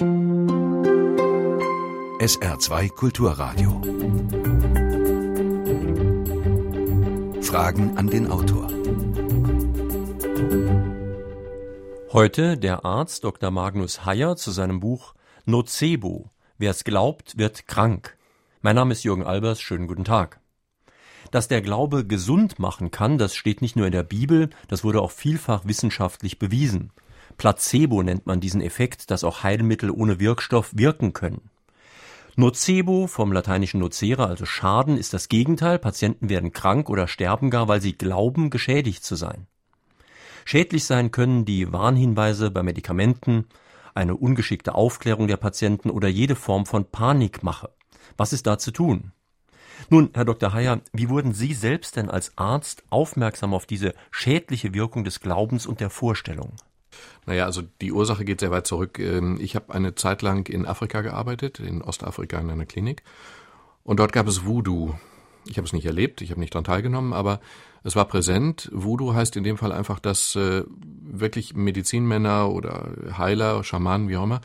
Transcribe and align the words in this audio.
SR2 0.00 2.90
Kulturradio. 2.90 3.82
Fragen 7.42 7.98
an 7.98 8.06
den 8.06 8.30
Autor. 8.30 8.68
Heute 12.12 12.56
der 12.56 12.84
Arzt 12.84 13.24
Dr. 13.24 13.50
Magnus 13.50 14.04
Heyer 14.04 14.36
zu 14.36 14.52
seinem 14.52 14.78
Buch 14.78 15.16
Nocebo. 15.46 16.30
Wer 16.58 16.70
es 16.70 16.84
glaubt, 16.84 17.36
wird 17.36 17.66
krank. 17.66 18.16
Mein 18.60 18.76
Name 18.76 18.92
ist 18.92 19.02
Jürgen 19.02 19.24
Albers. 19.24 19.60
Schönen 19.60 19.88
guten 19.88 20.04
Tag. 20.04 20.38
Dass 21.32 21.48
der 21.48 21.60
Glaube 21.60 22.06
gesund 22.06 22.60
machen 22.60 22.92
kann, 22.92 23.18
das 23.18 23.34
steht 23.34 23.62
nicht 23.62 23.74
nur 23.74 23.86
in 23.86 23.92
der 23.92 24.04
Bibel, 24.04 24.50
das 24.68 24.84
wurde 24.84 25.02
auch 25.02 25.10
vielfach 25.10 25.62
wissenschaftlich 25.64 26.38
bewiesen. 26.38 26.92
Placebo 27.38 28.02
nennt 28.02 28.26
man 28.26 28.40
diesen 28.40 28.60
Effekt, 28.60 29.10
dass 29.10 29.24
auch 29.24 29.42
Heilmittel 29.42 29.90
ohne 29.90 30.20
Wirkstoff 30.20 30.70
wirken 30.74 31.12
können. 31.12 31.50
Nocebo 32.36 33.06
vom 33.06 33.32
lateinischen 33.32 33.80
nocere, 33.80 34.26
also 34.26 34.44
Schaden, 34.44 34.96
ist 34.96 35.12
das 35.12 35.28
Gegenteil. 35.28 35.78
Patienten 35.78 36.28
werden 36.28 36.52
krank 36.52 36.90
oder 36.90 37.08
sterben 37.08 37.50
gar, 37.50 37.66
weil 37.66 37.80
sie 37.80 37.94
glauben, 37.94 38.50
geschädigt 38.50 39.02
zu 39.02 39.16
sein. 39.16 39.46
Schädlich 40.44 40.84
sein 40.84 41.10
können 41.10 41.44
die 41.44 41.72
Warnhinweise 41.72 42.50
bei 42.50 42.62
Medikamenten, 42.62 43.46
eine 43.94 44.16
ungeschickte 44.16 44.74
Aufklärung 44.74 45.26
der 45.26 45.36
Patienten 45.36 45.90
oder 45.90 46.08
jede 46.08 46.36
Form 46.36 46.64
von 46.64 46.84
Panikmache. 46.84 47.70
Was 48.16 48.32
ist 48.32 48.46
da 48.46 48.58
zu 48.58 48.70
tun? 48.70 49.12
Nun, 49.90 50.10
Herr 50.14 50.24
Dr. 50.24 50.52
Heyer, 50.52 50.80
wie 50.92 51.08
wurden 51.08 51.32
Sie 51.32 51.54
selbst 51.54 51.96
denn 51.96 52.10
als 52.10 52.36
Arzt 52.36 52.82
aufmerksam 52.90 53.54
auf 53.54 53.66
diese 53.66 53.94
schädliche 54.10 54.74
Wirkung 54.74 55.04
des 55.04 55.20
Glaubens 55.20 55.66
und 55.66 55.80
der 55.80 55.90
Vorstellung? 55.90 56.54
Naja, 57.26 57.44
also 57.44 57.62
die 57.80 57.92
Ursache 57.92 58.24
geht 58.24 58.40
sehr 58.40 58.50
weit 58.50 58.66
zurück. 58.66 58.98
Ähm, 58.98 59.38
ich 59.40 59.54
habe 59.54 59.74
eine 59.74 59.94
Zeit 59.94 60.22
lang 60.22 60.48
in 60.48 60.66
Afrika 60.66 61.00
gearbeitet, 61.02 61.60
in 61.60 61.82
Ostafrika 61.82 62.38
in 62.38 62.50
einer 62.50 62.66
Klinik. 62.66 63.02
Und 63.84 64.00
dort 64.00 64.12
gab 64.12 64.26
es 64.26 64.44
Voodoo. 64.44 64.94
Ich 65.46 65.56
habe 65.56 65.66
es 65.66 65.72
nicht 65.72 65.86
erlebt, 65.86 66.20
ich 66.20 66.30
habe 66.30 66.40
nicht 66.40 66.54
daran 66.54 66.64
teilgenommen, 66.64 67.12
aber 67.12 67.40
es 67.84 67.96
war 67.96 68.04
präsent. 68.04 68.68
Voodoo 68.72 69.14
heißt 69.14 69.36
in 69.36 69.44
dem 69.44 69.56
Fall 69.56 69.72
einfach, 69.72 69.98
dass 69.98 70.36
äh, 70.36 70.64
wirklich 70.68 71.54
Medizinmänner 71.54 72.50
oder 72.50 72.90
Heiler, 73.16 73.64
Schamanen, 73.64 74.08
wie 74.08 74.16
auch 74.16 74.24
immer, 74.24 74.40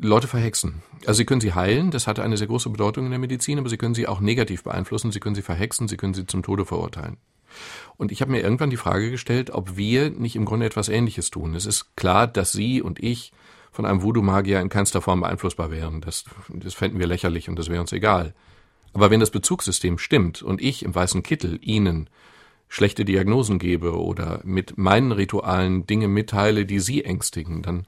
Leute 0.00 0.28
verhexen. 0.28 0.82
Also 1.06 1.18
sie 1.18 1.24
können 1.24 1.40
sie 1.40 1.54
heilen, 1.54 1.90
das 1.90 2.06
hatte 2.06 2.22
eine 2.22 2.36
sehr 2.36 2.46
große 2.46 2.70
Bedeutung 2.70 3.06
in 3.06 3.10
der 3.10 3.18
Medizin, 3.18 3.58
aber 3.58 3.68
sie 3.68 3.78
können 3.78 3.94
sie 3.94 4.06
auch 4.06 4.20
negativ 4.20 4.64
beeinflussen, 4.64 5.12
sie 5.12 5.20
können 5.20 5.34
sie 5.34 5.42
verhexen, 5.42 5.88
sie 5.88 5.96
können 5.96 6.14
sie 6.14 6.26
zum 6.26 6.42
Tode 6.42 6.64
verurteilen. 6.64 7.16
Und 7.96 8.12
ich 8.12 8.20
habe 8.20 8.30
mir 8.30 8.42
irgendwann 8.42 8.70
die 8.70 8.76
Frage 8.76 9.10
gestellt, 9.10 9.50
ob 9.50 9.76
wir 9.76 10.10
nicht 10.10 10.36
im 10.36 10.44
Grunde 10.44 10.66
etwas 10.66 10.88
Ähnliches 10.88 11.30
tun. 11.30 11.54
Es 11.54 11.66
ist 11.66 11.96
klar, 11.96 12.26
dass 12.26 12.52
Sie 12.52 12.80
und 12.80 13.02
ich 13.02 13.32
von 13.72 13.84
einem 13.84 14.02
Voodoo-Magier 14.02 14.60
in 14.60 14.68
keinster 14.68 15.02
Form 15.02 15.20
beeinflussbar 15.20 15.70
wären. 15.70 16.00
Das, 16.00 16.24
das 16.48 16.74
fänden 16.74 16.98
wir 16.98 17.06
lächerlich 17.06 17.48
und 17.48 17.58
das 17.58 17.68
wäre 17.68 17.80
uns 17.80 17.92
egal. 17.92 18.34
Aber 18.92 19.10
wenn 19.10 19.20
das 19.20 19.30
Bezugssystem 19.30 19.98
stimmt 19.98 20.42
und 20.42 20.62
ich 20.62 20.84
im 20.84 20.94
weißen 20.94 21.22
Kittel 21.22 21.58
Ihnen 21.62 22.08
schlechte 22.68 23.04
Diagnosen 23.04 23.58
gebe 23.58 23.98
oder 23.98 24.40
mit 24.44 24.76
meinen 24.78 25.12
Ritualen 25.12 25.86
Dinge 25.86 26.08
mitteile, 26.08 26.66
die 26.66 26.80
Sie 26.80 27.04
ängstigen, 27.04 27.62
dann 27.62 27.86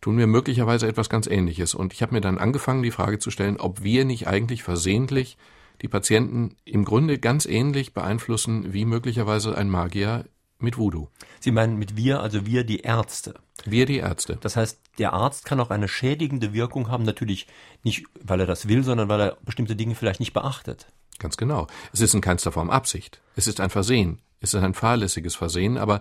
tun 0.00 0.18
wir 0.18 0.26
möglicherweise 0.26 0.86
etwas 0.86 1.08
ganz 1.08 1.26
Ähnliches. 1.26 1.74
Und 1.74 1.92
ich 1.92 2.02
habe 2.02 2.14
mir 2.14 2.20
dann 2.20 2.38
angefangen, 2.38 2.82
die 2.82 2.90
Frage 2.90 3.18
zu 3.18 3.30
stellen, 3.30 3.58
ob 3.58 3.82
wir 3.82 4.04
nicht 4.04 4.26
eigentlich 4.26 4.62
versehentlich 4.62 5.36
die 5.82 5.88
Patienten 5.88 6.56
im 6.64 6.84
Grunde 6.84 7.18
ganz 7.18 7.46
ähnlich 7.46 7.94
beeinflussen 7.94 8.72
wie 8.72 8.84
möglicherweise 8.84 9.56
ein 9.56 9.68
Magier 9.68 10.26
mit 10.58 10.76
Voodoo. 10.76 11.08
Sie 11.40 11.50
meinen 11.50 11.78
mit 11.78 11.96
wir, 11.96 12.20
also 12.20 12.46
wir 12.46 12.64
die 12.64 12.80
Ärzte. 12.80 13.34
Wir 13.64 13.86
die 13.86 13.98
Ärzte. 13.98 14.38
Das 14.40 14.56
heißt, 14.56 14.78
der 14.98 15.12
Arzt 15.12 15.44
kann 15.44 15.60
auch 15.60 15.70
eine 15.70 15.88
schädigende 15.88 16.52
Wirkung 16.52 16.88
haben, 16.88 17.04
natürlich 17.04 17.46
nicht, 17.82 18.04
weil 18.22 18.40
er 18.40 18.46
das 18.46 18.68
will, 18.68 18.84
sondern 18.84 19.08
weil 19.08 19.20
er 19.20 19.38
bestimmte 19.42 19.76
Dinge 19.76 19.94
vielleicht 19.94 20.20
nicht 20.20 20.32
beachtet. 20.32 20.86
Ganz 21.18 21.36
genau. 21.36 21.66
Es 21.92 22.00
ist 22.00 22.14
in 22.14 22.20
keinster 22.20 22.52
Form 22.52 22.70
Absicht. 22.70 23.20
Es 23.36 23.46
ist 23.46 23.60
ein 23.60 23.70
Versehen. 23.70 24.20
Es 24.40 24.54
ist 24.54 24.62
ein 24.62 24.74
fahrlässiges 24.74 25.34
Versehen, 25.34 25.76
aber 25.76 26.00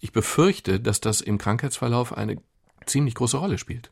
ich 0.00 0.12
befürchte, 0.12 0.80
dass 0.80 1.00
das 1.00 1.20
im 1.20 1.38
Krankheitsverlauf 1.38 2.16
eine 2.16 2.38
ziemlich 2.86 3.14
große 3.14 3.36
Rolle 3.36 3.58
spielt. 3.58 3.90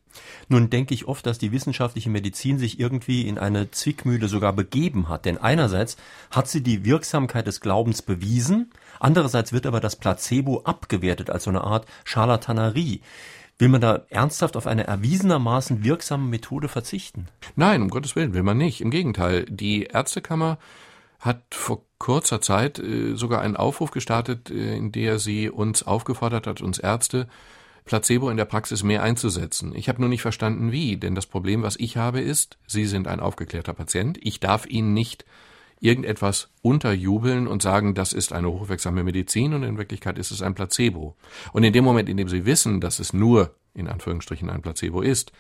Nun 0.49 0.71
denke 0.71 0.95
ich 0.95 1.07
oft, 1.07 1.27
dass 1.27 1.39
die 1.39 1.53
wissenschaftliche 1.53 2.11
Medizin 2.11 2.59
sich 2.59 2.81
irgendwie 2.81 3.29
in 3.29 3.39
eine 3.39 3.71
Zwickmühle 3.71 4.29
sogar 4.29 4.53
begeben 4.53 5.09
hat. 5.09 5.25
Denn 5.25 5.39
einerseits 5.39 5.97
hat 6.31 6.49
sie 6.49 6.63
die 6.63 6.85
Wirksamkeit 6.85 7.47
des 7.47 7.61
Glaubens 7.61 8.03
bewiesen, 8.03 8.71
andererseits 9.01 9.53
wird 9.53 9.67
aber 9.67 9.81
das 9.81 9.97
Placebo 9.97 10.63
abgewertet 10.63 11.31
als 11.31 11.45
so 11.45 11.51
eine 11.51 11.65
Art 11.65 11.87
Charlatanerie. 12.05 13.01
Will 13.59 13.69
man 13.69 13.81
da 13.81 14.03
ernsthaft 14.11 14.57
auf 14.57 14.67
eine 14.67 14.87
erwiesenermaßen 14.87 15.85
wirksame 15.85 16.27
Methode 16.27 16.69
verzichten? 16.69 17.29
Nein, 17.55 17.83
um 17.83 17.89
Gottes 17.89 18.17
Willen 18.17 18.35
will 18.35 18.43
man 18.43 18.59
nicht. 18.59 18.81
Im 18.81 18.91
Gegenteil, 18.91 19.45
die 19.49 19.85
Ärztekammer 19.85 20.59
hat 21.21 21.43
vor 21.51 21.83
kurzer 21.99 22.41
Zeit 22.41 22.79
äh, 22.79 23.15
sogar 23.15 23.41
einen 23.41 23.57
Aufruf 23.57 23.93
gestartet, 23.93 24.51
äh, 24.51 24.77
in 24.77 24.91
der 24.93 25.19
sie 25.19 25.49
uns 25.49 25.83
aufgefordert 25.85 26.47
hat, 26.47 26.61
uns 26.61 26.79
Ärzte 26.79 27.29
Placebo 27.85 28.31
in 28.31 28.37
der 28.37 28.47
Praxis 28.47 28.83
mehr 28.83 29.03
einzusetzen. 29.03 29.75
Ich 29.75 29.89
habe 29.89 30.01
nur 30.01 30.09
nicht 30.09 30.23
verstanden, 30.23 30.73
wie, 30.73 30.97
denn 30.97 31.15
das 31.15 31.27
Problem, 31.27 31.63
was 31.63 31.77
ich 31.77 31.97
habe, 31.97 32.21
ist, 32.21 32.59
Sie 32.67 32.87
sind 32.87 33.07
ein 33.07 33.21
aufgeklärter 33.21 33.75
Patient, 33.75 34.19
ich 34.23 34.41
darf 34.41 34.67
Ihnen 34.67 34.95
nicht 34.95 35.25
irgendetwas 35.81 36.49
unterjubeln 36.63 37.47
und 37.47 37.61
sagen, 37.61 37.95
das 37.95 38.15
ist 38.15 38.33
eine 38.33 38.51
hochwirksame 38.51 39.05
Medizin 39.05 39.53
und 39.53 39.65
in 39.65 39.77
Wirklichkeit 39.77 40.19
ist 40.19 40.31
es 40.31 40.41
ein 40.41 40.55
Placebo. 40.55 41.15
Und 41.53 41.65
in 41.65 41.75
dem 41.75 41.85
Moment, 41.85 42.09
in 42.09 42.17
dem 42.17 42.29
Sie 42.29 42.47
wissen, 42.47 42.81
dass 42.81 43.01
es 43.01 43.13
nur 43.13 43.55
in 43.75 43.89
Anführungsstrichen 43.89 44.49
ein 44.49 44.63
Placebo 44.63 45.03
ist, 45.03 45.33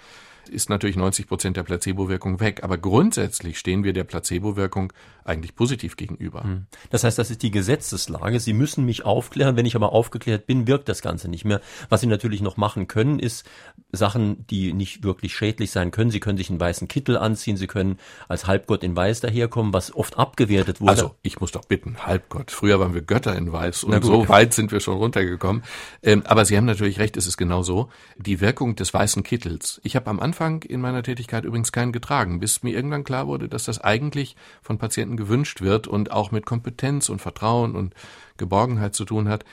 ist 0.49 0.69
natürlich 0.71 0.97
90 0.97 1.27
Prozent 1.27 1.56
der 1.56 1.62
Placebo-Wirkung 1.62 2.41
weg. 2.41 2.62
Aber 2.62 2.78
grundsätzlich 2.78 3.59
stehen 3.59 3.84
wir 3.84 3.93
der 3.93 4.05
Placebo-Wirkung 4.05 4.93
eigentlich 5.25 5.55
positiv 5.55 5.97
gegenüber. 5.97 6.44
Hm. 6.44 6.66
Das 6.91 7.05
heißt, 7.05 7.19
das 7.19 7.31
ist 7.31 7.43
die 7.43 7.50
Gesetzeslage. 7.50 8.38
Sie 8.41 8.53
müssen 8.53 8.84
mich 8.84 9.04
aufklären. 9.04 9.56
Wenn 9.56 9.66
ich 9.66 9.75
aber 9.75 9.93
aufgeklärt 9.93 10.47
bin, 10.47 10.66
wirkt 10.66 10.88
das 10.88 11.03
Ganze 11.03 11.28
nicht 11.28 11.44
mehr. 11.44 11.60
Was 11.88 12.03
Sie 12.03 12.06
natürlich 12.06 12.43
noch 12.43 12.56
machen 12.56 12.88
können, 12.88 13.19
ist 13.19 13.47
Sachen, 13.91 14.47
die 14.49 14.72
nicht 14.72 15.03
wirklich 15.03 15.34
schädlich 15.34 15.71
sein 15.71 15.91
können. 15.91 16.10
Sie 16.10 16.21
können 16.21 16.37
sich 16.37 16.50
einen 16.50 16.60
weißen 16.60 16.88
Kittel 16.88 17.16
anziehen. 17.16 17.56
Sie 17.56 17.66
können 17.66 17.99
als 18.28 18.47
Halbgott 18.47 18.84
in 18.84 18.94
Weiß 18.97 19.21
daherkommen, 19.21 19.72
was 19.72 19.94
oft 19.94 20.19
abgewertet 20.19 20.81
wurde. 20.81 20.91
Also, 20.91 21.15
ich 21.22 21.41
muss 21.41 21.53
doch 21.53 21.65
bitten, 21.65 21.97
Halbgott. 22.04 22.50
Früher 22.50 22.78
waren 22.78 22.94
wir 22.94 23.03
Götter 23.03 23.34
in 23.37 23.50
Weiß 23.50 23.84
und 23.84 24.04
so 24.04 24.28
weit 24.28 24.53
sind 24.53 24.72
wir 24.72 24.81
schon 24.81 24.97
runtergekommen. 24.97 25.62
Ähm, 26.03 26.22
aber 26.27 26.44
Sie 26.44 26.56
haben 26.56 26.66
natürlich 26.66 26.99
recht, 26.99 27.16
es 27.16 27.27
ist 27.27 27.37
genau 27.37 27.62
so. 27.62 27.88
Die 28.16 28.41
Wirkung 28.41 28.77
des 28.77 28.93
weißen 28.93 29.22
Kittels. 29.22 29.81
Ich 29.84 29.97
habe 29.97 30.10
am 30.10 30.21
Anfang 30.21 30.34
Anfang 30.34 30.62
in 30.65 30.81
meiner 30.81 31.05
Tätigkeit 31.05 31.45
übrigens 31.45 31.71
keinen 31.71 31.93
getragen, 31.93 32.41
bis 32.41 32.65
mir 32.65 32.72
irgendwann 32.75 33.05
klar 33.05 33.28
wurde, 33.28 33.49
dass 33.49 33.67
das 33.67 33.81
eigentlich 33.81 34.34
von 34.62 34.78
Patienten 34.78 35.17
gewünscht 35.17 35.61
wird 35.61 35.87
und 35.87 36.11
auch 36.11 36.33
mit 36.33 36.45
Kompetenz 36.45 37.09
und 37.09 37.21
Vertrauen 37.21 37.77
und 37.77 37.95
Geborgenheit 38.37 38.97
zu 38.97 39.05
tun 39.05 39.28
hat. 39.28 39.45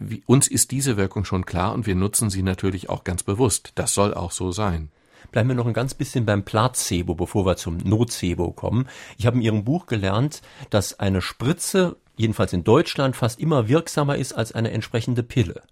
Wie, 0.00 0.24
uns 0.26 0.48
ist 0.48 0.72
diese 0.72 0.96
Wirkung 0.96 1.24
schon 1.24 1.46
klar 1.46 1.72
und 1.74 1.86
wir 1.86 1.94
nutzen 1.94 2.28
sie 2.28 2.42
natürlich 2.42 2.90
auch 2.90 3.04
ganz 3.04 3.22
bewusst. 3.22 3.70
Das 3.76 3.94
soll 3.94 4.14
auch 4.14 4.32
so 4.32 4.50
sein. 4.50 4.90
Bleiben 5.30 5.48
wir 5.48 5.54
noch 5.54 5.68
ein 5.68 5.72
ganz 5.72 5.94
bisschen 5.94 6.26
beim 6.26 6.44
Placebo, 6.44 7.14
bevor 7.14 7.46
wir 7.46 7.56
zum 7.56 7.76
Nocebo 7.76 8.50
kommen. 8.50 8.88
Ich 9.18 9.26
habe 9.26 9.36
in 9.36 9.42
Ihrem 9.42 9.62
Buch 9.62 9.86
gelernt, 9.86 10.42
dass 10.70 10.98
eine 10.98 11.22
Spritze, 11.22 11.98
jedenfalls 12.16 12.52
in 12.52 12.64
Deutschland, 12.64 13.14
fast 13.14 13.38
immer 13.38 13.68
wirksamer 13.68 14.16
ist 14.16 14.32
als 14.32 14.50
eine 14.50 14.72
entsprechende 14.72 15.22
Pille. 15.22 15.62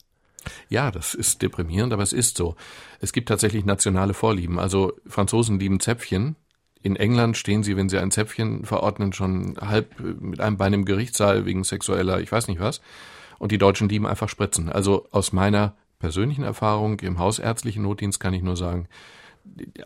Ja, 0.69 0.91
das 0.91 1.15
ist 1.15 1.43
deprimierend, 1.43 1.93
aber 1.93 2.03
es 2.03 2.13
ist 2.13 2.37
so. 2.37 2.57
Es 3.01 3.13
gibt 3.13 3.29
tatsächlich 3.29 3.65
nationale 3.65 4.15
Vorlieben. 4.15 4.59
Also 4.59 4.93
Franzosen 5.07 5.59
lieben 5.59 5.81
Zäpfchen. 5.81 6.37
In 6.83 6.97
England 6.97 7.37
stehen 7.37 7.63
sie, 7.63 7.77
wenn 7.77 7.89
sie 7.89 7.99
ein 7.99 8.11
Zäpfchen 8.11 8.65
verordnen, 8.65 9.13
schon 9.13 9.57
halb 9.61 9.99
mit 10.01 10.41
einem 10.41 10.59
Bein 10.59 10.75
im 10.75 10.85
Gerichtssaal 10.85 11.47
wegen 11.47 11.65
sexueller, 11.65 12.21
ich 12.21 12.31
weiß 12.31 12.49
nicht 12.49 12.61
was. 12.61 12.81
Und 13.39 13.53
die 13.53 13.59
Deutschen 13.59 13.89
lieben 13.89 14.07
einfach 14.07 14.29
Spritzen. 14.29 14.69
Also 14.69 15.09
aus 15.11 15.33
meiner 15.33 15.75
persönlichen 15.99 16.45
Erfahrung 16.45 17.01
im 17.01 17.19
hausärztlichen 17.19 17.83
Notdienst 17.83 18.21
kann 18.21 18.35
ich 18.35 18.43
nur 18.43 18.57
sagen, 18.57 18.89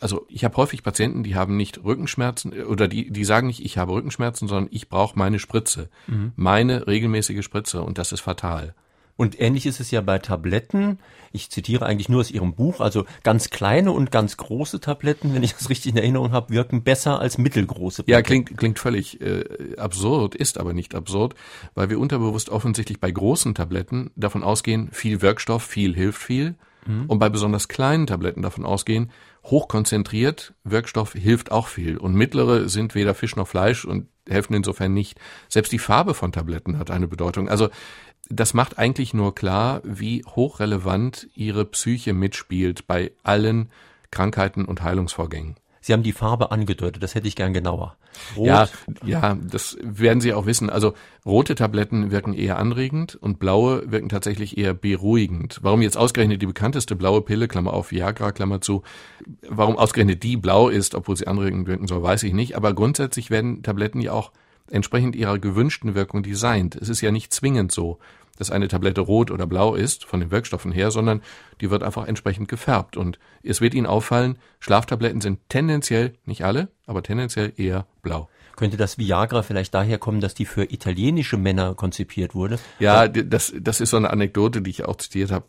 also 0.00 0.26
ich 0.28 0.44
habe 0.44 0.56
häufig 0.56 0.82
Patienten, 0.82 1.22
die 1.22 1.34
haben 1.34 1.56
nicht 1.56 1.82
Rückenschmerzen 1.82 2.52
oder 2.64 2.88
die, 2.88 3.10
die 3.10 3.24
sagen 3.24 3.48
nicht, 3.48 3.64
ich 3.64 3.78
habe 3.78 3.92
Rückenschmerzen, 3.92 4.48
sondern 4.48 4.68
ich 4.72 4.88
brauche 4.88 5.18
meine 5.18 5.38
Spritze, 5.38 5.90
mhm. 6.06 6.32
meine 6.36 6.86
regelmäßige 6.86 7.44
Spritze 7.44 7.82
und 7.82 7.98
das 7.98 8.12
ist 8.12 8.20
fatal. 8.20 8.74
Und 9.18 9.40
ähnlich 9.40 9.66
ist 9.66 9.80
es 9.80 9.90
ja 9.90 10.00
bei 10.00 10.20
Tabletten. 10.20 11.00
Ich 11.32 11.50
zitiere 11.50 11.84
eigentlich 11.84 12.08
nur 12.08 12.20
aus 12.20 12.30
Ihrem 12.30 12.54
Buch. 12.54 12.80
Also 12.80 13.04
ganz 13.24 13.50
kleine 13.50 13.90
und 13.90 14.12
ganz 14.12 14.36
große 14.36 14.78
Tabletten, 14.78 15.34
wenn 15.34 15.42
ich 15.42 15.54
das 15.54 15.68
richtig 15.68 15.90
in 15.90 15.98
Erinnerung 15.98 16.30
habe, 16.30 16.50
wirken 16.50 16.84
besser 16.84 17.18
als 17.18 17.36
mittelgroße. 17.36 18.02
Tabletten. 18.02 18.16
Ja, 18.16 18.22
klingt, 18.22 18.56
klingt 18.56 18.78
völlig 18.78 19.20
äh, 19.20 19.76
absurd, 19.76 20.36
ist 20.36 20.56
aber 20.56 20.72
nicht 20.72 20.94
absurd, 20.94 21.34
weil 21.74 21.90
wir 21.90 21.98
unterbewusst 21.98 22.48
offensichtlich 22.48 23.00
bei 23.00 23.10
großen 23.10 23.56
Tabletten 23.56 24.12
davon 24.14 24.44
ausgehen, 24.44 24.88
viel 24.92 25.20
Wirkstoff, 25.20 25.64
viel 25.64 25.96
hilft 25.96 26.22
viel. 26.22 26.54
Mhm. 26.86 27.06
Und 27.06 27.18
bei 27.18 27.28
besonders 27.28 27.66
kleinen 27.66 28.06
Tabletten 28.06 28.42
davon 28.42 28.64
ausgehen, 28.64 29.10
hochkonzentriert, 29.44 30.54
Wirkstoff 30.62 31.14
hilft 31.14 31.50
auch 31.50 31.66
viel. 31.66 31.98
Und 31.98 32.14
mittlere 32.14 32.68
sind 32.68 32.94
weder 32.94 33.14
Fisch 33.14 33.34
noch 33.34 33.48
Fleisch 33.48 33.84
und 33.84 34.06
helfen 34.28 34.54
insofern 34.54 34.92
nicht. 34.94 35.18
Selbst 35.48 35.72
die 35.72 35.78
Farbe 35.78 36.14
von 36.14 36.32
Tabletten 36.32 36.78
hat 36.78 36.90
eine 36.90 37.08
Bedeutung. 37.08 37.48
Also 37.48 37.68
das 38.28 38.54
macht 38.54 38.78
eigentlich 38.78 39.14
nur 39.14 39.34
klar, 39.34 39.80
wie 39.84 40.24
hochrelevant 40.24 41.28
ihre 41.34 41.64
Psyche 41.64 42.12
mitspielt 42.12 42.86
bei 42.86 43.12
allen 43.22 43.70
Krankheiten 44.10 44.64
und 44.64 44.82
Heilungsvorgängen. 44.82 45.56
Sie 45.80 45.92
haben 45.92 46.02
die 46.02 46.12
Farbe 46.12 46.50
angedeutet, 46.50 47.02
das 47.02 47.14
hätte 47.14 47.28
ich 47.28 47.36
gern 47.36 47.54
genauer. 47.54 47.96
Rot. 48.36 48.46
Ja, 48.46 48.68
ja, 49.04 49.38
das 49.40 49.78
werden 49.80 50.20
Sie 50.20 50.32
auch 50.32 50.44
wissen. 50.44 50.70
Also 50.70 50.94
rote 51.24 51.54
Tabletten 51.54 52.10
wirken 52.10 52.34
eher 52.34 52.58
anregend 52.58 53.14
und 53.14 53.38
blaue 53.38 53.90
wirken 53.90 54.08
tatsächlich 54.08 54.58
eher 54.58 54.74
beruhigend. 54.74 55.60
Warum 55.62 55.80
jetzt 55.80 55.96
ausgerechnet 55.96 56.42
die 56.42 56.46
bekannteste 56.46 56.96
blaue 56.96 57.22
Pille, 57.22 57.48
Klammer 57.48 57.72
auf 57.72 57.90
Viagra, 57.90 58.32
Klammer 58.32 58.60
zu, 58.60 58.82
warum 59.48 59.76
ausgerechnet 59.76 60.22
die 60.22 60.36
blau 60.36 60.68
ist, 60.68 60.94
obwohl 60.94 61.16
sie 61.16 61.26
anregend 61.26 61.66
wirken 61.66 61.86
soll, 61.86 62.02
weiß 62.02 62.24
ich 62.24 62.34
nicht. 62.34 62.56
Aber 62.56 62.74
grundsätzlich 62.74 63.30
werden 63.30 63.62
Tabletten 63.62 64.00
ja 64.00 64.12
auch 64.12 64.32
entsprechend 64.70 65.16
ihrer 65.16 65.38
gewünschten 65.38 65.94
Wirkung 65.94 66.22
designt. 66.22 66.76
Es 66.76 66.88
ist 66.88 67.00
ja 67.00 67.10
nicht 67.10 67.32
zwingend 67.32 67.72
so, 67.72 67.98
dass 68.38 68.50
eine 68.50 68.68
Tablette 68.68 69.00
rot 69.00 69.30
oder 69.30 69.46
blau 69.46 69.74
ist, 69.74 70.04
von 70.04 70.20
den 70.20 70.30
Wirkstoffen 70.30 70.72
her, 70.72 70.90
sondern 70.90 71.22
die 71.60 71.70
wird 71.70 71.82
einfach 71.82 72.06
entsprechend 72.06 72.48
gefärbt. 72.48 72.96
Und 72.96 73.18
es 73.42 73.60
wird 73.60 73.74
Ihnen 73.74 73.86
auffallen, 73.86 74.38
Schlaftabletten 74.60 75.20
sind 75.20 75.40
tendenziell, 75.48 76.14
nicht 76.24 76.44
alle, 76.44 76.68
aber 76.86 77.02
tendenziell 77.02 77.52
eher 77.56 77.86
blau. 78.02 78.28
Könnte 78.58 78.76
das 78.76 78.98
Viagra 78.98 79.42
vielleicht 79.42 79.72
daher 79.72 79.98
kommen, 79.98 80.20
dass 80.20 80.34
die 80.34 80.44
für 80.44 80.64
italienische 80.64 81.36
Männer 81.36 81.76
konzipiert 81.76 82.34
wurde? 82.34 82.58
Ja, 82.80 83.06
das, 83.06 83.54
das 83.56 83.80
ist 83.80 83.90
so 83.90 83.96
eine 83.96 84.10
Anekdote, 84.10 84.62
die 84.62 84.70
ich 84.70 84.84
auch 84.84 84.96
zitiert 84.96 85.30
habe. 85.30 85.44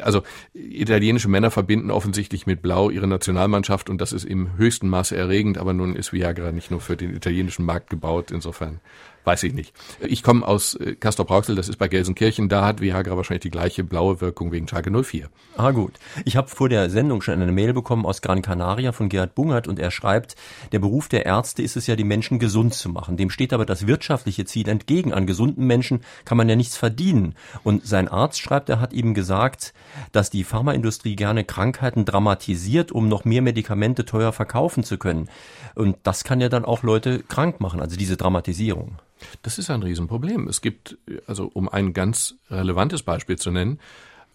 Also 0.00 0.22
italienische 0.52 1.26
Männer 1.26 1.50
verbinden 1.50 1.90
offensichtlich 1.90 2.46
mit 2.46 2.62
Blau 2.62 2.90
ihre 2.90 3.08
Nationalmannschaft 3.08 3.90
und 3.90 4.00
das 4.00 4.12
ist 4.12 4.22
im 4.22 4.56
höchsten 4.56 4.88
Maße 4.88 5.16
erregend, 5.16 5.58
aber 5.58 5.72
nun 5.72 5.96
ist 5.96 6.12
Viagra 6.12 6.52
nicht 6.52 6.70
nur 6.70 6.80
für 6.80 6.96
den 6.96 7.16
italienischen 7.16 7.64
Markt 7.64 7.90
gebaut, 7.90 8.30
insofern 8.30 8.78
Weiß 9.24 9.42
ich 9.42 9.54
nicht. 9.54 9.72
Ich 10.00 10.22
komme 10.22 10.46
aus 10.46 10.74
äh, 10.74 10.96
Castor-Brauxel, 10.96 11.56
das 11.56 11.70
ist 11.70 11.78
bei 11.78 11.88
Gelsenkirchen. 11.88 12.50
Da 12.50 12.66
hat 12.66 12.82
Viagra 12.82 13.16
wahrscheinlich 13.16 13.42
die 13.42 13.50
gleiche 13.50 13.82
blaue 13.82 14.20
Wirkung 14.20 14.52
wegen 14.52 14.68
Schalke 14.68 14.90
04. 14.90 15.30
Ah 15.56 15.70
gut. 15.70 15.94
Ich 16.26 16.36
habe 16.36 16.48
vor 16.48 16.68
der 16.68 16.90
Sendung 16.90 17.22
schon 17.22 17.40
eine 17.40 17.50
Mail 17.50 17.72
bekommen 17.72 18.04
aus 18.04 18.20
Gran 18.20 18.42
Canaria 18.42 18.92
von 18.92 19.08
Gerhard 19.08 19.34
Bungert 19.34 19.66
und 19.66 19.78
er 19.78 19.90
schreibt, 19.90 20.36
der 20.72 20.78
Beruf 20.78 21.08
der 21.08 21.24
Ärzte 21.24 21.62
ist 21.62 21.76
es 21.76 21.86
ja, 21.86 21.96
die 21.96 22.04
Menschen 22.04 22.38
gesund 22.38 22.74
zu 22.74 22.90
machen. 22.90 23.16
Dem 23.16 23.30
steht 23.30 23.54
aber 23.54 23.64
das 23.64 23.86
wirtschaftliche 23.86 24.44
Ziel 24.44 24.68
entgegen. 24.68 25.14
An 25.14 25.26
gesunden 25.26 25.66
Menschen 25.66 26.00
kann 26.26 26.36
man 26.36 26.48
ja 26.48 26.56
nichts 26.56 26.76
verdienen. 26.76 27.34
Und 27.62 27.86
sein 27.86 28.08
Arzt 28.08 28.40
schreibt, 28.40 28.68
er 28.68 28.80
hat 28.80 28.92
ihm 28.92 29.14
gesagt, 29.14 29.72
dass 30.12 30.28
die 30.28 30.44
Pharmaindustrie 30.44 31.16
gerne 31.16 31.44
Krankheiten 31.44 32.04
dramatisiert, 32.04 32.92
um 32.92 33.08
noch 33.08 33.24
mehr 33.24 33.40
Medikamente 33.40 34.04
teuer 34.04 34.32
verkaufen 34.34 34.84
zu 34.84 34.98
können. 34.98 35.30
Und 35.74 35.96
das 36.02 36.24
kann 36.24 36.42
ja 36.42 36.50
dann 36.50 36.66
auch 36.66 36.82
Leute 36.82 37.22
krank 37.22 37.60
machen, 37.60 37.80
also 37.80 37.96
diese 37.96 38.18
Dramatisierung. 38.18 38.98
Das 39.42 39.58
ist 39.58 39.70
ein 39.70 39.82
Riesenproblem. 39.82 40.48
Es 40.48 40.60
gibt, 40.60 40.98
also 41.26 41.50
um 41.52 41.68
ein 41.68 41.92
ganz 41.92 42.36
relevantes 42.50 43.02
Beispiel 43.02 43.36
zu 43.36 43.50
nennen, 43.50 43.78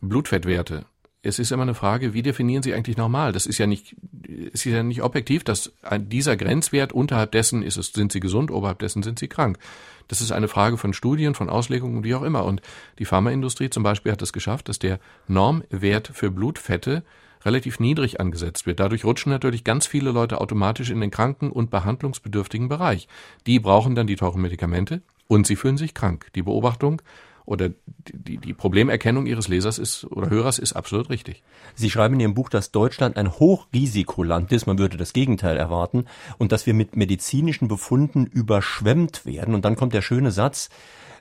Blutfettwerte. 0.01 0.85
Es 1.21 1.37
ist 1.37 1.51
immer 1.51 1.63
eine 1.63 1.73
Frage, 1.73 2.13
wie 2.13 2.21
definieren 2.21 2.63
Sie 2.63 2.73
eigentlich 2.73 2.95
normal? 2.95 3.33
Das 3.33 3.45
ist 3.45 3.57
ja 3.57 3.67
nicht, 3.67 3.95
ist 4.23 4.63
ja 4.63 4.83
nicht 4.83 5.03
objektiv, 5.03 5.43
dass 5.43 5.73
dieser 5.97 6.37
Grenzwert 6.37 6.93
unterhalb 6.93 7.33
dessen 7.33 7.61
ist 7.61 7.75
es, 7.75 7.91
sind 7.91 8.13
Sie 8.13 8.21
gesund, 8.21 8.51
oberhalb 8.51 8.79
dessen 8.79 9.03
sind 9.03 9.19
Sie 9.19 9.27
krank. 9.27 9.59
Das 10.07 10.21
ist 10.21 10.31
eine 10.31 10.47
Frage 10.47 10.77
von 10.77 10.93
Studien, 10.93 11.35
von 11.35 11.49
Auslegungen, 11.49 12.05
wie 12.05 12.15
auch 12.15 12.23
immer. 12.23 12.45
Und 12.45 12.61
die 12.99 13.05
Pharmaindustrie 13.05 13.69
zum 13.69 13.83
Beispiel 13.83 14.13
hat 14.13 14.21
es 14.21 14.31
geschafft, 14.31 14.69
dass 14.69 14.79
der 14.79 14.99
Normwert 15.27 16.09
für 16.13 16.31
Blutfette 16.31 17.03
relativ 17.45 17.79
niedrig 17.79 18.19
angesetzt 18.19 18.65
wird. 18.65 18.79
Dadurch 18.79 19.05
rutschen 19.05 19.31
natürlich 19.31 19.63
ganz 19.63 19.87
viele 19.87 20.11
Leute 20.11 20.41
automatisch 20.41 20.89
in 20.89 21.01
den 21.01 21.11
kranken 21.11 21.51
und 21.51 21.71
behandlungsbedürftigen 21.71 22.69
Bereich. 22.69 23.07
Die 23.47 23.59
brauchen 23.59 23.95
dann 23.95 24.07
die 24.07 24.15
teuren 24.15 24.41
Medikamente 24.41 25.01
und 25.27 25.47
sie 25.47 25.55
fühlen 25.55 25.77
sich 25.77 25.93
krank. 25.93 26.27
Die 26.35 26.41
Beobachtung 26.41 27.01
oder 27.49 27.71
die, 28.13 28.37
die 28.37 28.53
Problemerkennung 28.53 29.25
Ihres 29.25 29.47
Lesers 29.47 29.79
ist 29.79 30.03
oder 30.05 30.29
Hörers 30.29 30.59
ist 30.59 30.73
absolut 30.73 31.09
richtig. 31.09 31.41
Sie 31.73 31.89
schreiben 31.89 32.13
in 32.13 32.19
Ihrem 32.19 32.33
Buch, 32.35 32.49
dass 32.49 32.71
Deutschland 32.71 33.17
ein 33.17 33.31
Hochrisikoland 33.31 34.51
ist. 34.51 34.67
Man 34.67 34.77
würde 34.77 34.97
das 34.97 35.13
Gegenteil 35.13 35.57
erwarten 35.57 36.05
und 36.37 36.51
dass 36.51 36.67
wir 36.67 36.75
mit 36.75 36.95
medizinischen 36.95 37.67
Befunden 37.67 38.27
überschwemmt 38.27 39.25
werden. 39.25 39.55
Und 39.55 39.65
dann 39.65 39.75
kommt 39.75 39.95
der 39.95 40.03
schöne 40.03 40.31
Satz 40.31 40.69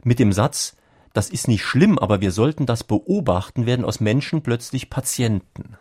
mit 0.04 0.18
dem 0.18 0.32
Satz, 0.32 0.76
das 1.14 1.30
ist 1.30 1.48
nicht 1.48 1.64
schlimm, 1.64 1.98
aber 1.98 2.20
wir 2.20 2.30
sollten 2.30 2.66
das 2.66 2.84
beobachten, 2.84 3.64
werden 3.64 3.86
aus 3.86 4.00
Menschen 4.00 4.42
plötzlich 4.42 4.90
Patienten. 4.90 5.78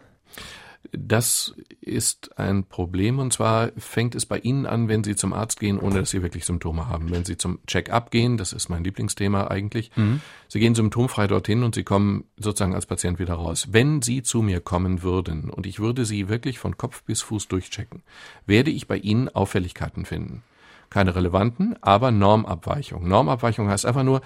Das 0.91 1.55
ist 1.81 2.37
ein 2.37 2.63
Problem 2.63 3.19
und 3.19 3.33
zwar 3.33 3.71
fängt 3.77 4.15
es 4.15 4.25
bei 4.25 4.39
Ihnen 4.39 4.65
an, 4.65 4.87
wenn 4.87 5.03
Sie 5.03 5.15
zum 5.15 5.33
Arzt 5.33 5.59
gehen, 5.59 5.79
ohne 5.79 5.99
dass 5.99 6.11
Sie 6.11 6.21
wirklich 6.21 6.45
Symptome 6.45 6.87
haben. 6.87 7.11
Wenn 7.11 7.25
Sie 7.25 7.37
zum 7.37 7.59
Check-up 7.67 8.11
gehen, 8.11 8.37
das 8.37 8.53
ist 8.53 8.69
mein 8.69 8.83
Lieblingsthema 8.83 9.47
eigentlich, 9.47 9.91
mhm. 9.95 10.21
Sie 10.47 10.59
gehen 10.59 10.75
symptomfrei 10.75 11.27
dorthin 11.27 11.63
und 11.63 11.75
Sie 11.75 11.83
kommen 11.83 12.25
sozusagen 12.37 12.75
als 12.75 12.85
Patient 12.85 13.19
wieder 13.19 13.33
raus. 13.33 13.67
Wenn 13.71 14.01
Sie 14.01 14.23
zu 14.23 14.41
mir 14.41 14.61
kommen 14.61 15.01
würden 15.01 15.49
und 15.49 15.65
ich 15.65 15.79
würde 15.79 16.05
Sie 16.05 16.29
wirklich 16.29 16.59
von 16.59 16.77
Kopf 16.77 17.03
bis 17.03 17.21
Fuß 17.21 17.47
durchchecken, 17.47 18.03
werde 18.45 18.71
ich 18.71 18.87
bei 18.87 18.97
Ihnen 18.97 19.29
Auffälligkeiten 19.29 20.05
finden. 20.05 20.43
Keine 20.89 21.15
relevanten, 21.15 21.75
aber 21.81 22.11
Normabweichung. 22.11 23.07
Normabweichung 23.07 23.67
heißt 23.67 23.85
einfach 23.85 24.03
nur, 24.03 24.21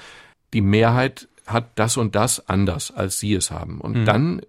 die 0.54 0.62
Mehrheit 0.62 1.28
hat 1.48 1.72
das 1.76 1.98
und 1.98 2.16
das 2.16 2.48
anders, 2.50 2.92
als 2.92 3.20
Sie 3.20 3.34
es 3.34 3.50
haben. 3.50 3.82
Und 3.82 4.02
mhm. 4.02 4.06
dann 4.06 4.42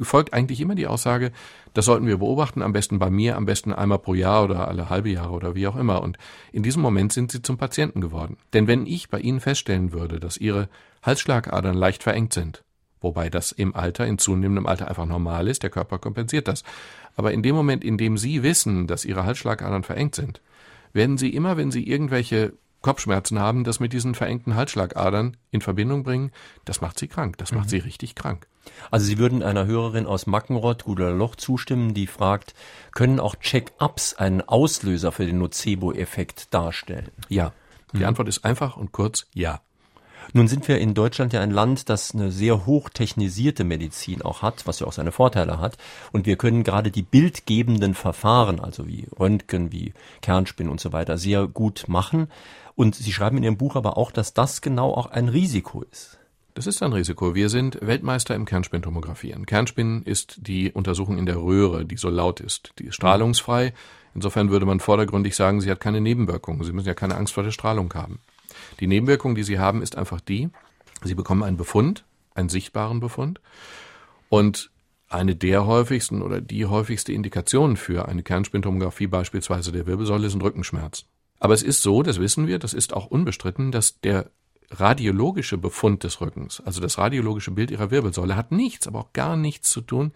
folgt 0.00 0.32
eigentlich 0.32 0.60
immer 0.60 0.74
die 0.74 0.86
Aussage, 0.86 1.32
das 1.72 1.84
sollten 1.84 2.06
wir 2.06 2.18
beobachten, 2.18 2.62
am 2.62 2.72
besten 2.72 2.98
bei 2.98 3.10
mir, 3.10 3.36
am 3.36 3.46
besten 3.46 3.72
einmal 3.72 3.98
pro 3.98 4.14
Jahr 4.14 4.44
oder 4.44 4.68
alle 4.68 4.90
halbe 4.90 5.10
Jahre 5.10 5.32
oder 5.32 5.54
wie 5.54 5.66
auch 5.66 5.76
immer. 5.76 6.02
Und 6.02 6.18
in 6.52 6.62
diesem 6.62 6.82
Moment 6.82 7.12
sind 7.12 7.32
sie 7.32 7.42
zum 7.42 7.58
Patienten 7.58 8.00
geworden. 8.00 8.36
Denn 8.52 8.66
wenn 8.66 8.86
ich 8.86 9.08
bei 9.08 9.20
Ihnen 9.20 9.40
feststellen 9.40 9.92
würde, 9.92 10.20
dass 10.20 10.36
Ihre 10.36 10.68
Halsschlagadern 11.02 11.74
leicht 11.76 12.02
verengt 12.02 12.32
sind, 12.32 12.62
wobei 13.00 13.28
das 13.28 13.52
im 13.52 13.74
Alter, 13.74 14.06
in 14.06 14.18
zunehmendem 14.18 14.66
Alter 14.66 14.88
einfach 14.88 15.06
normal 15.06 15.48
ist, 15.48 15.62
der 15.62 15.70
Körper 15.70 15.98
kompensiert 15.98 16.48
das. 16.48 16.62
Aber 17.16 17.32
in 17.32 17.42
dem 17.42 17.54
Moment, 17.54 17.84
in 17.84 17.98
dem 17.98 18.16
Sie 18.16 18.42
wissen, 18.42 18.86
dass 18.86 19.04
Ihre 19.04 19.24
Halsschlagadern 19.24 19.82
verengt 19.82 20.14
sind, 20.14 20.40
werden 20.92 21.18
Sie 21.18 21.34
immer, 21.34 21.56
wenn 21.56 21.70
Sie 21.70 21.86
irgendwelche 21.86 22.54
Kopfschmerzen 22.84 23.40
haben, 23.40 23.64
das 23.64 23.80
mit 23.80 23.92
diesen 23.92 24.14
verengten 24.14 24.54
Halsschlagadern 24.54 25.36
in 25.50 25.62
Verbindung 25.62 26.04
bringen, 26.04 26.30
das 26.64 26.80
macht 26.80 26.98
sie 26.98 27.08
krank. 27.08 27.38
Das 27.38 27.50
macht 27.50 27.64
mhm. 27.64 27.70
sie 27.70 27.78
richtig 27.78 28.14
krank. 28.14 28.46
Also 28.90 29.06
Sie 29.06 29.18
würden 29.18 29.42
einer 29.42 29.66
Hörerin 29.66 30.06
aus 30.06 30.26
Mackenrott, 30.26 30.84
Guter 30.84 31.10
Loch, 31.12 31.36
zustimmen, 31.36 31.94
die 31.94 32.06
fragt, 32.06 32.54
können 32.92 33.20
auch 33.20 33.36
Check-ups 33.36 34.14
einen 34.14 34.42
Auslöser 34.42 35.12
für 35.12 35.26
den 35.26 35.38
Nocebo-Effekt 35.38 36.52
darstellen? 36.54 37.10
Ja. 37.28 37.52
Die 37.92 37.98
mhm. 37.98 38.06
Antwort 38.06 38.28
ist 38.28 38.44
einfach 38.44 38.76
und 38.76 38.92
kurz 38.92 39.26
ja. 39.34 39.60
Nun 40.32 40.48
sind 40.48 40.66
wir 40.68 40.78
in 40.78 40.94
Deutschland 40.94 41.32
ja 41.32 41.40
ein 41.42 41.50
Land, 41.50 41.88
das 41.88 42.14
eine 42.14 42.30
sehr 42.30 42.66
hochtechnisierte 42.66 43.64
Medizin 43.64 44.22
auch 44.22 44.42
hat, 44.42 44.66
was 44.66 44.80
ja 44.80 44.86
auch 44.86 44.92
seine 44.92 45.12
Vorteile 45.12 45.58
hat. 45.58 45.76
Und 46.12 46.26
wir 46.26 46.36
können 46.36 46.64
gerade 46.64 46.90
die 46.90 47.02
bildgebenden 47.02 47.94
Verfahren, 47.94 48.58
also 48.58 48.86
wie 48.86 49.06
Röntgen, 49.18 49.70
wie 49.70 49.92
Kernspin 50.22 50.68
und 50.68 50.80
so 50.80 50.92
weiter, 50.92 51.18
sehr 51.18 51.46
gut 51.46 51.84
machen. 51.88 52.28
Und 52.74 52.94
Sie 52.94 53.12
schreiben 53.12 53.36
in 53.36 53.44
Ihrem 53.44 53.56
Buch 53.56 53.76
aber 53.76 53.96
auch, 53.96 54.10
dass 54.10 54.34
das 54.34 54.60
genau 54.60 54.92
auch 54.92 55.06
ein 55.06 55.28
Risiko 55.28 55.82
ist. 55.82 56.18
Das 56.54 56.66
ist 56.68 56.82
ein 56.82 56.92
Risiko. 56.92 57.34
Wir 57.34 57.48
sind 57.48 57.78
Weltmeister 57.80 58.34
im 58.34 58.44
Kernspintomografieren. 58.44 59.44
Kernspin 59.44 60.02
ist 60.02 60.36
die 60.46 60.70
Untersuchung 60.70 61.18
in 61.18 61.26
der 61.26 61.42
Röhre, 61.42 61.84
die 61.84 61.96
so 61.96 62.08
laut 62.08 62.38
ist. 62.38 62.72
Die 62.78 62.84
ist 62.84 62.94
strahlungsfrei. 62.94 63.74
Insofern 64.14 64.50
würde 64.50 64.64
man 64.64 64.78
vordergründig 64.78 65.34
sagen, 65.34 65.60
sie 65.60 65.70
hat 65.70 65.80
keine 65.80 66.00
Nebenwirkungen. 66.00 66.62
Sie 66.62 66.72
müssen 66.72 66.86
ja 66.86 66.94
keine 66.94 67.16
Angst 67.16 67.34
vor 67.34 67.42
der 67.42 67.50
Strahlung 67.50 67.92
haben. 67.94 68.20
Die 68.78 68.86
Nebenwirkung, 68.86 69.34
die 69.34 69.42
Sie 69.42 69.58
haben, 69.58 69.82
ist 69.82 69.96
einfach 69.96 70.20
die, 70.20 70.50
Sie 71.02 71.14
bekommen 71.14 71.42
einen 71.42 71.56
Befund, 71.56 72.04
einen 72.34 72.48
sichtbaren 72.48 73.00
Befund. 73.00 73.40
Und 74.28 74.70
eine 75.08 75.36
der 75.36 75.66
häufigsten 75.66 76.22
oder 76.22 76.40
die 76.40 76.66
häufigste 76.66 77.12
Indikation 77.12 77.76
für 77.76 78.08
eine 78.08 78.22
Kernspintomographie 78.22 79.06
beispielsweise 79.06 79.70
der 79.70 79.86
Wirbelsäule 79.86 80.30
sind 80.30 80.42
Rückenschmerzen. 80.42 81.06
Aber 81.38 81.54
es 81.54 81.62
ist 81.62 81.82
so, 81.82 82.02
das 82.02 82.20
wissen 82.20 82.46
wir, 82.46 82.58
das 82.58 82.74
ist 82.74 82.94
auch 82.94 83.06
unbestritten, 83.06 83.72
dass 83.72 84.00
der 84.00 84.30
radiologische 84.70 85.58
Befund 85.58 86.04
des 86.04 86.20
Rückens, 86.20 86.62
also 86.64 86.80
das 86.80 86.98
radiologische 86.98 87.50
Bild 87.50 87.70
ihrer 87.70 87.90
Wirbelsäule, 87.90 88.36
hat 88.36 88.50
nichts, 88.50 88.86
aber 88.86 89.00
auch 89.00 89.12
gar 89.12 89.36
nichts 89.36 89.70
zu 89.70 89.80
tun 89.80 90.12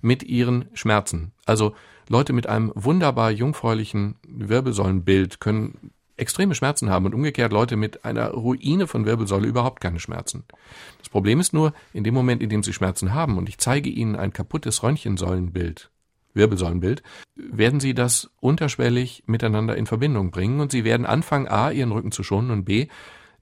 mit 0.00 0.22
ihren 0.22 0.68
Schmerzen. 0.74 1.32
Also 1.46 1.74
Leute 2.08 2.32
mit 2.32 2.46
einem 2.48 2.72
wunderbar 2.74 3.30
jungfräulichen 3.30 4.16
Wirbelsäulenbild 4.26 5.40
können 5.40 5.92
extreme 6.16 6.54
Schmerzen 6.54 6.90
haben 6.90 7.06
und 7.06 7.14
umgekehrt 7.14 7.52
Leute 7.52 7.76
mit 7.76 8.04
einer 8.04 8.30
Ruine 8.30 8.86
von 8.86 9.06
Wirbelsäule 9.06 9.46
überhaupt 9.46 9.80
keine 9.80 10.00
Schmerzen. 10.00 10.44
Das 10.98 11.08
Problem 11.08 11.40
ist 11.40 11.52
nur, 11.52 11.72
in 11.92 12.04
dem 12.04 12.14
Moment, 12.14 12.42
in 12.42 12.50
dem 12.50 12.62
sie 12.62 12.72
Schmerzen 12.72 13.14
haben 13.14 13.38
und 13.38 13.48
ich 13.48 13.58
zeige 13.58 13.90
ihnen 13.90 14.16
ein 14.16 14.32
kaputtes 14.32 14.82
Röntgensäulenbild, 14.82 15.90
Wirbelsäulenbild, 16.34 17.02
werden 17.36 17.80
sie 17.80 17.94
das 17.94 18.30
unterschwellig 18.40 19.22
miteinander 19.26 19.76
in 19.76 19.86
Verbindung 19.86 20.30
bringen 20.30 20.60
und 20.60 20.72
sie 20.72 20.84
werden 20.84 21.06
anfangen, 21.06 21.48
a, 21.48 21.70
ihren 21.70 21.92
Rücken 21.92 22.12
zu 22.12 22.22
schonen 22.22 22.50
und 22.50 22.64
b, 22.64 22.88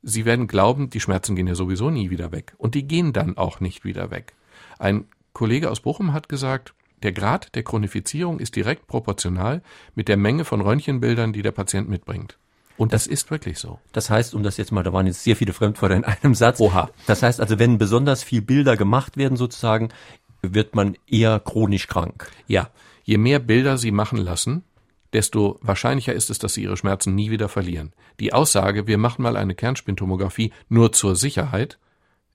sie 0.03 0.25
werden 0.25 0.47
glauben, 0.47 0.91
die 0.91 1.01
Schmerzen 1.01 1.37
gehen 1.37 1.47
ja 1.47 1.55
sowieso 1.55 1.91
nie 1.91 2.11
wieder 2.11 2.33
weg. 2.33 2.55
Und 2.59 2.75
die 2.75 2.87
gehen 2.87 3.13
dann 3.13 3.37
auch 3.37 3.61
nicht 3.61 3.85
wieder 3.85 4.11
weg. 4.11 4.35
Ein 4.79 5.05
Kollege 5.33 5.71
aus 5.71 5.81
Bochum 5.81 6.13
hat 6.13 6.29
gesagt, 6.29 6.75
der 7.03 7.13
Grad 7.13 7.55
der 7.55 7.63
Chronifizierung 7.63 8.41
ist 8.41 8.57
direkt 8.57 8.87
proportional 8.87 9.63
mit 9.95 10.09
der 10.09 10.17
Menge 10.17 10.45
von 10.45 10.61
Röntgenbildern, 10.61 11.33
die 11.33 11.43
der 11.43 11.53
Patient 11.53 11.89
mitbringt. 11.89 12.39
Und 12.77 12.95
das, 12.95 13.05
das, 13.05 13.13
ist 13.13 13.31
wirklich 13.31 13.59
so. 13.59 13.79
Das 13.93 14.09
heißt, 14.09 14.35
um 14.35 14.43
das 14.43 14.57
jetzt 14.57 14.73
mal, 14.73 14.83
da 14.83 14.91
waren 14.93 15.07
jetzt 15.07 15.23
sehr 15.23 15.37
viele 15.37 15.53
Fremdwörter 15.53 15.97
in 15.97 16.05
einem 16.05 16.35
Satz. 16.35 16.61
Oha. 16.61 16.89
Das 17.07 17.23
heißt 17.23 17.39
also, 17.39 17.59
wenn 17.59 17.77
besonders 17.77 18.23
viel 18.23 18.41
Bilder 18.41 18.77
gemacht 18.77 19.19
werden 19.19 19.37
sozusagen, 19.37 19.91
wird 20.43 20.75
man 20.75 20.97
eher 21.07 21.41
chronisch 21.41 21.87
krank. 21.87 22.31
Ja, 22.47 22.71
je 23.05 23.19
mehr 23.19 23.39
Bilder 23.39 23.79
Sie 23.79 23.91
machen 23.91 24.19
lassen, 24.19 24.65
desto 25.13 25.59
wahrscheinlicher 25.63 26.13
ist 26.13 26.31
es, 26.31 26.39
dass 26.39 26.55
Sie 26.55 26.63
Ihre 26.63 26.77
Schmerzen 26.77 27.15
nie 27.15 27.31
wieder 27.31 27.49
verlieren. 27.49 27.93
Die 28.21 28.33
Aussage, 28.33 28.87
wir 28.87 28.99
machen 28.99 29.23
mal 29.23 29.37
eine 29.37 29.55
Kernspintomographie 29.55 30.53
nur 30.69 30.93
zur 30.93 31.17
Sicherheit, 31.17 31.79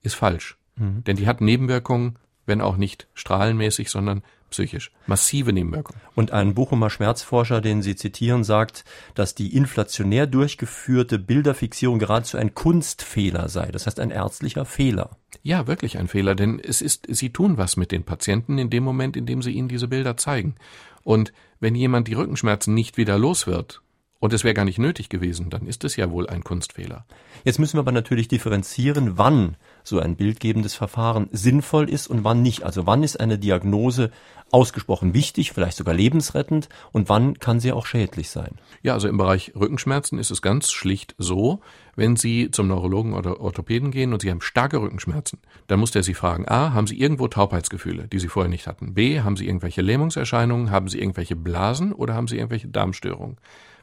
ist 0.01 0.15
falsch. 0.15 0.57
Mhm. 0.75 1.03
Denn 1.05 1.15
die 1.15 1.27
hat 1.27 1.41
Nebenwirkungen, 1.41 2.17
wenn 2.45 2.61
auch 2.61 2.77
nicht 2.77 3.07
strahlenmäßig, 3.13 3.89
sondern 3.89 4.23
psychisch. 4.49 4.91
Massive 5.05 5.51
Nebenwirkungen. 5.51 5.99
Und 6.13 6.31
ein 6.31 6.53
Bochumer 6.53 6.89
Schmerzforscher, 6.89 7.61
den 7.61 7.81
Sie 7.81 7.95
zitieren, 7.95 8.43
sagt, 8.43 8.85
dass 9.13 9.35
die 9.35 9.55
inflationär 9.55 10.27
durchgeführte 10.27 11.19
Bilderfixierung 11.19 11.99
geradezu 11.99 12.37
ein 12.37 12.53
Kunstfehler 12.53 13.49
sei. 13.49 13.67
Das 13.71 13.85
heißt 13.85 13.99
ein 13.99 14.11
ärztlicher 14.11 14.65
Fehler. 14.65 15.17
Ja, 15.43 15.67
wirklich 15.67 15.97
ein 15.97 16.07
Fehler, 16.07 16.35
denn 16.35 16.59
es 16.59 16.81
ist, 16.81 17.07
Sie 17.09 17.31
tun 17.31 17.57
was 17.57 17.75
mit 17.75 17.91
den 17.91 18.03
Patienten 18.03 18.57
in 18.57 18.69
dem 18.69 18.83
Moment, 18.83 19.17
in 19.17 19.25
dem 19.25 19.41
Sie 19.41 19.51
ihnen 19.51 19.67
diese 19.67 19.87
Bilder 19.87 20.15
zeigen. 20.17 20.55
Und 21.03 21.33
wenn 21.59 21.75
jemand 21.75 22.07
die 22.07 22.13
Rückenschmerzen 22.13 22.73
nicht 22.73 22.97
wieder 22.97 23.17
los 23.19 23.47
wird, 23.47 23.81
und 24.19 24.33
es 24.33 24.43
wäre 24.43 24.53
gar 24.55 24.65
nicht 24.65 24.79
nötig 24.79 25.09
gewesen, 25.09 25.49
dann 25.49 25.67
ist 25.67 25.83
es 25.83 25.97
ja 25.97 26.09
wohl 26.09 26.27
ein 26.27 26.43
Kunstfehler. 26.43 27.05
Jetzt 27.43 27.59
müssen 27.59 27.77
wir 27.77 27.81
aber 27.81 27.91
natürlich 27.91 28.27
differenzieren, 28.27 29.17
wann 29.17 29.55
so 29.87 29.99
ein 29.99 30.15
bildgebendes 30.15 30.73
Verfahren 30.73 31.29
sinnvoll 31.31 31.89
ist 31.89 32.07
und 32.07 32.23
wann 32.23 32.41
nicht. 32.41 32.63
Also 32.63 32.85
wann 32.85 33.03
ist 33.03 33.19
eine 33.19 33.37
Diagnose 33.37 34.11
ausgesprochen 34.51 35.13
wichtig, 35.13 35.53
vielleicht 35.53 35.77
sogar 35.77 35.93
lebensrettend 35.93 36.69
und 36.91 37.09
wann 37.09 37.39
kann 37.39 37.59
sie 37.59 37.71
auch 37.71 37.85
schädlich 37.85 38.29
sein? 38.29 38.55
Ja, 38.83 38.93
also 38.93 39.07
im 39.07 39.17
Bereich 39.17 39.53
Rückenschmerzen 39.55 40.19
ist 40.19 40.31
es 40.31 40.41
ganz 40.41 40.71
schlicht 40.71 41.15
so, 41.17 41.61
wenn 41.95 42.15
Sie 42.15 42.51
zum 42.51 42.67
Neurologen 42.67 43.13
oder 43.13 43.39
Orthopäden 43.39 43.91
gehen 43.91 44.11
und 44.11 44.21
Sie 44.21 44.29
haben 44.29 44.41
starke 44.41 44.81
Rückenschmerzen, 44.81 45.39
dann 45.67 45.79
muss 45.79 45.91
der 45.91 46.03
Sie 46.03 46.13
fragen, 46.13 46.47
a, 46.47 46.73
haben 46.73 46.87
Sie 46.87 46.99
irgendwo 46.99 47.27
Taubheitsgefühle, 47.27 48.07
die 48.07 48.19
Sie 48.19 48.27
vorher 48.27 48.49
nicht 48.49 48.67
hatten? 48.67 48.93
B, 48.93 49.21
haben 49.21 49.37
Sie 49.37 49.47
irgendwelche 49.47 49.81
Lähmungserscheinungen, 49.81 50.71
haben 50.71 50.89
Sie 50.89 50.99
irgendwelche 50.99 51.35
Blasen 51.35 51.93
oder 51.93 52.13
haben 52.13 52.27
Sie 52.27 52.37
irgendwelche 52.37 52.67
Darmstörungen? 52.67 53.37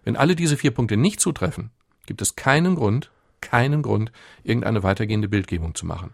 Wenn 0.05 0.17
alle 0.17 0.37
diese 0.37 0.57
vier 0.57 0.73
Punkte 0.73 0.97
nicht 0.97 1.21
zutreffen, 1.21 1.71
gibt 2.07 2.23
es 2.23 2.37
keinen 2.37 2.75
Grund, 2.75 3.11
keinen 3.43 3.83
Grund, 3.83 4.11
irgendeine 4.43 4.83
weitergehende 4.83 5.29
Bildgebung 5.29 5.75
zu 5.75 5.85
machen. 5.85 6.11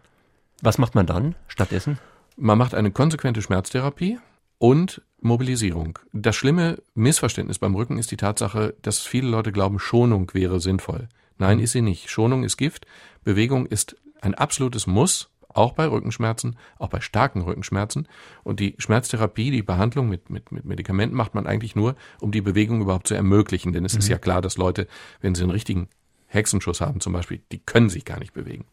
Was 0.60 0.78
macht 0.78 0.96
man 0.96 1.06
dann 1.06 1.36
stattdessen? 1.46 1.98
Man 2.36 2.58
macht 2.58 2.74
eine 2.74 2.90
konsequente 2.90 3.42
Schmerztherapie 3.42 4.18
und 4.58 5.02
Mobilisierung. 5.20 5.98
Das 6.12 6.34
schlimme 6.34 6.82
Missverständnis 6.94 7.58
beim 7.58 7.74
Rücken 7.74 7.98
ist 7.98 8.10
die 8.10 8.16
Tatsache, 8.16 8.74
dass 8.82 9.00
viele 9.00 9.28
Leute 9.28 9.52
glauben, 9.52 9.78
Schonung 9.78 10.32
wäre 10.34 10.60
sinnvoll. 10.60 11.08
Nein, 11.38 11.60
ist 11.60 11.72
sie 11.72 11.82
nicht. 11.82 12.10
Schonung 12.10 12.42
ist 12.42 12.56
Gift. 12.56 12.86
Bewegung 13.22 13.66
ist 13.66 13.96
ein 14.20 14.34
absolutes 14.34 14.86
Muss 14.86 15.30
auch 15.48 15.72
bei 15.72 15.88
Rückenschmerzen, 15.88 16.56
auch 16.78 16.88
bei 16.88 17.00
starken 17.00 17.42
Rückenschmerzen. 17.42 18.06
Und 18.44 18.60
die 18.60 18.74
Schmerztherapie, 18.78 19.50
die 19.50 19.62
Behandlung 19.62 20.08
mit, 20.08 20.30
mit, 20.30 20.52
mit 20.52 20.64
Medikamenten 20.64 21.16
macht 21.16 21.34
man 21.34 21.46
eigentlich 21.46 21.74
nur, 21.74 21.96
um 22.20 22.32
die 22.32 22.40
Bewegung 22.40 22.80
überhaupt 22.80 23.08
zu 23.08 23.14
ermöglichen. 23.14 23.72
Denn 23.72 23.84
es 23.84 23.94
mhm. 23.94 23.98
ist 24.00 24.08
ja 24.08 24.18
klar, 24.18 24.42
dass 24.42 24.56
Leute, 24.56 24.86
wenn 25.20 25.34
sie 25.34 25.42
einen 25.42 25.50
richtigen 25.50 25.88
Hexenschuss 26.28 26.80
haben 26.80 27.00
zum 27.00 27.12
Beispiel, 27.12 27.40
die 27.50 27.58
können 27.58 27.90
sich 27.90 28.04
gar 28.04 28.18
nicht 28.18 28.32
bewegen. 28.32 28.64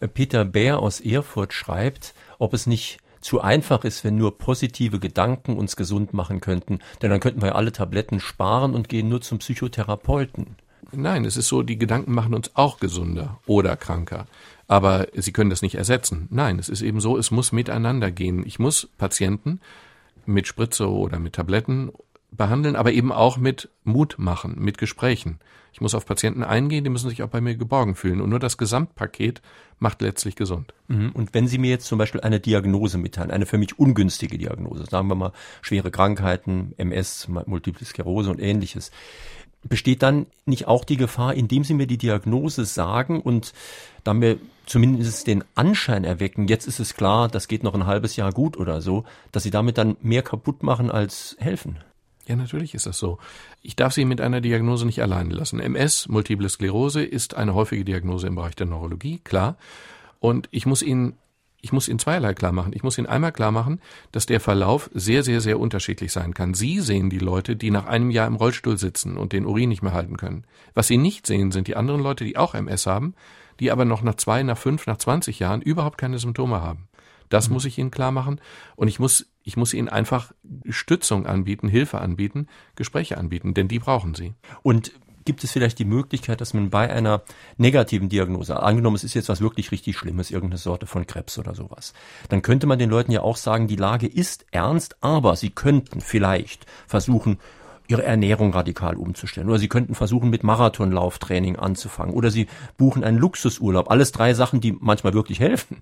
Äh, 0.00 0.08
Peter 0.08 0.44
Bär 0.44 0.80
aus 0.80 1.00
Erfurt 1.00 1.52
schreibt, 1.52 2.14
ob 2.38 2.54
es 2.54 2.66
nicht 2.66 2.98
zu 3.20 3.40
einfach 3.40 3.84
ist, 3.84 4.04
wenn 4.04 4.16
nur 4.16 4.36
positive 4.36 4.98
Gedanken 4.98 5.56
uns 5.56 5.76
gesund 5.76 6.12
machen 6.12 6.40
könnten. 6.40 6.80
Denn 7.00 7.10
dann 7.10 7.20
könnten 7.20 7.40
wir 7.40 7.54
alle 7.54 7.72
Tabletten 7.72 8.20
sparen 8.20 8.74
und 8.74 8.90
gehen 8.90 9.08
nur 9.08 9.22
zum 9.22 9.38
Psychotherapeuten. 9.38 10.56
Nein, 10.92 11.24
es 11.24 11.36
ist 11.36 11.48
so, 11.48 11.62
die 11.62 11.78
Gedanken 11.78 12.12
machen 12.12 12.34
uns 12.34 12.54
auch 12.54 12.78
gesunder 12.78 13.40
oder 13.46 13.76
kranker. 13.76 14.26
Aber 14.68 15.08
sie 15.14 15.32
können 15.32 15.50
das 15.50 15.62
nicht 15.62 15.74
ersetzen. 15.74 16.28
Nein, 16.30 16.58
es 16.58 16.68
ist 16.68 16.82
eben 16.82 17.00
so, 17.00 17.16
es 17.16 17.30
muss 17.30 17.52
miteinander 17.52 18.10
gehen. 18.10 18.44
Ich 18.46 18.58
muss 18.58 18.88
Patienten 18.98 19.60
mit 20.26 20.46
Spritze 20.46 20.90
oder 20.90 21.18
mit 21.18 21.34
Tabletten 21.34 21.90
behandeln, 22.36 22.76
aber 22.76 22.92
eben 22.92 23.12
auch 23.12 23.36
mit 23.36 23.68
Mut 23.84 24.16
machen, 24.18 24.56
mit 24.58 24.78
Gesprächen. 24.78 25.38
Ich 25.72 25.80
muss 25.80 25.94
auf 25.94 26.06
Patienten 26.06 26.44
eingehen, 26.44 26.84
die 26.84 26.90
müssen 26.90 27.08
sich 27.08 27.22
auch 27.22 27.28
bei 27.28 27.40
mir 27.40 27.56
geborgen 27.56 27.96
fühlen. 27.96 28.20
Und 28.20 28.30
nur 28.30 28.38
das 28.38 28.58
Gesamtpaket 28.58 29.42
macht 29.80 30.02
letztlich 30.02 30.36
gesund. 30.36 30.72
Mhm. 30.86 31.10
Und 31.12 31.34
wenn 31.34 31.48
Sie 31.48 31.58
mir 31.58 31.70
jetzt 31.70 31.86
zum 31.86 31.98
Beispiel 31.98 32.20
eine 32.20 32.38
Diagnose 32.38 32.96
mitteilen, 32.96 33.32
eine 33.32 33.44
für 33.44 33.58
mich 33.58 33.78
ungünstige 33.78 34.38
Diagnose, 34.38 34.84
sagen 34.86 35.08
wir 35.08 35.16
mal 35.16 35.32
schwere 35.62 35.90
Krankheiten, 35.90 36.74
MS, 36.76 37.28
Multiple 37.46 37.84
Sklerose 37.84 38.30
und 38.30 38.40
ähnliches, 38.40 38.92
besteht 39.68 40.02
dann 40.02 40.26
nicht 40.44 40.68
auch 40.68 40.84
die 40.84 40.96
Gefahr, 40.96 41.34
indem 41.34 41.64
Sie 41.64 41.74
mir 41.74 41.86
die 41.86 41.98
Diagnose 41.98 42.64
sagen 42.66 43.20
und 43.20 43.52
dann 44.04 44.18
mir 44.18 44.38
zumindest 44.66 45.26
den 45.26 45.44
Anschein 45.54 46.04
erwecken, 46.04 46.48
jetzt 46.48 46.66
ist 46.66 46.80
es 46.80 46.94
klar, 46.94 47.28
das 47.28 47.48
geht 47.48 47.62
noch 47.62 47.74
ein 47.74 47.86
halbes 47.86 48.16
Jahr 48.16 48.32
gut 48.32 48.56
oder 48.56 48.80
so, 48.80 49.04
dass 49.32 49.42
Sie 49.42 49.50
damit 49.50 49.78
dann 49.78 49.96
mehr 50.02 50.22
kaputt 50.22 50.62
machen 50.62 50.90
als 50.90 51.36
helfen? 51.38 51.78
Ja, 52.26 52.36
natürlich 52.36 52.74
ist 52.74 52.86
das 52.86 52.98
so. 52.98 53.18
Ich 53.60 53.76
darf 53.76 53.92
Sie 53.92 54.04
mit 54.04 54.20
einer 54.20 54.40
Diagnose 54.40 54.86
nicht 54.86 55.02
alleine 55.02 55.34
lassen. 55.34 55.60
MS, 55.60 56.08
Multiple 56.08 56.48
Sklerose, 56.48 57.02
ist 57.02 57.34
eine 57.34 57.54
häufige 57.54 57.84
Diagnose 57.84 58.26
im 58.26 58.34
Bereich 58.34 58.56
der 58.56 58.66
Neurologie, 58.66 59.20
klar. 59.22 59.56
Und 60.20 60.48
ich 60.50 60.64
muss 60.64 60.82
Ihnen 60.82 61.14
ich 61.64 61.72
muss 61.72 61.88
Ihnen 61.88 61.98
zweierlei 61.98 62.34
klar 62.34 62.52
machen. 62.52 62.74
Ich 62.74 62.82
muss 62.82 62.98
Ihnen 62.98 63.06
einmal 63.06 63.32
klar 63.32 63.50
machen, 63.50 63.80
dass 64.12 64.26
der 64.26 64.38
Verlauf 64.38 64.90
sehr, 64.92 65.22
sehr, 65.22 65.40
sehr 65.40 65.58
unterschiedlich 65.58 66.12
sein 66.12 66.34
kann. 66.34 66.52
Sie 66.52 66.80
sehen 66.80 67.08
die 67.08 67.18
Leute, 67.18 67.56
die 67.56 67.70
nach 67.70 67.86
einem 67.86 68.10
Jahr 68.10 68.26
im 68.26 68.34
Rollstuhl 68.36 68.76
sitzen 68.76 69.16
und 69.16 69.32
den 69.32 69.46
Urin 69.46 69.70
nicht 69.70 69.82
mehr 69.82 69.94
halten 69.94 70.18
können. 70.18 70.44
Was 70.74 70.88
Sie 70.88 70.98
nicht 70.98 71.26
sehen, 71.26 71.52
sind 71.52 71.66
die 71.66 71.74
anderen 71.74 72.02
Leute, 72.02 72.24
die 72.24 72.36
auch 72.36 72.52
MS 72.52 72.84
haben, 72.84 73.14
die 73.60 73.70
aber 73.70 73.86
noch 73.86 74.02
nach 74.02 74.16
zwei, 74.16 74.42
nach 74.42 74.58
fünf, 74.58 74.86
nach 74.86 74.98
zwanzig 74.98 75.38
Jahren 75.38 75.62
überhaupt 75.62 75.96
keine 75.96 76.18
Symptome 76.18 76.60
haben. 76.60 76.86
Das 77.30 77.48
mhm. 77.48 77.54
muss 77.54 77.64
ich 77.64 77.78
Ihnen 77.78 77.90
klar 77.90 78.12
machen. 78.12 78.42
Und 78.76 78.88
ich 78.88 78.98
muss, 78.98 79.26
ich 79.44 79.56
muss 79.56 79.74
Ihnen 79.74 79.88
einfach 79.88 80.32
Stützung 80.68 81.26
anbieten, 81.26 81.68
Hilfe 81.68 82.00
anbieten, 82.00 82.48
Gespräche 82.74 83.18
anbieten, 83.18 83.54
denn 83.54 83.68
die 83.68 83.78
brauchen 83.78 84.14
Sie. 84.14 84.34
Und 84.62 84.92
gibt 85.24 85.44
es 85.44 85.52
vielleicht 85.52 85.78
die 85.78 85.84
Möglichkeit, 85.84 86.40
dass 86.40 86.54
man 86.54 86.70
bei 86.70 86.90
einer 86.90 87.22
negativen 87.56 88.08
Diagnose, 88.08 88.62
angenommen 88.62 88.96
es 88.96 89.04
ist 89.04 89.14
jetzt 89.14 89.28
was 89.28 89.40
wirklich 89.40 89.70
richtig 89.70 89.96
Schlimmes, 89.96 90.30
irgendeine 90.30 90.58
Sorte 90.58 90.86
von 90.86 91.06
Krebs 91.06 91.38
oder 91.38 91.54
sowas, 91.54 91.94
dann 92.28 92.42
könnte 92.42 92.66
man 92.66 92.78
den 92.78 92.90
Leuten 92.90 93.12
ja 93.12 93.22
auch 93.22 93.36
sagen, 93.36 93.66
die 93.66 93.76
Lage 93.76 94.06
ist 94.06 94.46
ernst, 94.50 94.96
aber 95.00 95.36
sie 95.36 95.50
könnten 95.50 96.00
vielleicht 96.00 96.66
versuchen, 96.86 97.38
ihre 97.86 98.02
Ernährung 98.02 98.52
radikal 98.52 98.96
umzustellen. 98.96 99.48
Oder 99.48 99.58
sie 99.58 99.68
könnten 99.68 99.94
versuchen, 99.94 100.30
mit 100.30 100.42
Marathonlauftraining 100.42 101.56
anzufangen. 101.56 102.14
Oder 102.14 102.30
sie 102.30 102.46
buchen 102.76 103.04
einen 103.04 103.18
Luxusurlaub. 103.18 103.90
Alles 103.90 104.12
drei 104.12 104.34
Sachen, 104.34 104.60
die 104.60 104.72
manchmal 104.72 105.14
wirklich 105.14 105.40
helfen. 105.40 105.78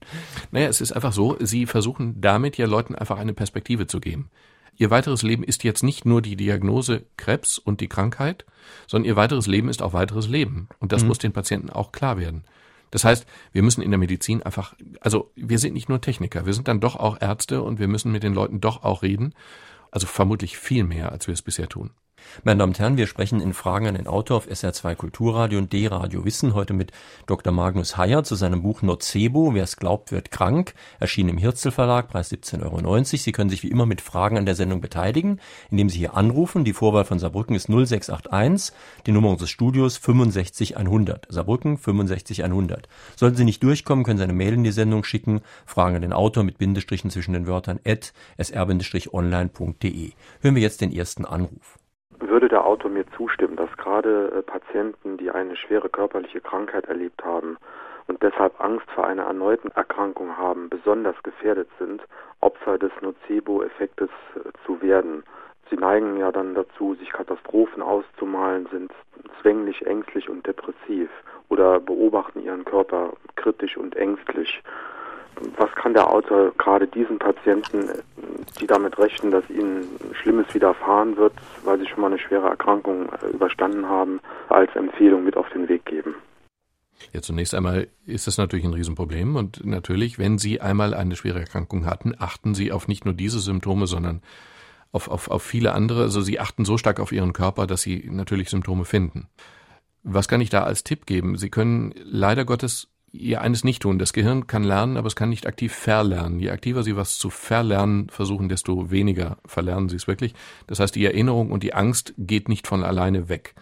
Naja, 0.51 0.69
es 0.69 0.81
ist 0.81 0.93
einfach 0.93 1.13
so, 1.13 1.37
sie 1.41 1.67
versuchen 1.67 2.21
damit 2.21 2.59
ja 2.59 2.67
Leuten 2.67 2.95
einfach 2.95 3.19
eine 3.19 3.35
Perspektive 3.35 3.87
zu 3.87 4.01
geben. 4.01 4.31
Ihr 4.77 4.91
weiteres 4.91 5.23
Leben 5.23 5.45
ist 5.45 5.65
jetzt 5.65 5.83
nicht 5.83 6.05
nur 6.05 6.23
die 6.23 6.37
Diagnose 6.37 7.05
Krebs 7.17 7.59
und 7.59 7.81
die 7.81 7.89
Krankheit, 7.89 8.47
sondern 8.87 9.07
ihr 9.07 9.17
weiteres 9.17 9.47
Leben 9.47 9.69
ist 9.69 9.83
auch 9.83 9.93
weiteres 9.93 10.29
Leben. 10.29 10.69
Und 10.79 10.93
das 10.93 11.03
mhm. 11.03 11.09
muss 11.09 11.19
den 11.19 11.33
Patienten 11.33 11.71
auch 11.71 11.93
klar 11.93 12.19
werden. 12.19 12.45
Das 12.91 13.05
heißt, 13.05 13.27
wir 13.53 13.63
müssen 13.63 13.83
in 13.83 13.91
der 13.91 13.99
Medizin 13.99 14.43
einfach, 14.43 14.75
also 15.01 15.31
wir 15.35 15.59
sind 15.59 15.73
nicht 15.73 15.89
nur 15.89 16.01
Techniker, 16.01 16.47
wir 16.47 16.53
sind 16.53 16.69
dann 16.69 16.81
doch 16.81 16.97
auch 16.97 17.21
Ärzte 17.21 17.63
und 17.63 17.79
wir 17.79 17.89
müssen 17.89 18.13
mit 18.13 18.23
den 18.23 18.35
Leuten 18.35 18.61
doch 18.61 18.85
auch 18.85 19.03
reden. 19.03 19.35
Also 19.93 20.09
vermutlich 20.09 20.59
viel 20.59 20.83
mehr, 20.83 21.13
als 21.13 21.29
wir 21.29 21.35
es 21.35 21.43
bisher 21.43 21.69
tun. 21.69 21.91
Meine 22.45 22.59
Damen 22.59 22.71
und 22.71 22.79
Herren, 22.79 22.97
wir 22.97 23.07
sprechen 23.07 23.41
in 23.41 23.53
Fragen 23.53 23.87
an 23.87 23.95
den 23.95 24.07
Autor 24.07 24.39
auf 24.39 24.49
SR2 24.49 24.95
Kulturradio 24.97 25.59
und 25.59 25.73
D-Radio 25.73 26.25
Wissen 26.25 26.55
heute 26.55 26.73
mit 26.73 26.91
Dr. 27.27 27.53
Magnus 27.53 27.97
Heyer 27.97 28.25
zu 28.25 28.35
seinem 28.35 28.63
Buch 28.63 28.83
Nocebo, 28.83 29.55
wer 29.55 29.65
es 29.65 29.77
glaubt, 29.77 30.13
wird 30.13 30.31
krank, 30.31 30.75
erschienen 30.99 31.29
im 31.31 31.39
Hirzel 31.39 31.71
Verlag, 31.71 32.09
Preis 32.09 32.33
17,90 32.33 32.63
Euro. 32.65 33.05
Sie 33.05 33.33
können 33.33 33.51
sich 33.51 33.63
wie 33.63 33.69
immer 33.69 33.87
mit 33.87 34.01
Fragen 34.01 34.39
an 34.39 34.47
der 34.47 34.55
Sendung 34.55 34.81
beteiligen, 34.81 35.41
indem 35.71 35.89
Sie 35.89 35.99
hier 35.99 36.17
anrufen. 36.17 36.65
Die 36.65 36.73
Vorwahl 36.73 37.05
von 37.05 37.19
Saarbrücken 37.19 37.55
ist 37.55 37.69
0681, 37.69 38.75
die 39.07 39.13
Nummer 39.13 39.31
unseres 39.31 39.51
Studios 39.51 39.97
65100. 39.99 41.27
Saarbrücken 41.29 41.77
65100. 41.77 42.89
Sollten 43.17 43.37
Sie 43.37 43.45
nicht 43.45 43.63
durchkommen, 43.63 44.05
können 44.05 44.19
Sie 44.19 44.25
eine 44.25 44.33
Mail 44.33 44.55
in 44.55 44.65
die 44.65 44.73
Sendung 44.73 45.05
schicken, 45.05 45.43
Fragen 45.67 45.97
an 45.97 46.03
den 46.03 46.13
Autor 46.13 46.45
mit 46.45 46.59
Bindestrichen 46.59 47.11
zwischen 47.11 47.35
den 47.35 47.47
Wörtern 47.47 47.79
at 47.87 48.13
sr-online.de. 48.39 50.13
Hören 50.41 50.55
wir 50.55 50.63
jetzt 50.63 50.81
den 50.81 50.93
ersten 50.93 51.25
Anruf 51.25 51.79
der 52.53 52.65
Autor 52.65 52.91
mir 52.91 53.05
zustimmen, 53.17 53.57
dass 53.57 53.75
gerade 53.77 54.31
äh, 54.31 54.43
Patienten, 54.43 55.17
die 55.17 55.31
eine 55.31 55.57
schwere 55.57 55.89
körperliche 55.89 56.41
Krankheit 56.41 56.85
erlebt 56.85 57.25
haben 57.25 57.57
und 58.07 58.23
deshalb 58.23 58.61
Angst 58.61 58.89
vor 58.91 59.07
einer 59.07 59.25
erneuten 59.25 59.71
Erkrankung 59.73 60.37
haben, 60.37 60.69
besonders 60.69 61.21
gefährdet 61.23 61.69
sind, 61.79 62.03
Opfer 62.41 62.79
des 62.79 62.93
Nocebo-Effektes 63.01 64.11
äh, 64.37 64.51
zu 64.67 64.81
werden. 64.83 65.25
Sie 65.71 65.77
neigen 65.77 66.19
ja 66.19 66.31
dann 66.31 66.55
dazu, 66.55 66.95
sich 66.97 67.11
Katastrophen 67.11 67.83
auszumalen, 67.83 68.69
sind 68.71 68.93
zwänglich, 69.41 69.87
ängstlich 69.87 70.29
und 70.29 70.47
depressiv 70.47 71.09
oder 71.49 71.81
beobachten 71.81 72.43
ihren 72.43 72.65
Körper 72.65 73.15
kritisch 73.37 73.77
und 73.77 73.97
ängstlich 73.97 74.63
was 75.57 75.71
kann 75.73 75.95
der 75.95 76.09
Autor 76.09 76.53
gerade 76.59 76.87
diesen 76.87 77.19
Patienten, 77.19 77.91
die 78.61 78.67
damit 78.67 78.99
rechnen, 78.99 79.31
dass 79.31 79.49
ihnen 79.51 79.87
Schlimmes 80.21 80.47
widerfahren 80.53 81.17
wird, 81.17 81.33
weil 81.65 81.79
sie 81.79 81.87
schon 81.87 82.01
mal 82.01 82.09
eine 82.09 82.19
schwere 82.19 82.49
Erkrankung 82.49 83.09
äh, 83.13 83.27
überstanden 83.29 83.89
haben, 83.89 84.21
als 84.49 84.75
Empfehlung 84.77 85.25
mit 85.25 85.37
auf 85.37 85.49
den 85.51 85.69
Weg 85.69 85.85
geben? 85.87 86.15
Ja, 87.13 87.21
zunächst 87.21 87.55
einmal 87.55 87.89
ist 88.07 88.27
das 88.27 88.39
natürlich 88.39 88.65
ein 88.65 88.75
Riesenproblem 88.75 89.37
und 89.37 89.65
natürlich, 89.65 90.19
wenn 90.19 90.39
Sie 90.39 90.61
einmal 90.61 90.95
eine 90.95 91.17
schwere 91.17 91.41
Erkrankung 91.41 91.87
hatten, 91.87 92.15
achten 92.19 92.55
Sie 92.55 92.71
auf 92.71 92.87
nicht 92.87 93.05
nur 93.05 93.15
diese 93.15 93.41
Symptome, 93.41 93.87
sondern 93.87 94.23
auf, 94.93 95.09
auf, 95.09 95.29
auf 95.29 95.43
viele 95.43 95.73
andere. 95.73 96.03
Also 96.03 96.21
Sie 96.21 96.39
achten 96.39 96.65
so 96.65 96.79
stark 96.79 97.01
auf 97.01 97.13
Ihren 97.13 97.33
Körper, 97.33 97.67
dass 97.67 97.83
Sie 97.83 98.09
natürlich 98.11 98.51
Symptome 98.51 98.85
finden. 98.85 99.29
Was 100.05 100.29
kann 100.29 100.41
ich 100.41 100.51
da 100.51 100.63
als 100.63 100.85
Tipp 100.85 101.07
geben? 101.07 101.37
Sie 101.37 101.51
können 101.51 101.95
leider 101.97 102.45
Gottes 102.45 102.92
ihr 103.13 103.43
eines 103.43 103.63
nicht 103.63 103.83
tun. 103.83 103.99
Das 103.99 104.13
Gehirn 104.13 104.47
kann 104.47 104.65
lernen, 104.65 104.97
aber 104.97 105.07
es 105.07 105.17
kann 105.17 105.29
nicht 105.29 105.47
aktiv 105.47 105.73
verlernen. 105.73 106.41
Je 106.41 106.51
aktiver 106.51 106.83
Sie 106.83 106.97
was 106.97 107.19
zu 107.19 107.31
verlernen 107.31 108.09
versuchen, 108.09 108.49
desto 108.49 108.91
weniger 108.91 109.37
verlernen 109.45 109.89
Sie 109.89 109.97
es 109.97 110.07
wirklich. 110.07 110.35
Das 110.67 110.81
heißt, 110.81 110.95
die 110.95 111.05
Erinnerung 111.05 111.51
und 111.51 111.63
die 111.63 111.75
Angst 111.75 112.15
geht 112.17 112.49
nicht 112.49 112.67
von 112.67 112.83
alleine 112.83 113.29
weg. 113.29 113.55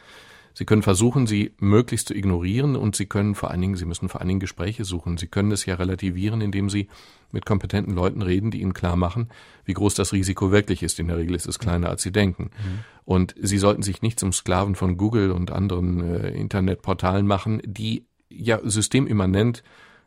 Sie 0.52 0.64
können 0.64 0.83
versuchen, 0.83 1.26
sie 1.26 1.52
möglichst 1.59 2.09
zu 2.09 2.14
ignorieren 2.14 2.76
und 2.76 2.97
Sie 2.97 3.07
können 3.07 3.35
vor 3.35 3.50
allen 3.50 3.61
Dingen, 3.61 3.76
Sie 3.76 3.85
müssen 3.85 4.09
vor 4.09 4.21
allen 4.21 4.28
Dingen 4.28 4.40
Gespräche 4.40 4.85
suchen. 4.85 5.16
Sie 5.16 5.28
können 5.28 5.52
es 5.52 5.64
ja 5.64 5.76
relativieren, 5.76 6.40
indem 6.40 6.69
Sie 6.69 6.88
mit 7.30 7.47
kompetenten 7.47 7.95
Leuten 7.95 8.21
reden, 8.21 8.50
die 8.50 8.61
Ihnen 8.61 8.75
klar 8.75 8.97
machen, 8.97 9.28
wie 9.64 9.75
groß 9.75 9.95
das 9.95 10.12
Risiko 10.12 10.50
wirklich 10.50 10.83
ist. 10.83 10.99
In 10.99 11.07
der 11.07 11.19
Regel 11.19 11.37
ist 11.37 11.47
es 11.47 11.61
kleiner, 11.61 11.88
als 11.88 12.02
Sie 12.02 12.11
denken. 12.12 12.45
Mhm. 12.45 12.78
Und 13.04 13.35
Sie 13.40 13.59
sollten 13.59 13.83
sich 13.83 14.02
nicht 14.02 14.19
zum 14.19 14.33
Sklaven 14.33 14.75
von 14.75 14.97
Google 14.97 15.30
und 15.30 15.52
anderen 15.52 16.02
äh, 16.02 16.30
Internetportalen 16.30 17.26
machen, 17.26 17.62
die 17.64 18.04
ja 18.31 18.61
systemimmanent 18.63 19.63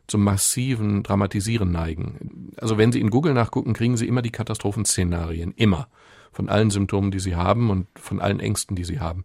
zum 0.06 0.22
massiven 0.22 1.02
Dramatisieren 1.02 1.70
neigen. 1.70 2.52
Also 2.56 2.76
wenn 2.76 2.92
Sie 2.92 3.00
in 3.00 3.10
Google 3.10 3.34
nachgucken, 3.34 3.72
kriegen 3.72 3.96
Sie 3.96 4.06
immer 4.06 4.22
die 4.22 4.30
Katastrophenszenarien. 4.30 5.52
Immer. 5.56 5.88
Von 6.32 6.48
allen 6.48 6.70
Symptomen, 6.70 7.10
die 7.10 7.20
Sie 7.20 7.36
haben 7.36 7.70
und 7.70 7.86
von 7.94 8.20
allen 8.20 8.40
Ängsten, 8.40 8.76
die 8.76 8.84
Sie 8.84 9.00
haben. 9.00 9.24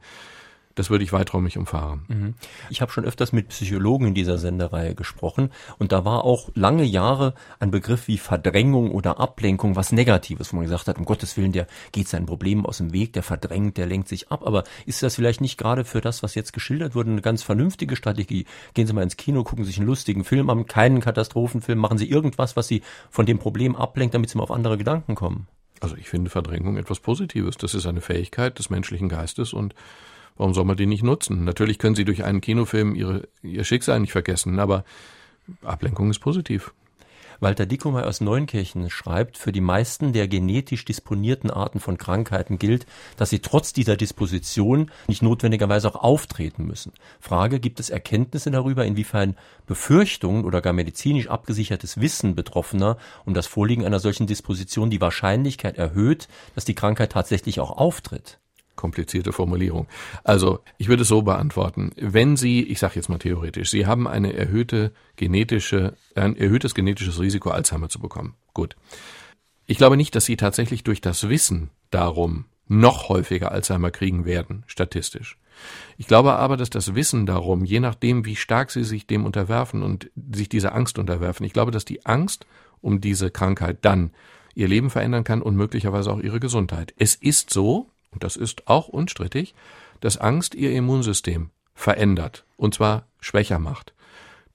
Das 0.79 0.89
würde 0.89 1.03
ich 1.03 1.11
weiträumig 1.11 1.57
umfahren. 1.57 2.05
Mhm. 2.07 2.35
Ich 2.69 2.79
habe 2.79 2.89
schon 2.89 3.03
öfters 3.03 3.33
mit 3.33 3.49
Psychologen 3.49 4.07
in 4.07 4.13
dieser 4.13 4.37
Sendereihe 4.37 4.95
gesprochen 4.95 5.51
und 5.77 5.91
da 5.91 6.05
war 6.05 6.23
auch 6.23 6.51
lange 6.55 6.85
Jahre 6.85 7.33
ein 7.59 7.69
Begriff 7.69 8.07
wie 8.07 8.17
Verdrängung 8.17 8.91
oder 8.91 9.19
Ablenkung 9.19 9.75
was 9.75 9.91
Negatives, 9.91 10.53
wo 10.53 10.55
man 10.55 10.63
gesagt 10.63 10.87
hat, 10.87 10.97
um 10.97 11.03
Gottes 11.03 11.35
Willen, 11.35 11.51
der 11.51 11.67
geht 11.91 12.07
seinen 12.07 12.27
Problemen 12.27 12.65
aus 12.65 12.77
dem 12.77 12.93
Weg, 12.93 13.11
der 13.11 13.23
verdrängt, 13.23 13.75
der 13.75 13.87
lenkt 13.87 14.07
sich 14.07 14.31
ab. 14.31 14.47
Aber 14.47 14.63
ist 14.85 15.03
das 15.03 15.15
vielleicht 15.15 15.41
nicht 15.41 15.57
gerade 15.57 15.83
für 15.83 15.99
das, 15.99 16.23
was 16.23 16.33
jetzt 16.33 16.53
geschildert 16.53 16.95
wurde, 16.95 17.11
eine 17.11 17.21
ganz 17.21 17.43
vernünftige 17.43 17.97
Strategie? 17.97 18.45
Gehen 18.73 18.87
Sie 18.87 18.93
mal 18.93 19.03
ins 19.03 19.17
Kino, 19.17 19.43
gucken 19.43 19.65
sich 19.65 19.79
einen 19.79 19.87
lustigen 19.87 20.23
Film 20.23 20.49
an, 20.49 20.65
keinen 20.65 21.01
Katastrophenfilm, 21.01 21.77
machen 21.77 21.97
Sie 21.97 22.09
irgendwas, 22.09 22.55
was 22.55 22.69
Sie 22.69 22.83
von 23.09 23.25
dem 23.25 23.37
Problem 23.37 23.75
ablenkt, 23.75 24.15
damit 24.15 24.29
Sie 24.29 24.37
mal 24.37 24.45
auf 24.45 24.51
andere 24.51 24.77
Gedanken 24.77 25.15
kommen. 25.15 25.47
Also 25.81 25.97
ich 25.97 26.09
finde 26.09 26.29
Verdrängung 26.29 26.77
etwas 26.77 27.01
Positives. 27.01 27.57
Das 27.57 27.73
ist 27.73 27.85
eine 27.85 27.99
Fähigkeit 27.99 28.57
des 28.59 28.69
menschlichen 28.69 29.09
Geistes 29.09 29.51
und 29.51 29.75
Warum 30.39 30.53
soll 30.53 30.63
man 30.63 30.77
die 30.77 30.85
nicht 30.85 31.03
nutzen? 31.03 31.43
Natürlich 31.43 31.79
können 31.79 31.95
Sie 31.95 32.05
durch 32.05 32.23
einen 32.23 32.39
Kinofilm 32.39 32.95
ihre, 32.95 33.27
Ihr 33.43 33.65
Schicksal 33.65 33.99
nicht 33.99 34.13
vergessen, 34.13 34.57
aber 34.59 34.85
Ablenkung 35.63 36.09
ist 36.09 36.19
positiv. 36.19 36.73
Walter 37.41 37.65
Dickomer 37.65 38.07
aus 38.07 38.21
Neunkirchen 38.21 38.89
schreibt, 38.89 39.37
für 39.37 39.51
die 39.51 39.59
meisten 39.59 40.13
der 40.13 40.29
genetisch 40.29 40.85
disponierten 40.85 41.51
Arten 41.51 41.81
von 41.81 41.97
Krankheiten 41.97 42.57
gilt, 42.57 42.85
dass 43.17 43.31
sie 43.31 43.39
trotz 43.39 43.73
dieser 43.73 43.97
Disposition 43.97 44.91
nicht 45.09 45.21
notwendigerweise 45.21 45.93
auch 45.93 46.01
auftreten 46.01 46.65
müssen. 46.65 46.93
Frage, 47.19 47.59
gibt 47.59 47.81
es 47.81 47.89
Erkenntnisse 47.89 48.49
darüber, 48.49 48.85
inwiefern 48.85 49.35
Befürchtungen 49.67 50.45
oder 50.45 50.61
gar 50.61 50.73
medizinisch 50.73 51.27
abgesichertes 51.27 51.99
Wissen 51.99 52.35
Betroffener 52.35 52.97
um 53.25 53.33
das 53.33 53.47
Vorliegen 53.47 53.85
einer 53.85 53.99
solchen 53.99 54.25
Disposition 54.25 54.89
die 54.89 55.01
Wahrscheinlichkeit 55.01 55.77
erhöht, 55.77 56.29
dass 56.55 56.63
die 56.63 56.75
Krankheit 56.75 57.11
tatsächlich 57.11 57.59
auch 57.59 57.71
auftritt? 57.71 58.39
Komplizierte 58.79 59.33
Formulierung. 59.33 59.87
Also, 60.23 60.59
ich 60.77 60.87
würde 60.87 61.01
es 61.01 61.09
so 61.09 61.21
beantworten. 61.21 61.91
Wenn 61.97 62.37
Sie, 62.37 62.63
ich 62.63 62.79
sage 62.79 62.95
jetzt 62.95 63.09
mal 63.09 63.19
theoretisch, 63.19 63.69
Sie 63.69 63.85
haben 63.85 64.07
eine 64.07 64.31
erhöhte 64.33 64.93
genetische, 65.17 65.97
ein 66.15 66.37
erhöhtes 66.37 66.73
genetisches 66.73 67.19
Risiko, 67.19 67.49
Alzheimer 67.49 67.89
zu 67.89 67.99
bekommen. 67.99 68.35
Gut. 68.53 68.77
Ich 69.65 69.77
glaube 69.77 69.97
nicht, 69.97 70.15
dass 70.15 70.23
Sie 70.23 70.37
tatsächlich 70.37 70.83
durch 70.85 71.01
das 71.01 71.27
Wissen 71.27 71.71
darum 71.91 72.45
noch 72.67 73.09
häufiger 73.09 73.51
Alzheimer 73.51 73.91
kriegen 73.91 74.23
werden, 74.23 74.63
statistisch. 74.65 75.37
Ich 75.97 76.07
glaube 76.07 76.35
aber, 76.35 76.55
dass 76.55 76.69
das 76.69 76.95
Wissen 76.95 77.25
darum, 77.25 77.65
je 77.65 77.81
nachdem, 77.81 78.23
wie 78.23 78.37
stark 78.37 78.71
Sie 78.71 78.85
sich 78.85 79.07
dem 79.07 79.25
unterwerfen 79.25 79.83
und 79.83 80.09
sich 80.31 80.47
dieser 80.47 80.73
Angst 80.73 80.97
unterwerfen, 80.97 81.45
ich 81.45 81.51
glaube, 81.51 81.71
dass 81.71 81.83
die 81.83 82.05
Angst 82.05 82.45
um 82.79 83.01
diese 83.01 83.29
Krankheit 83.29 83.79
dann 83.81 84.11
ihr 84.55 84.69
Leben 84.69 84.89
verändern 84.89 85.25
kann 85.25 85.41
und 85.41 85.55
möglicherweise 85.55 86.11
auch 86.11 86.19
ihre 86.19 86.39
Gesundheit. 86.39 86.93
Es 86.97 87.15
ist 87.15 87.49
so, 87.49 87.89
und 88.11 88.23
das 88.23 88.35
ist 88.35 88.67
auch 88.67 88.87
unstrittig, 88.87 89.53
dass 89.99 90.17
Angst 90.17 90.55
ihr 90.55 90.71
Immunsystem 90.71 91.49
verändert, 91.73 92.45
und 92.57 92.73
zwar 92.73 93.05
schwächer 93.19 93.59
macht. 93.59 93.93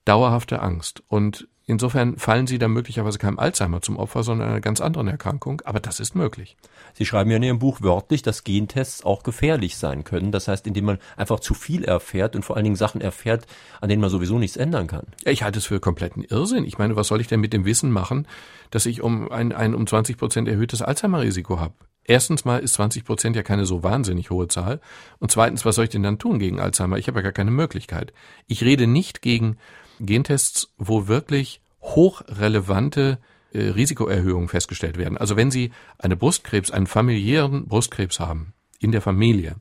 Dauerhafte 0.05 0.61
Angst. 0.61 1.01
Und 1.07 1.47
insofern 1.65 2.17
fallen 2.17 2.45
sie 2.45 2.59
dann 2.59 2.71
möglicherweise 2.71 3.17
keinem 3.17 3.39
Alzheimer 3.39 3.81
zum 3.81 3.97
Opfer, 3.97 4.21
sondern 4.21 4.49
einer 4.49 4.61
ganz 4.61 4.81
anderen 4.81 5.07
Erkrankung, 5.07 5.61
aber 5.65 5.79
das 5.79 5.99
ist 5.99 6.15
möglich. 6.15 6.57
Sie 6.93 7.05
schreiben 7.05 7.31
ja 7.31 7.37
in 7.37 7.43
Ihrem 7.43 7.59
Buch 7.59 7.81
wörtlich, 7.81 8.21
dass 8.21 8.43
Gentests 8.43 9.03
auch 9.03 9.23
gefährlich 9.23 9.77
sein 9.77 10.03
können. 10.03 10.31
Das 10.31 10.47
heißt, 10.47 10.67
indem 10.67 10.85
man 10.85 10.99
einfach 11.17 11.39
zu 11.39 11.55
viel 11.55 11.83
erfährt 11.83 12.35
und 12.35 12.45
vor 12.45 12.55
allen 12.55 12.65
Dingen 12.65 12.75
Sachen 12.75 13.01
erfährt, 13.01 13.47
an 13.81 13.89
denen 13.89 14.01
man 14.01 14.11
sowieso 14.11 14.37
nichts 14.37 14.57
ändern 14.57 14.87
kann. 14.87 15.07
Ich 15.23 15.41
halte 15.41 15.59
es 15.59 15.65
für 15.65 15.79
kompletten 15.79 16.23
Irrsinn. 16.23 16.65
Ich 16.65 16.77
meine, 16.77 16.95
was 16.95 17.07
soll 17.07 17.21
ich 17.21 17.27
denn 17.27 17.39
mit 17.39 17.53
dem 17.53 17.65
Wissen 17.65 17.91
machen, 17.91 18.27
dass 18.69 18.85
ich 18.85 19.01
um 19.01 19.31
ein, 19.31 19.51
ein 19.51 19.73
um 19.73 19.87
20 19.87 20.17
Prozent 20.17 20.47
erhöhtes 20.47 20.83
Alzheimer-Risiko 20.83 21.59
habe? 21.59 21.73
Erstens 22.07 22.45
mal 22.45 22.59
ist 22.59 22.73
20 22.75 23.03
Prozent 23.03 23.35
ja 23.35 23.43
keine 23.43 23.65
so 23.65 23.83
wahnsinnig 23.83 24.29
hohe 24.29 24.47
Zahl. 24.47 24.79
Und 25.19 25.31
zweitens, 25.31 25.65
was 25.65 25.75
soll 25.75 25.85
ich 25.85 25.91
denn 25.91 26.03
dann 26.03 26.19
tun 26.19 26.39
gegen 26.39 26.59
Alzheimer? 26.59 26.97
Ich 26.97 27.07
habe 27.07 27.19
ja 27.19 27.23
gar 27.23 27.31
keine 27.31 27.51
Möglichkeit. 27.51 28.13
Ich 28.47 28.63
rede 28.63 28.87
nicht 28.87 29.21
gegen 29.21 29.57
Gentests, 29.99 30.73
wo 30.77 31.07
wirklich 31.07 31.61
hochrelevante 31.81 33.19
äh, 33.53 33.69
Risikoerhöhungen 33.69 34.49
festgestellt 34.49 34.97
werden. 34.97 35.17
Also 35.17 35.35
wenn 35.35 35.51
Sie 35.51 35.71
eine 35.97 36.15
Brustkrebs, 36.15 36.71
einen 36.71 36.87
familiären 36.87 37.67
Brustkrebs 37.67 38.19
haben, 38.19 38.53
in 38.79 38.91
der 38.91 39.01
Familie, 39.01 39.55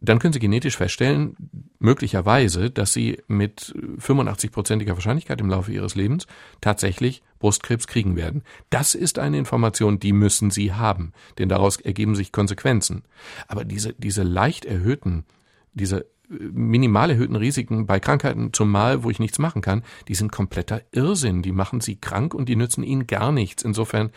dann 0.00 0.18
können 0.18 0.32
Sie 0.32 0.38
genetisch 0.38 0.76
feststellen, 0.76 1.36
möglicherweise, 1.78 2.70
dass 2.70 2.92
Sie 2.92 3.18
mit 3.28 3.74
85-prozentiger 3.98 4.94
Wahrscheinlichkeit 4.94 5.40
im 5.40 5.50
Laufe 5.50 5.72
Ihres 5.72 5.94
Lebens 5.94 6.26
tatsächlich 6.60 7.22
Brustkrebs 7.40 7.88
kriegen 7.88 8.14
werden. 8.14 8.44
Das 8.70 8.94
ist 8.94 9.18
eine 9.18 9.38
Information, 9.38 9.98
die 9.98 10.12
müssen 10.12 10.52
Sie 10.52 10.72
haben, 10.72 11.12
denn 11.38 11.48
daraus 11.48 11.78
ergeben 11.78 12.14
sich 12.14 12.30
Konsequenzen. 12.30 13.02
Aber 13.48 13.64
diese, 13.64 13.94
diese 13.94 14.22
leicht 14.22 14.64
erhöhten, 14.64 15.24
diese 15.72 16.02
äh, 16.30 16.34
minimal 16.52 17.10
erhöhten 17.10 17.34
Risiken 17.34 17.86
bei 17.86 17.98
Krankheiten, 17.98 18.52
zumal 18.52 19.02
wo 19.02 19.10
ich 19.10 19.18
nichts 19.18 19.40
machen 19.40 19.62
kann, 19.62 19.82
die 20.06 20.14
sind 20.14 20.30
kompletter 20.30 20.82
Irrsinn. 20.92 21.42
Die 21.42 21.52
machen 21.52 21.80
Sie 21.80 21.96
krank 21.96 22.34
und 22.34 22.48
die 22.48 22.56
nützen 22.56 22.84
Ihnen 22.84 23.08
gar 23.08 23.32
nichts. 23.32 23.64
Insofern 23.64 24.10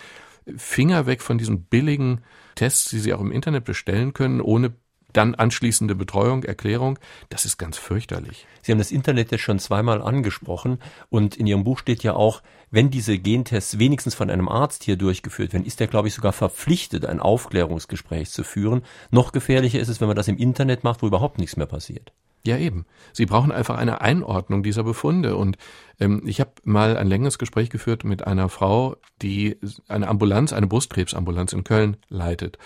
Finger 0.58 1.06
weg 1.06 1.22
von 1.22 1.38
diesen 1.38 1.64
billigen 1.64 2.22
Tests, 2.56 2.90
die 2.90 3.00
Sie 3.00 3.14
auch 3.14 3.22
im 3.22 3.32
Internet 3.32 3.64
bestellen 3.64 4.14
können, 4.14 4.42
ohne 4.42 4.74
dann 5.14 5.36
anschließende 5.36 5.96
Betreuung, 5.96 6.44
Erklärung, 6.44 7.00
das 7.30 7.46
ist 7.46 7.58
ganz 7.58 7.78
fürchterlich. 7.78 8.46
Sie 8.62 8.72
haben 8.72 8.80
das 8.80 8.92
Internet 8.92 9.32
jetzt 9.32 9.42
schon 9.42 9.60
zweimal 9.60 10.02
angesprochen 10.02 10.80
und 11.10 11.36
in 11.36 11.48
Ihrem 11.48 11.64
Buch 11.64 11.80
steht 11.80 12.04
ja 12.04 12.14
auch, 12.14 12.42
wenn 12.72 12.90
diese 12.90 13.18
Gentests 13.20 13.78
wenigstens 13.78 14.16
von 14.16 14.30
einem 14.30 14.50
Arzt 14.50 14.84
hier 14.84 14.96
durchgeführt 14.96 15.54
werden, 15.54 15.66
ist 15.66 15.80
er, 15.80 15.88
glaube 15.88 16.08
ich, 16.08 16.16
sogar 16.16 16.34
verpflichtet, 16.34 17.06
ein 17.06 17.20
Aufklärungsgespräch 17.20 18.32
zu 18.32 18.44
führen. 18.44 18.82
Noch 19.12 19.32
gefährlicher 19.32 19.80
ist 19.80 19.90
es, 19.90 20.02
wenn 20.02 20.08
man 20.08 20.18
das 20.18 20.28
im 20.28 20.38
Internet 20.38 20.84
macht, 20.84 21.04
wo 21.04 21.08
überhaupt 21.08 21.38
nichts 21.38 21.56
mehr 21.56 21.68
passiert. 21.68 22.14
Ja, 22.46 22.58
eben. 22.58 22.86
Sie 23.14 23.26
brauchen 23.26 23.54
einfach 23.54 23.78
eine 23.78 24.02
Einordnung 24.02 24.64
dieser 24.64 24.84
Befunde. 24.84 25.38
Und 25.38 25.58
ähm, 26.00 26.24
ich 26.26 26.42
habe 26.42 26.52
mal 26.66 26.98
ein 26.98 27.08
längeres 27.08 27.40
Gespräch 27.40 27.70
geführt 27.70 28.04
mit 28.04 28.28
einer 28.28 28.50
Frau, 28.50 28.98
die 29.22 29.58
eine 29.88 30.10
Ambulanz, 30.10 30.52
eine 30.52 30.68
Brustkrebsambulanz 30.68 31.54
in 31.54 31.64
Köln 31.64 31.98
leitet. 32.10 32.58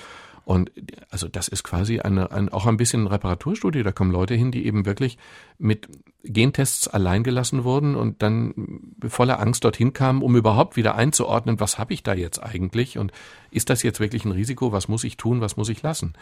Und 0.48 0.72
also 1.10 1.28
das 1.28 1.50
ist 1.50 1.66
quasi 1.66 2.00
eine, 2.00 2.32
ein, 2.32 2.48
auch 2.48 2.68
ein 2.68 2.78
bisschen 2.78 3.06
Reparaturstudie. 3.06 3.84
Da 3.84 3.92
kommen 3.92 4.14
Leute 4.14 4.34
hin, 4.34 4.50
die 4.50 4.66
eben 4.66 4.86
wirklich 4.86 5.18
mit 5.58 5.90
Gentests 6.24 6.88
allein 6.88 7.24
gelassen 7.24 7.66
wurden 7.66 7.96
und 7.96 8.22
dann 8.24 8.94
voller 9.10 9.42
Angst 9.42 9.66
dorthin 9.66 9.92
kamen, 9.92 10.22
um 10.22 10.38
überhaupt 10.38 10.78
wieder 10.78 10.96
einzuordnen, 10.96 11.60
was 11.60 11.78
habe 11.78 11.94
ich 11.94 12.02
da 12.02 12.14
jetzt 12.14 12.42
eigentlich 12.42 12.98
und 12.98 13.12
ist 13.52 13.70
das 13.70 13.84
jetzt 13.84 14.00
wirklich 14.00 14.24
ein 14.24 14.32
Risiko? 14.32 14.72
Was 14.72 14.88
muss 14.88 15.04
ich 15.04 15.18
tun? 15.18 15.42
Was 15.42 15.58
muss 15.58 15.68
ich 15.68 15.82
lassen? 15.82 16.14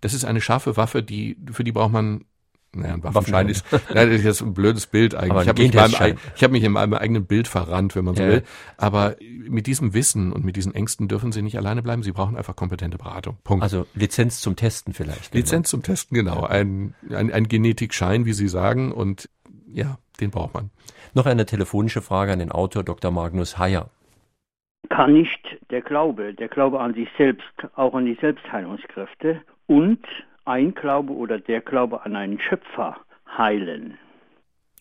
Das 0.00 0.14
ist 0.14 0.24
eine 0.24 0.40
scharfe 0.40 0.78
Waffe, 0.78 1.02
die, 1.02 1.36
für 1.52 1.62
die 1.62 1.72
braucht 1.72 1.92
man 1.92 2.24
naja, 2.76 2.94
ein 2.94 3.04
Waffenschein 3.04 3.48
ist, 3.48 3.64
nein, 3.72 4.08
das 4.08 4.18
ist 4.18 4.24
jetzt 4.24 4.42
ein 4.42 4.54
blödes 4.54 4.86
Bild 4.86 5.14
eigentlich. 5.14 5.42
ich 5.42 5.48
habe 5.48 5.62
mich, 5.62 5.74
meinem, 5.74 6.18
ich 6.34 6.44
hab 6.44 6.50
mich 6.50 6.64
in 6.64 6.72
meinem 6.72 6.94
eigenen 6.94 7.26
Bild 7.26 7.48
verrannt, 7.48 7.96
wenn 7.96 8.04
man 8.04 8.14
so 8.14 8.22
ja. 8.22 8.28
will. 8.28 8.42
Aber 8.76 9.16
mit 9.20 9.66
diesem 9.66 9.94
Wissen 9.94 10.32
und 10.32 10.44
mit 10.44 10.56
diesen 10.56 10.74
Ängsten 10.74 11.08
dürfen 11.08 11.32
Sie 11.32 11.42
nicht 11.42 11.56
alleine 11.56 11.82
bleiben. 11.82 12.02
Sie 12.02 12.12
brauchen 12.12 12.36
einfach 12.36 12.56
kompetente 12.56 12.98
Beratung. 12.98 13.36
Punkt. 13.44 13.62
Also 13.62 13.86
Lizenz 13.94 14.40
zum 14.40 14.56
Testen 14.56 14.92
vielleicht. 14.92 15.32
Genau. 15.32 15.40
Lizenz 15.40 15.70
zum 15.70 15.82
Testen, 15.82 16.16
genau. 16.16 16.44
Ein, 16.44 16.94
ein, 17.10 17.32
ein 17.32 17.48
Genetikschein, 17.48 18.24
wie 18.26 18.32
Sie 18.32 18.48
sagen. 18.48 18.92
Und 18.92 19.28
ja, 19.66 19.98
den 20.20 20.30
braucht 20.30 20.54
man. 20.54 20.70
Noch 21.14 21.26
eine 21.26 21.46
telefonische 21.46 22.02
Frage 22.02 22.32
an 22.32 22.38
den 22.38 22.52
Autor 22.52 22.84
Dr. 22.84 23.10
Magnus 23.10 23.58
Heyer. 23.58 23.90
Kann 24.90 25.12
nicht 25.12 25.40
der 25.70 25.82
Glaube, 25.82 26.34
der 26.34 26.48
Glaube 26.48 26.80
an 26.80 26.94
sich 26.94 27.08
selbst, 27.18 27.44
auch 27.74 27.94
an 27.94 28.04
die 28.04 28.16
Selbstheilungskräfte 28.20 29.40
und 29.66 30.00
ein 30.46 30.74
Glaube 30.74 31.12
oder 31.12 31.38
der 31.38 31.60
Glaube 31.60 32.04
an 32.04 32.16
einen 32.16 32.40
Schöpfer 32.40 32.96
heilen? 33.36 33.98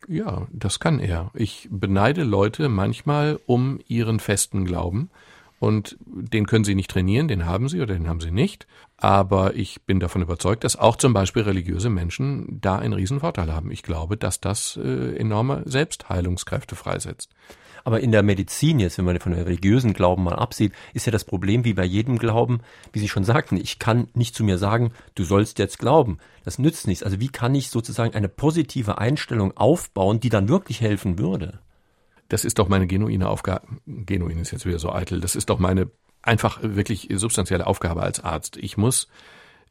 Ja, 0.08 0.47
das 0.51 0.80
kann 0.80 0.99
er. 0.99 1.32
Ich 1.34 1.67
beneide 1.71 2.23
Leute 2.23 2.69
manchmal 2.69 3.39
um 3.45 3.80
ihren 3.88 4.19
festen 4.19 4.65
Glauben. 4.65 5.10
Und 5.58 5.97
den 6.06 6.45
können 6.45 6.65
sie 6.65 6.75
nicht 6.75 6.91
trainieren, 6.91 7.28
den 7.28 7.45
haben 7.45 7.69
sie 7.69 7.82
oder 7.82 7.93
den 7.93 8.08
haben 8.08 8.19
sie 8.19 8.32
nicht. 8.32 8.67
Aber 8.97 9.56
ich 9.56 9.82
bin 9.84 9.99
davon 9.99 10.21
überzeugt, 10.21 10.63
dass 10.63 10.75
auch 10.75 10.95
zum 10.95 11.13
Beispiel 11.13 11.43
religiöse 11.43 11.89
Menschen 11.89 12.60
da 12.62 12.78
einen 12.78 12.93
Riesenvorteil 12.93 13.51
haben. 13.51 13.71
Ich 13.71 13.82
glaube, 13.82 14.17
dass 14.17 14.41
das 14.41 14.78
äh, 14.78 15.15
enorme 15.15 15.63
Selbstheilungskräfte 15.65 16.75
freisetzt. 16.75 17.32
Aber 17.86 18.02
in 18.02 18.12
der 18.12 18.24
Medizin 18.24 18.80
jetzt, 18.80 18.98
wenn 18.98 19.06
man 19.06 19.19
von 19.19 19.32
religiösen 19.32 19.93
Glauben 19.93 20.24
mal 20.24 20.34
absieht, 20.34 20.74
ist 20.93 21.06
ja 21.06 21.12
das 21.12 21.24
Problem 21.24 21.63
wie 21.65 21.76
bei 21.76 21.86
jedem 21.86 22.17
Glauben, 22.17 22.62
wie 22.91 23.00
Sie 23.00 23.08
schon 23.08 23.24
sagten, 23.24 23.58
ich 23.58 23.78
kann 23.78 24.08
nicht 24.15 24.36
zu 24.36 24.43
mir 24.43 24.58
sagen, 24.58 24.91
du 25.13 25.24
sollst 25.24 25.60
jetzt 25.60 25.78
glauben. 25.78 26.17
Das 26.43 26.58
nützt 26.58 26.88
nichts. 26.88 27.04
Also 27.04 27.19
wie 27.19 27.30
kann 27.30 27.54
ich 27.54 27.69
sozusagen 27.69 28.15
eine 28.15 28.28
positive 28.28 28.98
Einstellung 28.98 29.56
aufbauen, 29.56 30.19
die 30.19 30.30
dann 30.30 30.50
wirklich 30.50 30.82
helfen 30.82 31.19
würde? 31.19 31.60
Das 32.28 32.43
ist 32.43 32.58
doch 32.58 32.67
meine 32.67 32.88
genuine 32.88 33.30
Aufgabe. 33.30 33.67
Genuin 33.86 34.39
ist 34.39 34.50
jetzt 34.50 34.65
wieder 34.65 34.80
so 34.80 34.91
eitel. 34.91 35.21
Das 35.21 35.36
ist 35.36 35.52
doch 35.52 35.60
meine 35.60 35.91
einfach 36.24 36.58
wirklich 36.63 37.10
substanzielle 37.13 37.67
Aufgabe 37.67 38.02
als 38.02 38.19
Arzt. 38.19 38.58
Ich 38.58 38.78
muss 38.78 39.08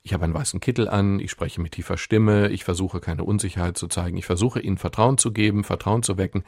ich 0.06 0.12
habe 0.12 0.24
einen 0.24 0.34
weißen 0.34 0.60
Kittel 0.60 0.86
an, 0.86 1.18
ich 1.18 1.30
spreche 1.30 1.62
mit 1.62 1.72
tiefer 1.72 1.96
Stimme, 1.96 2.50
ich 2.50 2.62
versuche 2.62 3.00
keine 3.00 3.24
Unsicherheit 3.24 3.78
zu 3.78 3.88
zeigen, 3.88 4.18
ich 4.18 4.26
versuche 4.26 4.60
ihnen 4.60 4.76
Vertrauen 4.76 5.16
zu 5.16 5.32
geben, 5.32 5.64
Vertrauen 5.64 6.02
zu 6.02 6.18
wecken. 6.18 6.44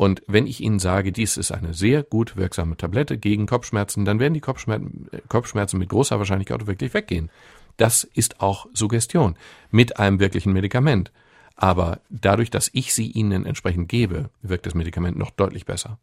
Und 0.00 0.22
wenn 0.26 0.46
ich 0.46 0.62
Ihnen 0.62 0.78
sage, 0.78 1.12
dies 1.12 1.36
ist 1.36 1.52
eine 1.52 1.74
sehr 1.74 2.02
gut 2.02 2.34
wirksame 2.34 2.74
Tablette 2.74 3.18
gegen 3.18 3.44
Kopfschmerzen, 3.44 4.06
dann 4.06 4.18
werden 4.18 4.32
die 4.32 4.40
Kopfschmerzen, 4.40 5.10
Kopfschmerzen 5.28 5.78
mit 5.78 5.90
großer 5.90 6.16
Wahrscheinlichkeit 6.16 6.62
auch 6.62 6.66
wirklich 6.66 6.94
weggehen. 6.94 7.30
Das 7.76 8.04
ist 8.04 8.40
auch 8.40 8.66
Suggestion 8.72 9.36
mit 9.70 9.98
einem 9.98 10.18
wirklichen 10.18 10.54
Medikament. 10.54 11.12
Aber 11.54 11.98
dadurch, 12.08 12.48
dass 12.48 12.70
ich 12.72 12.94
sie 12.94 13.10
Ihnen 13.10 13.44
entsprechend 13.44 13.90
gebe, 13.90 14.30
wirkt 14.40 14.64
das 14.64 14.74
Medikament 14.74 15.18
noch 15.18 15.32
deutlich 15.32 15.66
besser. 15.66 15.98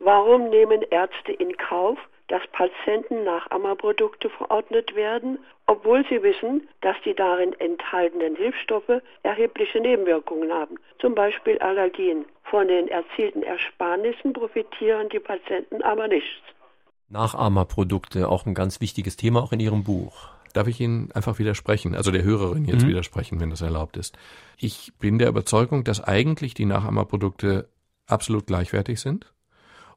Warum 0.00 0.50
nehmen 0.50 0.82
Ärzte 0.90 1.30
in 1.38 1.56
Kauf, 1.56 1.98
dass 2.28 2.42
Patienten 2.52 3.24
Nachahmerprodukte 3.24 4.30
verordnet 4.30 4.94
werden, 4.94 5.38
obwohl 5.66 6.04
sie 6.08 6.22
wissen, 6.22 6.68
dass 6.80 6.96
die 7.04 7.14
darin 7.14 7.52
enthaltenen 7.58 8.36
Hilfsstoffe 8.36 9.02
erhebliche 9.22 9.80
Nebenwirkungen 9.80 10.52
haben, 10.52 10.76
zum 11.00 11.14
Beispiel 11.14 11.58
Allergien. 11.58 12.24
Von 12.44 12.68
den 12.68 12.88
erzielten 12.88 13.42
Ersparnissen 13.42 14.32
profitieren 14.32 15.08
die 15.10 15.20
Patienten 15.20 15.82
aber 15.82 16.08
nicht. 16.08 16.42
Nachahmerprodukte, 17.08 18.28
auch 18.28 18.46
ein 18.46 18.54
ganz 18.54 18.80
wichtiges 18.80 19.16
Thema, 19.16 19.42
auch 19.42 19.52
in 19.52 19.60
Ihrem 19.60 19.84
Buch. 19.84 20.28
Darf 20.52 20.68
ich 20.68 20.80
Ihnen 20.80 21.10
einfach 21.12 21.38
widersprechen, 21.38 21.94
also 21.94 22.10
der 22.10 22.22
Hörerin 22.22 22.64
jetzt 22.64 22.84
mhm. 22.84 22.90
widersprechen, 22.90 23.40
wenn 23.40 23.50
das 23.50 23.60
erlaubt 23.60 23.96
ist. 23.96 24.16
Ich 24.56 24.92
bin 24.98 25.18
der 25.18 25.28
Überzeugung, 25.28 25.84
dass 25.84 26.02
eigentlich 26.02 26.54
die 26.54 26.64
Nachahmerprodukte 26.64 27.68
absolut 28.06 28.46
gleichwertig 28.46 29.00
sind. 29.00 29.33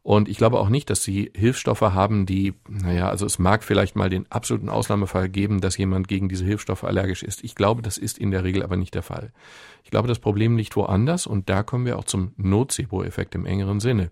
Und 0.08 0.30
ich 0.30 0.38
glaube 0.38 0.58
auch 0.58 0.70
nicht, 0.70 0.90
dass 0.90 1.04
sie 1.04 1.34
Hilfsstoffe 1.36 1.82
haben, 1.82 2.26
die, 2.26 2.54
naja, 2.70 3.10
also 3.10 3.26
es 3.26 3.40
mag 3.40 3.62
vielleicht 3.62 3.98
mal 3.98 4.10
den 4.10 4.26
absoluten 4.32 4.70
Ausnahmefall 4.70 5.28
geben, 5.28 5.60
dass 5.60 5.78
jemand 5.78 6.08
gegen 6.08 6.30
diese 6.30 6.46
Hilfsstoffe 6.46 6.86
allergisch 6.86 7.24
ist. 7.24 7.44
Ich 7.44 7.56
glaube, 7.56 7.82
das 7.82 7.98
ist 7.98 8.18
in 8.18 8.32
der 8.32 8.46
Regel 8.46 8.64
aber 8.64 8.78
nicht 8.78 8.96
der 8.96 9.04
Fall. 9.04 9.34
Ich 9.84 9.92
glaube, 9.92 10.08
das 10.08 10.20
Problem 10.20 10.56
liegt 10.56 10.78
woanders 10.78 11.28
und 11.28 11.50
da 11.50 11.62
kommen 11.62 11.86
wir 11.86 12.00
auch 12.00 12.06
zum 12.06 12.32
Nocebo-Effekt 12.38 13.36
im 13.36 13.46
engeren 13.46 13.82
Sinne. 13.82 14.10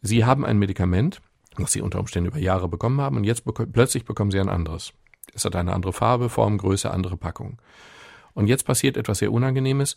Sie 0.00 0.24
haben 0.24 0.46
ein 0.46 0.58
Medikament, 0.58 1.20
was 1.56 1.72
Sie 1.72 1.82
unter 1.82 2.00
Umständen 2.00 2.30
über 2.30 2.38
Jahre 2.38 2.68
bekommen 2.68 3.02
haben 3.02 3.18
und 3.18 3.24
jetzt 3.24 3.44
bek 3.44 3.70
plötzlich 3.74 4.06
bekommen 4.06 4.30
Sie 4.30 4.40
ein 4.40 4.48
anderes. 4.48 4.94
Es 5.34 5.44
hat 5.44 5.54
eine 5.54 5.74
andere 5.74 5.92
Farbe, 5.92 6.30
Form, 6.30 6.56
Größe, 6.56 6.90
andere 6.90 7.18
Packung. 7.18 7.58
Und 8.32 8.46
jetzt 8.46 8.64
passiert 8.64 8.96
etwas 8.96 9.18
sehr 9.18 9.32
Unangenehmes 9.32 9.96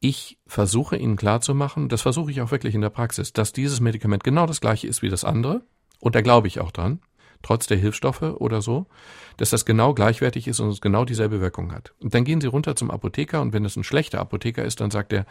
ich 0.00 0.38
versuche 0.46 0.96
Ihnen 0.96 1.16
klarzumachen, 1.16 1.88
das 1.88 2.02
versuche 2.02 2.30
ich 2.30 2.40
auch 2.40 2.50
wirklich 2.50 2.74
in 2.74 2.80
der 2.80 2.90
Praxis, 2.90 3.32
dass 3.32 3.52
dieses 3.52 3.80
Medikament 3.80 4.24
genau 4.24 4.46
das 4.46 4.60
gleiche 4.60 4.86
ist 4.86 5.02
wie 5.02 5.08
das 5.08 5.24
andere, 5.24 5.62
und 6.00 6.14
da 6.14 6.20
glaube 6.20 6.46
ich 6.46 6.60
auch 6.60 6.70
dran, 6.70 7.00
trotz 7.42 7.66
der 7.66 7.78
Hilfsstoffe 7.78 8.22
oder 8.22 8.62
so, 8.62 8.86
dass 9.36 9.50
das 9.50 9.64
genau 9.64 9.94
gleichwertig 9.94 10.48
ist 10.48 10.60
und 10.60 10.70
es 10.70 10.80
genau 10.80 11.04
dieselbe 11.04 11.40
Wirkung 11.40 11.72
hat. 11.72 11.94
Und 12.00 12.14
dann 12.14 12.24
gehen 12.24 12.40
Sie 12.40 12.46
runter 12.46 12.76
zum 12.76 12.90
Apotheker 12.90 13.40
und 13.40 13.52
wenn 13.52 13.64
es 13.64 13.76
ein 13.76 13.84
schlechter 13.84 14.20
Apotheker 14.20 14.64
ist, 14.64 14.80
dann 14.80 14.90
sagt 14.90 15.12
er, 15.12 15.26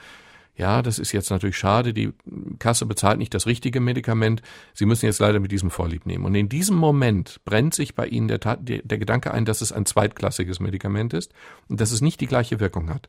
ja, 0.56 0.82
das 0.82 0.97
ist 0.97 1.12
jetzt 1.12 1.30
natürlich 1.30 1.58
schade, 1.58 1.93
die 1.93 2.13
Kasse 2.58 2.88
bezahlt 2.88 3.19
nicht 3.19 3.34
das 3.34 3.45
richtige 3.45 3.80
Medikament, 3.80 4.41
Sie 4.73 4.86
müssen 4.86 5.06
jetzt 5.06 5.19
leider 5.19 5.39
mit 5.39 5.51
diesem 5.51 5.69
Vorlieb 5.69 6.08
nehmen. 6.08 6.25
Und 6.25 6.34
in 6.34 6.49
diesem 6.49 6.75
Moment 6.75 7.39
brennt 7.45 7.75
sich 7.75 7.93
bei 7.93 8.08
Ihnen 8.08 8.27
der, 8.27 8.39
der, 8.39 8.82
der 8.82 8.97
Gedanke 8.97 9.32
ein, 9.32 9.45
dass 9.45 9.62
es 9.62 9.71
ein 9.71 9.86
zweitklassiges 9.86 10.60
Medikament 10.60 11.13
ist 11.13 11.32
und 11.69 11.80
dass 11.80 11.91
es 11.91 12.01
nicht 12.01 12.19
die 12.21 12.27
gleiche 12.27 12.60
Wirkung 12.60 12.89
hat. 12.89 13.08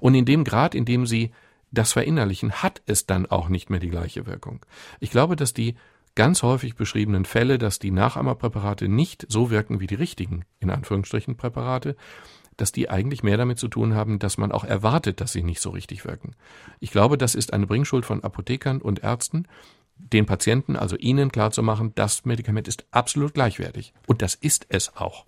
Und 0.00 0.14
in 0.14 0.24
dem 0.24 0.44
Grad, 0.44 0.74
in 0.74 0.84
dem 0.84 1.06
sie 1.06 1.30
das 1.70 1.92
verinnerlichen, 1.92 2.52
hat 2.62 2.82
es 2.86 3.06
dann 3.06 3.26
auch 3.26 3.48
nicht 3.48 3.70
mehr 3.70 3.80
die 3.80 3.90
gleiche 3.90 4.26
Wirkung. 4.26 4.64
Ich 4.98 5.10
glaube, 5.10 5.36
dass 5.36 5.54
die 5.54 5.76
ganz 6.14 6.42
häufig 6.42 6.74
beschriebenen 6.74 7.24
Fälle, 7.24 7.58
dass 7.58 7.78
die 7.78 7.92
Nachahmerpräparate 7.92 8.88
nicht 8.88 9.26
so 9.28 9.50
wirken 9.50 9.80
wie 9.80 9.86
die 9.86 9.94
richtigen, 9.94 10.44
in 10.58 10.70
Anführungsstrichen, 10.70 11.36
Präparate, 11.36 11.96
dass 12.56 12.72
die 12.72 12.90
eigentlich 12.90 13.22
mehr 13.22 13.36
damit 13.36 13.58
zu 13.58 13.68
tun 13.68 13.94
haben, 13.94 14.18
dass 14.18 14.36
man 14.36 14.52
auch 14.52 14.64
erwartet, 14.64 15.20
dass 15.20 15.32
sie 15.32 15.42
nicht 15.42 15.60
so 15.60 15.70
richtig 15.70 16.04
wirken. 16.04 16.34
Ich 16.78 16.90
glaube, 16.90 17.16
das 17.16 17.34
ist 17.34 17.52
eine 17.52 17.66
Bringschuld 17.66 18.04
von 18.04 18.22
Apothekern 18.22 18.82
und 18.82 19.02
Ärzten, 19.02 19.46
den 19.96 20.26
Patienten, 20.26 20.76
also 20.76 20.96
ihnen 20.96 21.30
klarzumachen, 21.30 21.94
das 21.94 22.24
Medikament 22.24 22.68
ist 22.68 22.86
absolut 22.90 23.34
gleichwertig. 23.34 23.92
Und 24.06 24.22
das 24.22 24.34
ist 24.34 24.66
es 24.68 24.96
auch. 24.96 25.26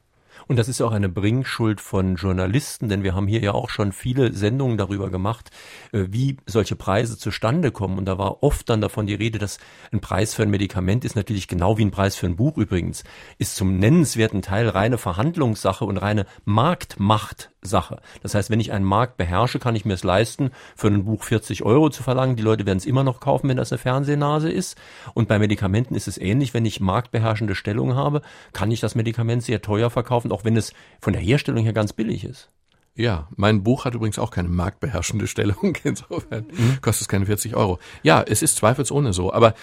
Und 0.49 0.59
das 0.59 0.69
ist 0.69 0.81
auch 0.81 0.93
eine 0.93 1.09
Bringschuld 1.09 1.81
von 1.81 2.17
Journalisten, 2.17 2.89
denn 2.89 3.03
wir 3.03 3.15
haben 3.15 3.27
hier 3.27 3.41
ja 3.41 3.53
auch 3.53 3.71
schon 3.71 3.93
viele 3.93 4.33
Sendungen 4.33 4.77
darüber 4.77 5.11
gemacht, 5.11 5.51
äh, 5.93 6.07
wie 6.11 6.37
solche 6.47 6.77
Preise 6.77 7.17
zustande 7.17 7.71
kommen. 7.71 7.99
Und 7.99 8.07
da 8.07 8.19
war 8.19 8.43
oft 8.43 8.69
dann 8.69 8.81
davon 8.81 9.07
die 9.07 9.15
Rede, 9.15 9.39
dass 9.39 9.59
ein 9.93 10.01
Preis 10.01 10.35
für 10.35 10.43
ein 10.43 10.51
Medikament 10.51 11.05
ist 11.05 11.17
natürlich 11.17 11.49
genau 11.49 11.79
wie 11.79 11.85
ein 11.85 11.91
Preis 11.91 12.17
für 12.17 12.27
ein 12.27 12.37
Buch 12.37 12.57
übrigens, 12.59 13.05
ist 13.39 13.57
zum 13.57 13.79
nennenswerten 13.79 14.43
Teil 14.43 14.69
reine 14.69 14.99
Verhandlungssache 14.99 15.85
und 15.85 15.99
reine 15.99 16.27
Marktmacht 16.45 17.52
Sache. 17.63 18.01
Das 18.23 18.35
heißt, 18.35 18.51
wenn 18.51 18.61
ich 18.61 18.73
einen 18.73 18.85
Markt 18.85 19.17
beherrsche, 19.17 19.59
kann 19.59 19.77
ich 19.77 19.85
mir 19.85 19.95
es 19.95 20.05
leisten, 20.05 20.51
für 20.77 20.89
ein 20.89 21.05
Buch 21.05 21.23
40 21.23 21.63
Euro 21.63 21.91
zu 21.91 22.03
verlangen. 22.03 22.37
Die 22.37 22.43
Leute 22.43 22.67
werden 22.67 22.79
es 22.79 22.87
immer 22.87 23.05
noch 23.05 23.21
kaufen, 23.21 23.49
wenn 23.49 23.57
das 23.57 23.73
eine 23.73 23.79
Fernsehnase 23.79 24.51
ist. 24.51 24.77
Und 25.15 25.29
bei 25.29 25.39
Medikamenten 25.39 25.95
ist 25.95 26.09
es 26.09 26.19
ähnlich. 26.19 26.55
Wenn 26.55 26.65
ich 26.65 26.81
marktbeherrschende 26.81 27.55
Stellung 27.55 27.95
habe, 27.95 28.23
kann 28.53 28.71
ich 28.71 28.81
das 28.81 28.95
Medikament 28.95 29.43
sehr 29.43 29.63
teuer 29.63 29.91
verkaufen, 29.91 30.33
auch 30.33 30.45
wenn 30.45 30.57
es 30.57 30.73
von 31.01 31.13
der 31.13 31.23
Herstellung 31.23 31.65
her 31.65 31.73
ganz 31.73 31.93
billig 31.93 32.25
ist. 32.25 32.51
Ja, 32.95 33.29
mein 33.37 33.63
Buch 33.63 33.85
hat 33.85 33.95
übrigens 33.95 34.19
auch 34.19 34.31
keine 34.31 34.49
marktbeherrschende 34.49 35.27
Stellung. 35.27 35.77
Insofern 35.85 36.47
mhm. 36.51 36.79
kostet 36.83 37.03
es 37.03 37.09
keine 37.09 37.27
40 37.27 37.57
Euro. 37.57 37.79
Ja, 38.03 38.23
es 38.23 38.43
ist 38.43 38.57
zweifelsohne 38.57 39.13
so. 39.13 39.33
Aber 39.33 39.55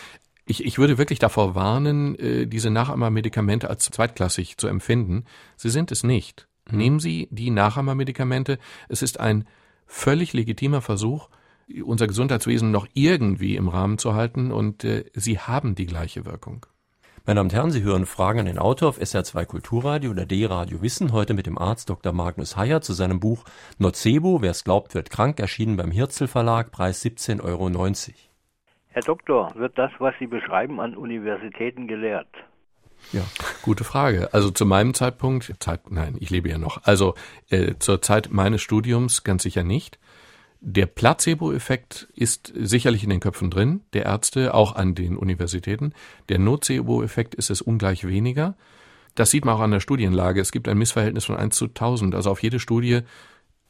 ich, 0.46 0.66
ich 0.66 0.80
würde 0.80 0.98
wirklich 0.98 1.20
davor 1.20 1.54
warnen, 1.54 2.18
äh, 2.18 2.48
diese 2.48 2.72
Nachahmermedikamente 2.72 3.70
als 3.70 3.86
zweitklassig 3.86 4.58
zu 4.58 4.68
empfinden. 4.68 5.26
Sie 5.58 5.70
sind 5.70 5.92
es 5.92 6.04
nicht. 6.04 6.48
Nehmen 6.72 7.00
Sie 7.00 7.28
die 7.32 7.52
Nachahmermedikamente. 7.52 8.60
Es 8.88 9.02
ist 9.02 9.20
ein 9.20 9.46
völlig 9.86 10.34
legitimer 10.34 10.82
Versuch, 10.82 11.30
unser 11.84 12.08
Gesundheitswesen 12.08 12.72
noch 12.72 12.88
irgendwie 12.94 13.56
im 13.56 13.68
Rahmen 13.68 13.98
zu 13.98 14.16
halten 14.16 14.52
und 14.52 14.84
äh, 14.84 15.06
sie 15.14 15.40
haben 15.40 15.76
die 15.76 15.86
gleiche 15.86 16.26
Wirkung. 16.26 16.66
Meine 17.26 17.40
Damen 17.40 17.50
und 17.50 17.54
Herren, 17.54 17.72
Sie 17.72 17.84
hören 17.84 18.06
Fragen 18.06 18.40
an 18.40 18.46
den 18.48 18.58
Autor 18.58 18.90
auf 18.90 19.00
SR2 19.00 19.46
Kulturradio 19.46 20.10
oder 20.10 20.26
D-Radio 20.26 20.82
Wissen, 20.82 21.12
heute 21.12 21.36
mit 21.36 21.46
dem 21.46 21.60
Arzt 21.60 21.90
Dr. 21.90 22.12
Magnus 22.12 22.58
Heyer 22.58 22.82
zu 22.82 22.94
seinem 22.94 23.20
Buch 23.20 23.44
Nocebo, 23.78 24.42
wer 24.42 24.52
es 24.52 24.64
glaubt, 24.64 24.96
wird 24.96 25.12
krank, 25.12 25.40
erschienen 25.40 25.78
beim 25.78 25.92
Hirzel 25.92 26.28
Verlag, 26.28 26.72
Preis 26.72 27.06
17,90 27.06 27.44
Euro. 27.44 27.70
Herr 28.88 29.02
Doktor, 29.04 29.54
wird 29.56 29.78
das, 29.78 29.92
was 30.00 30.16
Sie 30.18 30.26
beschreiben, 30.26 30.80
an 30.80 30.96
Universitäten 30.96 31.88
gelehrt? 31.88 32.30
Ja, 33.12 33.24
gute 33.64 33.84
Frage. 33.84 34.34
Also 34.34 34.52
zu 34.52 34.66
meinem 34.66 34.94
Zeitpunkt, 34.94 35.54
Zeit, 35.60 35.90
nein, 35.90 36.16
ich 36.20 36.30
lebe 36.30 36.50
ja 36.50 36.58
noch. 36.58 36.84
Also 36.84 37.16
äh, 37.50 37.74
zur 37.80 38.02
Zeit 38.02 38.30
meines 38.32 38.62
Studiums 38.62 39.24
ganz 39.24 39.44
sicher 39.44 39.64
nicht. 39.64 39.98
Der 40.62 40.86
Placebo-Effekt 40.86 42.10
ist 42.14 42.52
sicherlich 42.56 43.04
in 43.04 43.10
den 43.10 43.22
Köpfen 43.22 43.50
drin, 43.50 43.82
der 43.94 44.06
Ärzte, 44.06 44.54
auch 44.54 44.76
an 44.76 44.94
den 44.94 45.16
Universitäten. 45.16 45.94
Der 46.28 46.38
Nocebo-Effekt 46.38 47.34
ist 47.34 47.50
es 47.50 47.62
ungleich 47.62 48.06
weniger. 48.06 48.56
Das 49.16 49.32
sieht 49.32 49.46
man 49.46 49.56
auch 49.56 49.62
an 49.62 49.72
der 49.72 49.80
Studienlage. 49.80 50.42
Es 50.42 50.52
gibt 50.52 50.68
ein 50.68 50.78
Missverhältnis 50.78 51.26
von 51.26 51.38
1 51.38 51.56
zu 51.56 51.66
1000. 51.66 52.14
Also 52.14 52.30
auf 52.30 52.44
jede 52.44 52.60
Studie, 52.60 53.02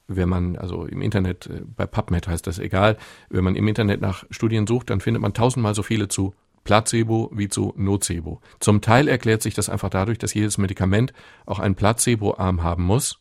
wenn 0.08 0.28
man, 0.28 0.58
also 0.58 0.86
im 0.86 1.02
Internet, 1.02 1.46
äh, 1.46 1.62
bei 1.64 1.86
PubMed 1.86 2.28
heißt 2.28 2.46
das 2.46 2.60
egal, 2.60 2.98
wenn 3.30 3.44
man 3.44 3.56
im 3.56 3.68
Internet 3.68 4.02
nach 4.02 4.26
Studien 4.32 4.68
sucht, 4.68 4.90
dann 4.90 5.00
findet 5.00 5.22
man 5.22 5.34
tausendmal 5.34 5.76
so 5.76 5.84
viele 5.84 6.10
zu 6.10 6.34
Placebo 6.64 7.32
wie 7.34 7.48
zu 7.48 7.74
Nocebo. 7.78 8.42
Zum 8.60 8.82
Teil 8.82 9.08
erklärt 9.08 9.42
sich 9.42 9.54
das 9.54 9.70
einfach 9.70 9.90
dadurch, 9.90 10.18
dass 10.18 10.34
jedes 10.34 10.58
Medikament 10.58 11.14
auch 11.46 11.60
einen 11.60 11.76
Placebo-Arm 11.76 12.64
haben 12.64 12.84
muss. 12.84 13.20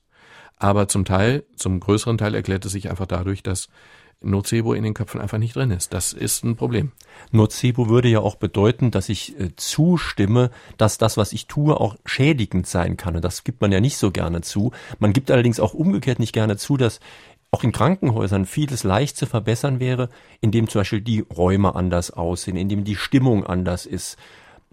Aber 0.57 0.89
zum 0.89 1.05
Teil, 1.05 1.45
zum 1.57 1.81
größeren 1.81 2.19
Teil 2.19 2.35
erklärt 2.35 2.65
es 2.65 2.73
sich 2.73 2.91
einfach 2.91 3.07
dadurch, 3.07 3.43
dass 3.43 3.69
Nocebo 4.21 4.75
in 4.75 4.83
den 4.83 4.95
Köpfen 4.95 5.21
einfach 5.21 5.39
nicht 5.39 5.55
drin 5.55 5.71
ist. 5.71 5.93
Das 5.93 6.13
ist 6.13 6.43
ein 6.43 6.57
Problem. 6.57 6.91
Nocebo 7.31 7.89
würde 7.89 8.09
ja 8.09 8.19
auch 8.19 8.35
bedeuten, 8.35 8.91
dass 8.91 9.09
ich 9.09 9.39
äh, 9.39 9.55
zustimme, 9.55 10.51
dass 10.77 10.99
das, 10.99 11.17
was 11.17 11.33
ich 11.33 11.47
tue, 11.47 11.79
auch 11.81 11.97
schädigend 12.05 12.67
sein 12.67 12.97
kann. 12.97 13.15
Und 13.15 13.25
das 13.25 13.45
gibt 13.45 13.61
man 13.61 13.71
ja 13.71 13.81
nicht 13.81 13.97
so 13.97 14.11
gerne 14.11 14.41
zu. 14.41 14.73
Man 14.99 15.13
gibt 15.13 15.31
allerdings 15.31 15.61
auch 15.61 15.73
umgekehrt 15.73 16.19
nicht 16.19 16.33
gerne 16.33 16.57
zu, 16.57 16.77
dass 16.77 16.99
auch 17.51 17.65
in 17.65 17.73
Krankenhäusern 17.73 18.45
vieles 18.45 18.85
leicht 18.85 19.17
zu 19.17 19.27
verbessern 19.27 19.81
wäre, 19.81 20.11
indem 20.41 20.69
zum 20.69 20.81
Beispiel 20.81 21.01
die 21.01 21.21
Räume 21.21 21.75
anders 21.75 22.11
aussehen, 22.11 22.57
indem 22.57 22.85
die 22.85 22.97
Stimmung 22.97 23.45
anders 23.45 23.87
ist. 23.87 24.19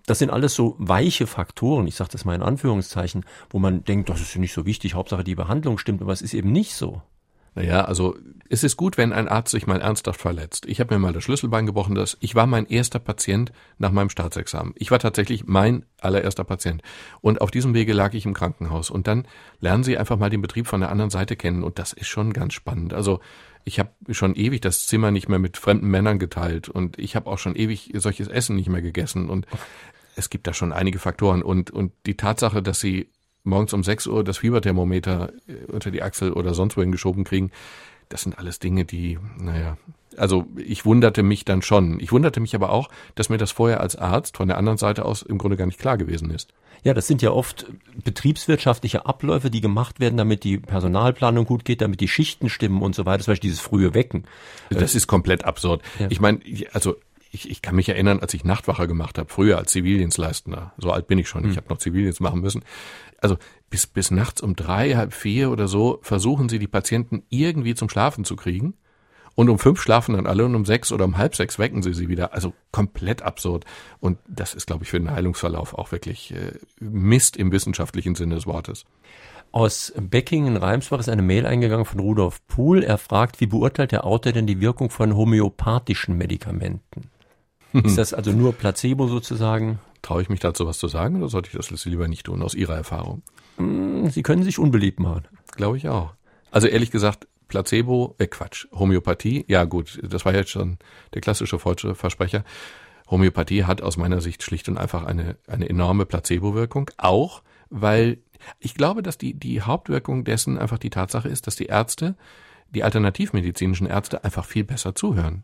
Das 0.05 0.19
sind 0.19 0.29
alles 0.29 0.53
so 0.53 0.75
weiche 0.77 1.25
Faktoren, 1.25 1.87
ich 1.87 1.95
sage 1.95 2.11
das 2.11 2.25
mal 2.25 2.35
in 2.35 2.43
Anführungszeichen, 2.43 3.25
wo 3.49 3.59
man 3.59 3.83
denkt, 3.85 4.09
das 4.09 4.21
ist 4.21 4.35
ja 4.35 4.41
nicht 4.41 4.53
so 4.53 4.65
wichtig, 4.65 4.93
Hauptsache 4.93 5.23
die 5.23 5.35
Behandlung 5.35 5.77
stimmt, 5.77 6.01
aber 6.01 6.13
es 6.13 6.21
ist 6.21 6.33
eben 6.33 6.51
nicht 6.51 6.75
so. 6.75 7.01
Naja, 7.55 7.85
also 7.85 8.17
es 8.49 8.63
ist 8.63 8.75
gut, 8.77 8.97
wenn 8.97 9.13
ein 9.13 9.29
Arzt 9.29 9.51
sich 9.51 9.65
mal 9.65 9.81
ernsthaft 9.81 10.21
verletzt. 10.21 10.65
Ich 10.67 10.79
habe 10.79 10.93
mir 10.93 10.99
mal 10.99 11.13
das 11.13 11.23
Schlüsselbein 11.23 11.65
gebrochen. 11.65 11.95
Das, 11.95 12.17
ich 12.19 12.35
war 12.35 12.45
mein 12.45 12.67
erster 12.67 12.99
Patient 12.99 13.51
nach 13.77 13.91
meinem 13.91 14.09
Staatsexamen. 14.09 14.73
Ich 14.77 14.91
war 14.91 14.99
tatsächlich 14.99 15.45
mein 15.47 15.85
allererster 15.99 16.43
Patient. 16.43 16.83
Und 17.21 17.41
auf 17.41 17.51
diesem 17.51 17.73
Wege 17.73 17.93
lag 17.93 18.13
ich 18.13 18.25
im 18.25 18.33
Krankenhaus. 18.33 18.91
Und 18.91 19.07
dann 19.07 19.25
lernen 19.61 19.83
Sie 19.83 19.97
einfach 19.97 20.17
mal 20.17 20.29
den 20.29 20.41
Betrieb 20.41 20.67
von 20.67 20.81
der 20.81 20.91
anderen 20.91 21.09
Seite 21.09 21.35
kennen. 21.35 21.63
Und 21.63 21.79
das 21.79 21.93
ist 21.93 22.07
schon 22.07 22.33
ganz 22.33 22.53
spannend. 22.53 22.93
Also 22.93 23.21
ich 23.63 23.79
habe 23.79 23.91
schon 24.11 24.35
ewig 24.35 24.61
das 24.61 24.85
Zimmer 24.85 25.09
nicht 25.09 25.29
mehr 25.29 25.39
mit 25.39 25.57
fremden 25.57 25.87
Männern 25.87 26.19
geteilt. 26.19 26.69
Und 26.69 26.99
ich 26.99 27.15
habe 27.15 27.29
auch 27.29 27.39
schon 27.39 27.55
ewig 27.55 27.93
solches 27.95 28.27
Essen 28.27 28.57
nicht 28.57 28.69
mehr 28.69 28.81
gegessen. 28.81 29.29
Und 29.29 29.47
es 30.17 30.29
gibt 30.29 30.45
da 30.45 30.53
schon 30.53 30.73
einige 30.73 30.99
Faktoren. 30.99 31.41
Und, 31.41 31.71
und 31.71 31.93
die 32.05 32.17
Tatsache, 32.17 32.61
dass 32.61 32.81
Sie 32.81 33.09
morgens 33.45 33.73
um 33.73 33.83
6 33.83 34.07
Uhr 34.07 34.23
das 34.23 34.37
Fieberthermometer 34.37 35.31
äh, 35.47 35.71
unter 35.71 35.91
die 35.91 36.03
Achsel 36.03 36.33
oder 36.33 36.53
sonst 36.53 36.77
wohin 36.77 36.91
geschoben 36.91 37.23
kriegen, 37.23 37.51
das 38.09 38.21
sind 38.21 38.37
alles 38.37 38.59
Dinge, 38.59 38.85
die, 38.85 39.17
naja, 39.37 39.77
also 40.17 40.45
ich 40.55 40.85
wunderte 40.85 41.23
mich 41.23 41.45
dann 41.45 41.61
schon. 41.61 41.99
Ich 41.99 42.11
wunderte 42.11 42.39
mich 42.39 42.55
aber 42.55 42.69
auch, 42.69 42.89
dass 43.15 43.29
mir 43.29 43.37
das 43.37 43.51
vorher 43.51 43.81
als 43.81 43.95
Arzt 43.95 44.37
von 44.37 44.47
der 44.47 44.57
anderen 44.57 44.77
Seite 44.77 45.05
aus 45.05 45.21
im 45.21 45.37
Grunde 45.37 45.57
gar 45.57 45.65
nicht 45.65 45.79
klar 45.79 45.97
gewesen 45.97 46.31
ist. 46.31 46.53
Ja, 46.83 46.93
das 46.93 47.07
sind 47.07 47.21
ja 47.21 47.31
oft 47.31 47.65
betriebswirtschaftliche 48.03 49.07
Abläufe, 49.07 49.49
die 49.49 49.59
gemacht 49.59 49.99
werden, 49.99 50.17
damit 50.17 50.43
die 50.43 50.59
Personalplanung 50.59 51.45
gut 51.45 51.65
geht, 51.65 51.81
damit 51.81 51.99
die 51.99 52.07
Schichten 52.07 52.47
stimmen 52.47 52.83
und 52.83 52.93
so 52.93 53.05
weiter. 53.05 53.23
Zum 53.23 53.31
Beispiel 53.31 53.49
dieses 53.49 53.63
frühe 53.63 53.93
Wecken. 53.95 54.25
Das 54.69 54.93
ist 54.93 55.07
komplett 55.07 55.45
absurd. 55.45 55.81
Ja. 55.99 56.07
Ich 56.09 56.19
meine, 56.19 56.39
also 56.73 56.95
ich, 57.35 57.49
ich 57.49 57.61
kann 57.61 57.75
mich 57.75 57.89
erinnern, 57.89 58.19
als 58.19 58.33
ich 58.33 58.43
Nachtwache 58.43 58.87
gemacht 58.87 59.19
habe, 59.19 59.29
früher 59.29 59.57
als 59.57 59.71
Zivildienstleistender. 59.71 60.73
So 60.77 60.91
alt 60.91 61.07
bin 61.07 61.19
ich 61.19 61.29
schon, 61.29 61.43
ich 61.43 61.51
hm. 61.51 61.57
habe 61.57 61.69
noch 61.69 61.77
Zivildienst 61.77 62.21
machen 62.21 62.41
müssen. 62.41 62.63
Also 63.21 63.37
bis, 63.69 63.85
bis 63.85 64.09
nachts 64.09 64.41
um 64.41 64.55
drei, 64.55 64.95
halb 64.95 65.13
vier 65.13 65.51
oder 65.51 65.67
so 65.67 65.99
versuchen 66.01 66.49
sie 66.49 66.59
die 66.59 66.67
Patienten 66.67 67.23
irgendwie 67.29 67.75
zum 67.75 67.89
Schlafen 67.89 68.25
zu 68.25 68.35
kriegen. 68.35 68.73
Und 69.35 69.49
um 69.49 69.59
fünf 69.59 69.81
schlafen 69.81 70.15
dann 70.15 70.27
alle 70.27 70.45
und 70.45 70.55
um 70.55 70.65
sechs 70.65 70.93
oder 70.93 71.03
um 71.03 71.17
halb 71.17 71.35
sechs 71.35 71.59
wecken 71.59 71.83
sie 71.83 71.93
sie 71.93 72.07
wieder. 72.07 72.33
Also 72.33 72.53
komplett 72.71 73.21
absurd. 73.21 73.65
Und 73.99 74.17
das 74.27 74.53
ist, 74.53 74.65
glaube 74.65 74.85
ich, 74.85 74.89
für 74.89 74.99
den 74.99 75.11
Heilungsverlauf 75.11 75.73
auch 75.73 75.91
wirklich 75.91 76.33
äh, 76.33 76.53
Mist 76.79 77.35
im 77.35 77.51
wissenschaftlichen 77.51 78.15
Sinne 78.15 78.35
des 78.35 78.47
Wortes. 78.47 78.85
Aus 79.51 79.93
Beckingen-Reimsbach 79.97 80.99
ist 80.99 81.09
eine 81.09 81.21
Mail 81.21 81.45
eingegangen 81.45 81.85
von 81.85 81.99
Rudolf 81.99 82.45
Pohl. 82.47 82.83
Er 82.83 82.97
fragt, 82.97 83.39
wie 83.41 83.45
beurteilt 83.45 83.91
der 83.91 84.05
Autor 84.05 84.31
denn 84.31 84.47
die 84.47 84.61
Wirkung 84.61 84.89
von 84.89 85.15
homöopathischen 85.15 86.17
Medikamenten? 86.17 87.09
Ist 87.83 87.97
das 87.97 88.13
also 88.13 88.31
nur 88.31 88.53
Placebo 88.53 89.07
sozusagen? 89.07 89.79
Traue 90.01 90.21
ich 90.21 90.29
mich 90.29 90.39
dazu 90.39 90.67
was 90.67 90.77
zu 90.77 90.87
sagen 90.87 91.17
oder 91.17 91.29
sollte 91.29 91.49
ich 91.51 91.67
das 91.67 91.85
lieber 91.85 92.07
nicht 92.07 92.25
tun 92.25 92.41
aus 92.41 92.53
Ihrer 92.53 92.75
Erfahrung? 92.75 93.23
Hm, 93.57 94.09
Sie 94.09 94.23
können 94.23 94.43
sich 94.43 94.59
unbeliebt 94.59 94.99
machen. 94.99 95.27
Glaube 95.55 95.77
ich 95.77 95.89
auch. 95.89 96.13
Also 96.51 96.67
ehrlich 96.67 96.91
gesagt, 96.91 97.27
Placebo, 97.47 98.15
äh 98.17 98.27
Quatsch, 98.27 98.67
Homöopathie, 98.71 99.45
ja 99.47 99.65
gut, 99.65 99.99
das 100.03 100.25
war 100.25 100.33
jetzt 100.33 100.51
schon 100.51 100.77
der 101.13 101.21
klassische 101.21 101.59
falsche 101.59 101.95
Versprecher. 101.95 102.43
Homöopathie 103.09 103.65
hat 103.65 103.81
aus 103.81 103.97
meiner 103.97 104.21
Sicht 104.21 104.41
schlicht 104.41 104.67
und 104.67 104.77
einfach 104.77 105.03
eine, 105.03 105.37
eine 105.47 105.69
enorme 105.69 106.05
Placebo-Wirkung, 106.05 106.89
auch 106.97 107.43
weil 107.69 108.19
ich 108.59 108.75
glaube, 108.75 109.03
dass 109.03 109.17
die, 109.17 109.33
die 109.33 109.61
Hauptwirkung 109.61 110.23
dessen 110.23 110.57
einfach 110.57 110.77
die 110.77 110.89
Tatsache 110.89 111.29
ist, 111.29 111.47
dass 111.47 111.55
die 111.55 111.65
Ärzte, 111.65 112.15
die 112.69 112.83
alternativmedizinischen 112.83 113.87
Ärzte 113.87 114.23
einfach 114.23 114.45
viel 114.45 114.63
besser 114.63 114.95
zuhören. 114.95 115.43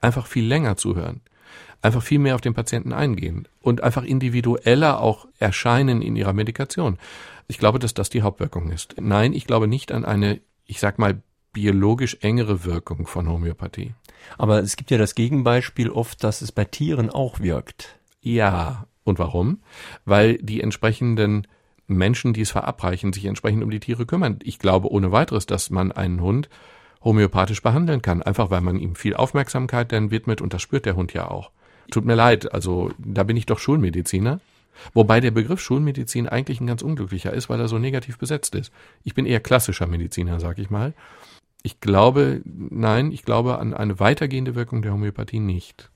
Einfach 0.00 0.26
viel 0.26 0.46
länger 0.46 0.76
zuhören 0.76 1.22
einfach 1.82 2.02
viel 2.02 2.18
mehr 2.18 2.34
auf 2.34 2.40
den 2.40 2.54
Patienten 2.54 2.92
eingehen 2.92 3.48
und 3.60 3.82
einfach 3.82 4.02
individueller 4.02 5.00
auch 5.00 5.26
erscheinen 5.38 6.02
in 6.02 6.16
ihrer 6.16 6.32
Medikation. 6.32 6.98
Ich 7.48 7.58
glaube, 7.58 7.78
dass 7.78 7.94
das 7.94 8.10
die 8.10 8.22
Hauptwirkung 8.22 8.70
ist. 8.70 8.96
Nein, 9.00 9.32
ich 9.32 9.46
glaube 9.46 9.68
nicht 9.68 9.92
an 9.92 10.04
eine, 10.04 10.40
ich 10.64 10.80
sag 10.80 10.98
mal, 10.98 11.22
biologisch 11.52 12.18
engere 12.20 12.64
Wirkung 12.64 13.06
von 13.06 13.28
Homöopathie. 13.28 13.94
Aber 14.36 14.58
es 14.58 14.76
gibt 14.76 14.90
ja 14.90 14.98
das 14.98 15.14
Gegenbeispiel 15.14 15.90
oft, 15.90 16.22
dass 16.22 16.42
es 16.42 16.52
bei 16.52 16.64
Tieren 16.64 17.08
auch 17.08 17.40
wirkt. 17.40 17.98
Ja. 18.20 18.86
Und 19.04 19.18
warum? 19.20 19.62
Weil 20.04 20.36
die 20.38 20.60
entsprechenden 20.60 21.46
Menschen, 21.86 22.32
die 22.32 22.40
es 22.40 22.50
verabreichen, 22.50 23.12
sich 23.12 23.24
entsprechend 23.24 23.62
um 23.62 23.70
die 23.70 23.80
Tiere 23.80 24.04
kümmern. 24.04 24.40
Ich 24.42 24.58
glaube 24.58 24.90
ohne 24.90 25.12
weiteres, 25.12 25.46
dass 25.46 25.70
man 25.70 25.92
einen 25.92 26.20
Hund 26.20 26.48
homöopathisch 27.02 27.62
behandeln 27.62 28.02
kann, 28.02 28.22
einfach 28.22 28.50
weil 28.50 28.60
man 28.60 28.78
ihm 28.78 28.96
viel 28.96 29.14
Aufmerksamkeit 29.14 29.92
dann 29.92 30.10
widmet 30.10 30.40
und 30.40 30.52
das 30.52 30.62
spürt 30.62 30.86
der 30.86 30.96
Hund 30.96 31.12
ja 31.12 31.30
auch. 31.30 31.52
Tut 31.90 32.04
mir 32.04 32.14
leid, 32.14 32.52
also 32.52 32.90
da 32.98 33.22
bin 33.22 33.36
ich 33.36 33.46
doch 33.46 33.58
Schulmediziner. 33.58 34.40
Wobei 34.92 35.20
der 35.20 35.30
Begriff 35.30 35.60
Schulmedizin 35.60 36.28
eigentlich 36.28 36.60
ein 36.60 36.66
ganz 36.66 36.82
unglücklicher 36.82 37.32
ist, 37.32 37.48
weil 37.48 37.60
er 37.60 37.68
so 37.68 37.78
negativ 37.78 38.18
besetzt 38.18 38.54
ist. 38.54 38.72
Ich 39.04 39.14
bin 39.14 39.26
eher 39.26 39.40
klassischer 39.40 39.86
Mediziner, 39.86 40.38
sag 40.38 40.58
ich 40.58 40.70
mal. 40.70 40.92
Ich 41.62 41.80
glaube, 41.80 42.42
nein, 42.44 43.10
ich 43.10 43.24
glaube 43.24 43.58
an 43.58 43.74
eine 43.74 43.98
weitergehende 43.98 44.54
Wirkung 44.54 44.82
der 44.82 44.92
Homöopathie 44.92 45.40
nicht. 45.40 45.90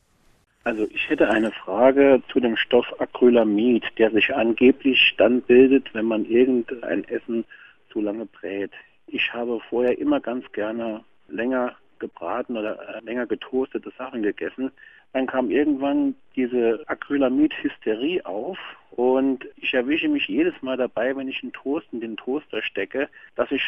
Also 0.64 0.86
ich 0.90 1.08
hätte 1.08 1.28
eine 1.28 1.52
Frage 1.52 2.22
zu 2.32 2.40
dem 2.40 2.56
Stoff 2.56 2.86
Acrylamid, 3.00 3.84
der 3.98 4.10
sich 4.10 4.34
angeblich 4.34 5.14
dann 5.16 5.40
bildet, 5.42 5.94
wenn 5.94 6.06
man 6.06 6.24
irgendein 6.24 7.04
Essen 7.04 7.44
zu 7.92 8.00
lange 8.00 8.26
brät. 8.26 8.70
Ich 9.06 9.32
habe 9.32 9.60
vorher 9.68 9.98
immer 9.98 10.20
ganz 10.20 10.50
gerne 10.52 11.02
länger 11.28 11.76
gebraten 11.98 12.56
oder 12.56 12.78
äh, 12.88 13.04
länger 13.04 13.26
getoastete 13.26 13.90
Sachen 13.96 14.22
gegessen. 14.22 14.70
Dann 15.12 15.26
kam 15.26 15.50
irgendwann 15.50 16.14
diese 16.36 16.84
Acrylamid-Hysterie 16.86 18.24
auf 18.24 18.58
und 18.90 19.44
ich 19.56 19.74
erwische 19.74 20.08
mich 20.08 20.28
jedes 20.28 20.54
Mal 20.62 20.76
dabei, 20.76 21.16
wenn 21.16 21.28
ich 21.28 21.42
einen 21.42 21.52
Toast 21.52 21.86
in 21.92 22.00
den 22.00 22.16
Toaster 22.16 22.62
stecke, 22.62 23.08
dass 23.34 23.50
ich 23.50 23.62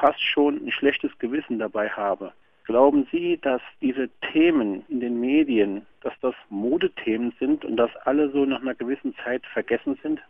fast 0.00 0.22
schon 0.22 0.64
ein 0.64 0.70
schlechtes 0.70 1.10
Gewissen 1.18 1.58
dabei 1.58 1.88
habe. 1.88 2.32
Glauben 2.64 3.06
Sie, 3.12 3.38
dass 3.42 3.60
diese 3.82 4.08
Themen 4.32 4.84
in 4.88 5.00
den 5.00 5.20
Medien, 5.20 5.84
dass 6.00 6.14
das 6.22 6.34
Modethemen 6.48 7.34
sind 7.38 7.64
und 7.64 7.76
dass 7.76 7.90
alle 8.04 8.30
so 8.30 8.46
nach 8.46 8.62
einer 8.62 8.74
gewissen 8.74 9.14
Zeit 9.22 9.42
vergessen 9.52 9.98
sind? 10.02 10.20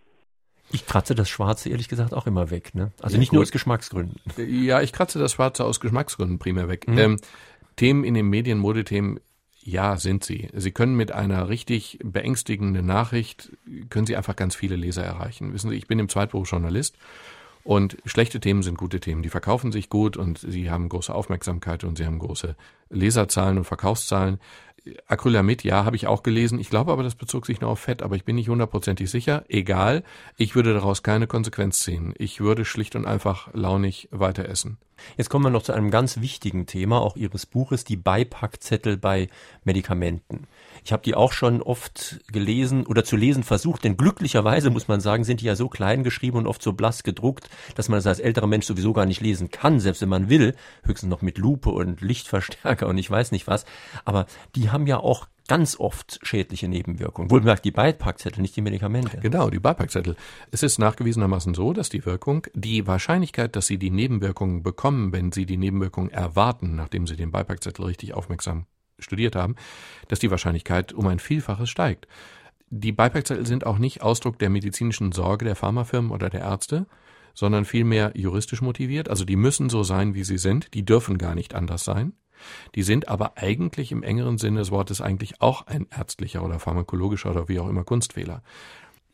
Ich 0.73 0.87
kratze 0.87 1.15
das 1.15 1.29
Schwarze 1.29 1.69
ehrlich 1.69 1.89
gesagt 1.89 2.13
auch 2.13 2.27
immer 2.27 2.51
weg, 2.51 2.75
ne? 2.75 2.91
Also 3.01 3.17
ja, 3.17 3.21
nicht 3.21 3.29
gut. 3.31 3.35
nur 3.35 3.43
aus 3.43 3.53
Geschmacksgründen. 3.53 4.19
Ja, 4.37 4.81
ich 4.81 4.93
kratze 4.93 5.19
das 5.19 5.33
Schwarze 5.33 5.65
aus 5.65 5.79
Geschmacksgründen 5.79 6.39
primär 6.39 6.69
weg. 6.69 6.89
Mhm. 6.89 6.99
Ähm, 6.99 7.17
Themen 7.77 8.03
in 8.03 8.15
den 8.15 8.29
Medien, 8.29 8.59
Modethemen, 8.59 9.21
ja, 9.67 9.97
sind 9.97 10.25
sie. 10.25 10.49
Sie 10.53 10.73
können 10.73 10.95
mit 10.95 11.11
einer 11.11 11.49
richtig 11.49 11.99
beängstigenden 12.05 12.85
Nachricht, 12.85 13.51
können 13.89 14.07
Sie 14.07 14.17
einfach 14.17 14.37
ganz 14.37 14.55
viele 14.55 14.77
Leser 14.77 15.03
erreichen. 15.03 15.55
Wissen 15.55 15.71
Sie, 15.71 15.77
ich 15.77 15.87
bin 15.87 15.99
im 15.99 16.11
Zweitbuch 16.11 16.47
Journalist 16.47 16.99
und 17.65 17.97
schlechte 18.05 18.41
Themen 18.41 18.63
sind 18.63 18.77
gute 18.77 19.01
Themen. 19.01 19.23
Die 19.23 19.31
verkaufen 19.31 19.73
sich 19.73 19.89
gut 19.89 20.19
und 20.19 20.39
sie 20.39 20.71
haben 20.71 20.91
große 20.91 21.15
Aufmerksamkeit 21.15 21.83
und 21.83 21.97
sie 21.97 22.05
haben 22.05 22.19
große 22.19 22.57
Leserzahlen 22.91 23.57
und 23.57 23.65
Verkaufszahlen. 23.65 24.39
Acrylamid, 25.07 25.65
ja, 25.65 25.85
habe 25.85 25.97
ich 25.97 26.07
auch 26.07 26.23
gelesen. 26.23 26.59
Ich 26.59 26.69
glaube 26.69 26.93
aber, 26.93 27.03
das 27.03 27.15
bezog 27.15 27.47
sich 27.47 27.61
nur 27.61 27.71
auf 27.71 27.81
Fett, 27.81 28.03
aber 28.03 28.17
ich 28.17 28.25
bin 28.25 28.37
nicht 28.37 28.49
hundertprozentig 28.49 29.11
sicher. 29.11 29.45
Egal, 29.49 30.05
ich 30.37 30.55
würde 30.55 30.75
daraus 30.75 31.03
keine 31.03 31.27
Konsequenz 31.27 31.81
ziehen. 31.81 32.13
Ich 32.19 32.41
würde 32.41 32.65
schlicht 32.65 32.95
und 32.95 33.07
einfach 33.07 33.49
launig 33.55 34.09
weiter 34.11 34.47
essen. 34.47 34.79
Jetzt 35.17 35.31
kommen 35.31 35.45
wir 35.45 35.51
noch 35.51 35.63
zu 35.63 35.73
einem 35.73 35.91
ganz 35.91 36.21
wichtigen 36.21 36.67
Thema, 36.67 37.01
auch 37.01 37.17
Ihres 37.17 37.47
Buches, 37.47 37.85
die 37.85 37.97
Beipackzettel 37.97 38.97
bei 38.97 39.29
Medikamenten. 39.65 40.47
Ich 40.85 40.93
habe 40.93 41.03
die 41.03 41.15
auch 41.15 41.33
schon 41.33 41.63
oft 41.63 42.21
gelesen 42.31 42.85
oder 42.85 43.05
zu 43.05 43.17
lesen 43.17 43.43
versucht, 43.43 43.85
denn 43.85 43.97
glücklicherweise 43.97 44.69
muss 44.69 44.87
man 44.87 45.01
sagen, 45.01 45.25
sind 45.25 45.41
die 45.41 45.47
ja 45.47 45.57
so 45.57 45.69
klein 45.69 46.05
geschrieben 46.05 46.37
und 46.37 46.47
oft 46.47 46.63
so 46.63 46.75
blass 46.75 47.03
gedruckt, 47.03 47.49
dass 47.75 47.89
man 47.89 47.97
das 47.97 48.07
als 48.07 48.21
älterer 48.21 48.47
Mensch 48.47 48.67
sowieso 48.67 48.93
gar 48.93 49.07
nicht 49.07 49.23
lesen 49.23 49.51
kann, 49.51 49.81
selbst 49.81 50.03
wenn 50.03 50.11
man 50.11 50.29
will, 50.29 50.55
höchstens 50.85 51.09
noch 51.09 51.23
mit 51.23 51.39
Lupe 51.39 51.71
und 51.71 52.03
Lichtverstärker 52.03 52.87
und 52.87 52.99
ich 52.99 53.11
weiß 53.11 53.33
nicht 53.33 53.47
was. 53.47 53.65
Aber 54.05 54.27
die 54.57 54.71
haben 54.71 54.87
ja 54.87 54.99
auch 54.99 55.27
ganz 55.49 55.81
oft 55.81 56.21
schädliche 56.23 56.69
Nebenwirkungen. 56.69 57.31
Wohlgemerkt 57.31 57.65
die 57.65 57.71
Beipackzettel, 57.71 58.43
nicht 58.43 58.57
die 58.57 58.63
Medikamente. 58.63 59.19
Genau, 59.19 59.49
die 59.49 59.61
Beipackzettel. 59.61 60.17
Es 60.51 60.63
ist 60.63 60.79
nachgewiesenermaßen 60.79 61.55
so, 61.55 61.73
dass 61.73 61.89
die 61.89 62.05
Wirkung, 62.05 62.47
die 62.55 62.87
Wahrscheinlichkeit, 62.87 63.57
dass 63.57 63.67
Sie 63.67 63.79
die 63.79 63.91
Nebenwirkungen 63.91 64.63
bekommen, 64.63 65.13
wenn 65.13 65.33
Sie 65.33 65.47
die 65.47 65.57
Nebenwirkungen 65.57 66.11
erwarten, 66.11 66.77
nachdem 66.77 67.07
Sie 67.07 67.17
den 67.17 67.31
Beipackzettel 67.31 67.87
richtig 67.87 68.15
aufmerksam 68.15 68.67
studiert 69.05 69.37
haben, 69.37 69.55
dass 70.09 70.19
die 70.19 70.31
Wahrscheinlichkeit 70.31 70.93
um 70.93 71.07
ein 71.07 71.19
Vielfaches 71.19 71.71
steigt. 71.71 72.09
Die 72.71 72.93
Beipackzettel 72.93 73.47
sind 73.47 73.67
auch 73.67 73.79
nicht 73.79 74.03
Ausdruck 74.03 74.39
der 74.39 74.51
medizinischen 74.51 75.13
Sorge 75.13 75.45
der 75.45 75.55
Pharmafirmen 75.55 76.11
oder 76.11 76.29
der 76.29 76.41
Ärzte, 76.41 76.87
sondern 77.35 77.65
vielmehr 77.65 78.13
juristisch 78.15 78.63
motiviert. 78.63 79.09
Also 79.09 79.25
die 79.25 79.37
müssen 79.37 79.69
so 79.69 79.83
sein, 79.83 80.15
wie 80.15 80.25
sie 80.25 80.39
sind, 80.39 80.75
die 80.75 80.85
dürfen 80.85 81.19
gar 81.19 81.35
nicht 81.35 81.55
anders 81.55 81.85
sein. 81.85 82.15
Die 82.75 82.83
sind 82.83 83.09
aber 83.09 83.37
eigentlich 83.37 83.93
im 83.93 84.03
engeren 84.03 84.39
Sinne 84.39 84.61
des 84.61 84.71
Wortes 84.71 85.01
eigentlich 85.01 85.41
auch 85.41 85.67
ein 85.67 85.87
ärztlicher 85.97 86.45
oder 86.45 86.59
pharmakologischer 86.59 87.31
oder 87.31 87.49
wie 87.49 87.61
auch 87.61 87.69
immer 87.69 87.85
Kunstfehler. 87.85 88.43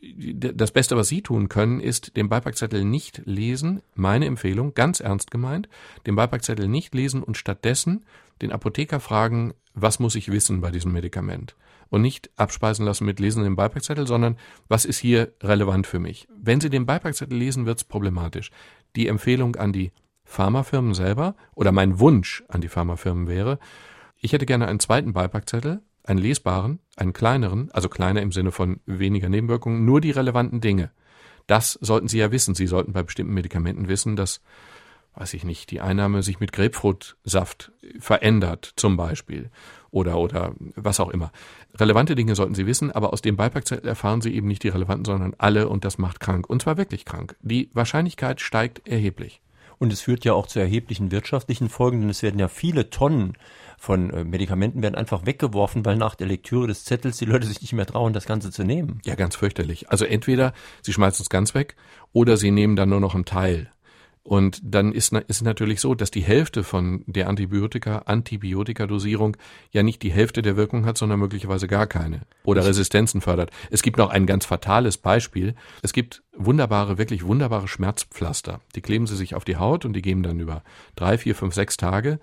Das 0.02 0.70
Beste, 0.70 0.96
was 0.96 1.08
Sie 1.08 1.22
tun 1.22 1.48
können, 1.48 1.80
ist 1.80 2.16
den 2.16 2.28
Beipackzettel 2.28 2.84
nicht 2.84 3.22
lesen. 3.26 3.82
Meine 3.94 4.26
Empfehlung, 4.26 4.74
ganz 4.74 5.00
ernst 5.00 5.30
gemeint, 5.30 5.68
den 6.06 6.16
Beipackzettel 6.16 6.68
nicht 6.68 6.94
lesen 6.94 7.22
und 7.22 7.36
stattdessen 7.36 8.04
den 8.40 8.52
Apotheker 8.52 9.00
fragen, 9.00 9.52
was 9.74 9.98
muss 9.98 10.14
ich 10.14 10.30
wissen 10.30 10.60
bei 10.60 10.70
diesem 10.70 10.92
Medikament? 10.92 11.54
Und 11.90 12.02
nicht 12.02 12.30
abspeisen 12.36 12.84
lassen 12.84 13.04
mit 13.04 13.20
Lesen 13.20 13.44
im 13.44 13.56
Beipackzettel, 13.56 14.06
sondern 14.06 14.36
was 14.68 14.84
ist 14.84 14.98
hier 14.98 15.32
relevant 15.42 15.86
für 15.86 15.98
mich? 15.98 16.28
Wenn 16.34 16.60
Sie 16.60 16.70
den 16.70 16.86
Beipackzettel 16.86 17.36
lesen, 17.36 17.66
wird 17.66 17.78
es 17.78 17.84
problematisch. 17.84 18.50
Die 18.96 19.08
Empfehlung 19.08 19.56
an 19.56 19.72
die 19.72 19.92
Pharmafirmen 20.24 20.94
selber 20.94 21.34
oder 21.54 21.72
mein 21.72 21.98
Wunsch 21.98 22.44
an 22.48 22.60
die 22.60 22.68
Pharmafirmen 22.68 23.26
wäre, 23.26 23.58
ich 24.22 24.32
hätte 24.32 24.46
gerne 24.46 24.68
einen 24.68 24.80
zweiten 24.80 25.12
Beipackzettel, 25.12 25.82
einen 26.10 26.18
lesbaren, 26.18 26.80
einen 26.96 27.12
kleineren, 27.12 27.70
also 27.70 27.88
kleiner 27.88 28.20
im 28.20 28.32
Sinne 28.32 28.50
von 28.50 28.80
weniger 28.84 29.28
Nebenwirkungen, 29.28 29.84
nur 29.84 30.00
die 30.00 30.10
relevanten 30.10 30.60
Dinge. 30.60 30.90
Das 31.46 31.78
sollten 31.80 32.08
Sie 32.08 32.18
ja 32.18 32.32
wissen. 32.32 32.54
Sie 32.54 32.66
sollten 32.66 32.92
bei 32.92 33.02
bestimmten 33.02 33.32
Medikamenten 33.32 33.88
wissen, 33.88 34.16
dass, 34.16 34.42
weiß 35.14 35.34
ich 35.34 35.44
nicht, 35.44 35.70
die 35.70 35.80
Einnahme 35.80 36.22
sich 36.22 36.40
mit 36.40 36.52
Grapefruitsaft 36.52 37.72
verändert, 37.98 38.72
zum 38.76 38.96
Beispiel. 38.96 39.50
Oder, 39.92 40.18
oder 40.18 40.54
was 40.76 41.00
auch 41.00 41.08
immer. 41.10 41.32
Relevante 41.74 42.14
Dinge 42.14 42.34
sollten 42.34 42.54
Sie 42.54 42.66
wissen, 42.66 42.92
aber 42.92 43.12
aus 43.12 43.22
dem 43.22 43.36
Beipackzettel 43.36 43.88
erfahren 43.88 44.20
Sie 44.20 44.34
eben 44.34 44.46
nicht 44.46 44.62
die 44.62 44.68
relevanten, 44.68 45.04
sondern 45.04 45.34
alle 45.38 45.68
und 45.68 45.84
das 45.84 45.98
macht 45.98 46.20
krank. 46.20 46.48
Und 46.48 46.62
zwar 46.62 46.76
wirklich 46.76 47.04
krank. 47.04 47.36
Die 47.40 47.70
Wahrscheinlichkeit 47.72 48.40
steigt 48.40 48.86
erheblich. 48.86 49.40
Und 49.78 49.92
es 49.92 50.02
führt 50.02 50.24
ja 50.24 50.34
auch 50.34 50.46
zu 50.46 50.60
erheblichen 50.60 51.10
wirtschaftlichen 51.10 51.68
Folgen, 51.68 52.00
denn 52.02 52.10
es 52.10 52.22
werden 52.22 52.38
ja 52.38 52.48
viele 52.48 52.90
Tonnen 52.90 53.32
von 53.80 54.10
äh, 54.10 54.24
Medikamenten 54.24 54.82
werden 54.82 54.94
einfach 54.94 55.24
weggeworfen, 55.24 55.86
weil 55.86 55.96
nach 55.96 56.14
der 56.14 56.26
Lektüre 56.26 56.66
des 56.66 56.84
Zettels 56.84 57.16
die 57.16 57.24
Leute 57.24 57.46
sich 57.46 57.62
nicht 57.62 57.72
mehr 57.72 57.86
trauen, 57.86 58.12
das 58.12 58.26
Ganze 58.26 58.50
zu 58.50 58.62
nehmen. 58.62 59.00
Ja, 59.06 59.14
ganz 59.14 59.36
fürchterlich. 59.36 59.88
Also 59.90 60.04
entweder 60.04 60.52
sie 60.82 60.92
schmeißen 60.92 61.22
es 61.22 61.30
ganz 61.30 61.54
weg 61.54 61.76
oder 62.12 62.36
sie 62.36 62.50
nehmen 62.50 62.76
dann 62.76 62.90
nur 62.90 63.00
noch 63.00 63.14
einen 63.14 63.24
Teil. 63.24 63.70
Und 64.22 64.60
dann 64.62 64.92
ist, 64.92 65.14
ist 65.14 65.40
natürlich 65.40 65.80
so, 65.80 65.94
dass 65.94 66.10
die 66.10 66.20
Hälfte 66.20 66.62
von 66.62 67.04
der 67.06 67.26
Antibiotika, 67.26 68.02
Antibiotikadosierung 68.04 69.38
ja 69.70 69.82
nicht 69.82 70.02
die 70.02 70.12
Hälfte 70.12 70.42
der 70.42 70.58
Wirkung 70.58 70.84
hat, 70.84 70.98
sondern 70.98 71.18
möglicherweise 71.18 71.66
gar 71.66 71.86
keine. 71.86 72.20
Oder 72.44 72.66
Resistenzen 72.66 73.22
fördert. 73.22 73.50
Es 73.70 73.80
gibt 73.80 73.96
noch 73.96 74.10
ein 74.10 74.26
ganz 74.26 74.44
fatales 74.44 74.98
Beispiel. 74.98 75.54
Es 75.80 75.94
gibt 75.94 76.22
wunderbare, 76.36 76.98
wirklich 76.98 77.24
wunderbare 77.24 77.66
Schmerzpflaster. 77.66 78.60
Die 78.74 78.82
kleben 78.82 79.06
sie 79.06 79.16
sich 79.16 79.34
auf 79.34 79.46
die 79.46 79.56
Haut 79.56 79.86
und 79.86 79.94
die 79.94 80.02
geben 80.02 80.22
dann 80.22 80.38
über 80.38 80.64
drei, 80.96 81.16
vier, 81.16 81.34
fünf, 81.34 81.54
sechs 81.54 81.78
Tage 81.78 82.20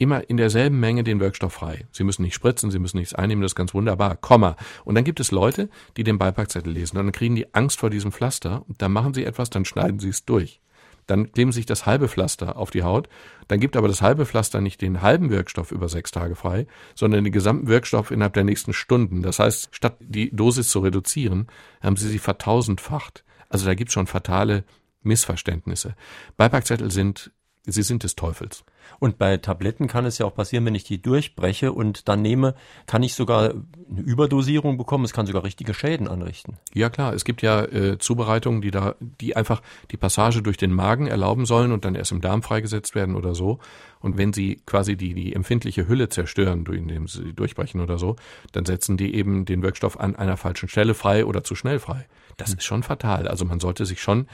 immer 0.00 0.28
in 0.28 0.36
derselben 0.36 0.80
Menge 0.80 1.04
den 1.04 1.20
Wirkstoff 1.20 1.52
frei. 1.52 1.86
Sie 1.92 2.04
müssen 2.04 2.22
nicht 2.22 2.34
spritzen, 2.34 2.70
Sie 2.70 2.78
müssen 2.78 2.96
nichts 2.96 3.14
einnehmen, 3.14 3.42
das 3.42 3.52
ist 3.52 3.56
ganz 3.56 3.74
wunderbar. 3.74 4.16
Komma. 4.16 4.56
Und 4.84 4.94
dann 4.94 5.04
gibt 5.04 5.20
es 5.20 5.30
Leute, 5.30 5.68
die 5.96 6.04
den 6.04 6.18
Beipackzettel 6.18 6.72
lesen 6.72 6.96
und 6.96 7.04
dann 7.04 7.12
kriegen 7.12 7.36
die 7.36 7.54
Angst 7.54 7.78
vor 7.78 7.90
diesem 7.90 8.10
Pflaster 8.10 8.64
und 8.66 8.80
dann 8.80 8.92
machen 8.92 9.14
sie 9.14 9.24
etwas, 9.24 9.50
dann 9.50 9.64
schneiden 9.64 10.00
sie 10.00 10.08
es 10.08 10.24
durch. 10.24 10.60
Dann 11.06 11.32
kleben 11.32 11.52
sich 11.52 11.66
das 11.66 11.86
halbe 11.86 12.08
Pflaster 12.08 12.56
auf 12.56 12.70
die 12.70 12.82
Haut. 12.82 13.08
Dann 13.48 13.60
gibt 13.60 13.76
aber 13.76 13.88
das 13.88 14.00
halbe 14.00 14.26
Pflaster 14.26 14.60
nicht 14.60 14.80
den 14.80 15.02
halben 15.02 15.28
Wirkstoff 15.30 15.72
über 15.72 15.88
sechs 15.88 16.12
Tage 16.12 16.36
frei, 16.36 16.66
sondern 16.94 17.24
den 17.24 17.32
gesamten 17.32 17.66
Wirkstoff 17.66 18.10
innerhalb 18.10 18.34
der 18.34 18.44
nächsten 18.44 18.72
Stunden. 18.72 19.20
Das 19.20 19.38
heißt, 19.38 19.70
statt 19.72 19.96
die 20.00 20.30
Dosis 20.30 20.68
zu 20.68 20.78
reduzieren, 20.78 21.48
haben 21.82 21.96
sie 21.96 22.08
sie 22.08 22.20
vertausendfacht. 22.20 23.24
Also 23.48 23.66
da 23.66 23.74
gibt 23.74 23.88
es 23.88 23.94
schon 23.94 24.06
fatale 24.06 24.64
Missverständnisse. 25.02 25.94
Beipackzettel 26.36 26.90
sind 26.90 27.32
Sie 27.66 27.82
sind 27.82 28.04
des 28.04 28.16
Teufels. 28.16 28.64
Und 28.98 29.18
bei 29.18 29.36
Tabletten 29.36 29.86
kann 29.86 30.06
es 30.06 30.18
ja 30.18 30.26
auch 30.26 30.34
passieren, 30.34 30.64
wenn 30.64 30.74
ich 30.74 30.84
die 30.84 31.00
durchbreche 31.00 31.72
und 31.72 32.08
dann 32.08 32.22
nehme, 32.22 32.54
kann 32.86 33.02
ich 33.02 33.14
sogar 33.14 33.50
eine 33.50 34.00
Überdosierung 34.00 34.78
bekommen. 34.78 35.04
Es 35.04 35.12
kann 35.12 35.26
sogar 35.26 35.44
richtige 35.44 35.74
Schäden 35.74 36.08
anrichten. 36.08 36.56
Ja 36.72 36.88
klar, 36.88 37.12
es 37.12 37.24
gibt 37.24 37.42
ja 37.42 37.62
äh, 37.64 37.98
Zubereitungen, 37.98 38.62
die 38.62 38.70
da, 38.70 38.94
die 39.00 39.36
einfach 39.36 39.62
die 39.90 39.98
Passage 39.98 40.42
durch 40.42 40.56
den 40.56 40.72
Magen 40.72 41.06
erlauben 41.06 41.44
sollen 41.44 41.72
und 41.72 41.84
dann 41.84 41.94
erst 41.94 42.12
im 42.12 42.22
Darm 42.22 42.42
freigesetzt 42.42 42.94
werden 42.94 43.14
oder 43.14 43.34
so. 43.34 43.58
Und 44.00 44.16
wenn 44.16 44.32
sie 44.32 44.62
quasi 44.64 44.96
die, 44.96 45.12
die 45.12 45.34
empfindliche 45.34 45.86
Hülle 45.86 46.08
zerstören, 46.08 46.64
indem 46.66 47.06
sie 47.06 47.34
durchbrechen 47.34 47.82
oder 47.82 47.98
so, 47.98 48.16
dann 48.52 48.64
setzen 48.64 48.96
die 48.96 49.14
eben 49.14 49.44
den 49.44 49.62
Wirkstoff 49.62 50.00
an 50.00 50.16
einer 50.16 50.38
falschen 50.38 50.68
Stelle 50.68 50.94
frei 50.94 51.26
oder 51.26 51.44
zu 51.44 51.54
schnell 51.54 51.78
frei. 51.78 52.06
Das 52.38 52.50
hm. 52.50 52.58
ist 52.58 52.64
schon 52.64 52.82
fatal. 52.82 53.28
Also 53.28 53.44
man 53.44 53.60
sollte 53.60 53.84
sich 53.84 54.00
schon 54.00 54.26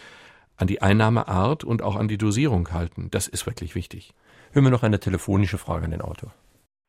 an 0.57 0.67
die 0.67 0.83
Einnahmeart 0.83 1.65
und 1.65 1.83
auch 1.83 1.97
an 1.97 2.09
die 2.09 2.19
Dosierung 2.19 2.73
halten. 2.73 3.09
Das 3.11 3.29
ist 3.29 3.47
wirklich 3.47 3.75
wichtig. 3.75 4.15
Hören 4.53 4.65
wir 4.65 4.71
noch 4.71 4.83
eine 4.83 5.01
telefonische 5.01 5.59
Frage 5.59 5.85
an 5.85 5.91
den 5.91 6.01
Autor. 6.01 6.33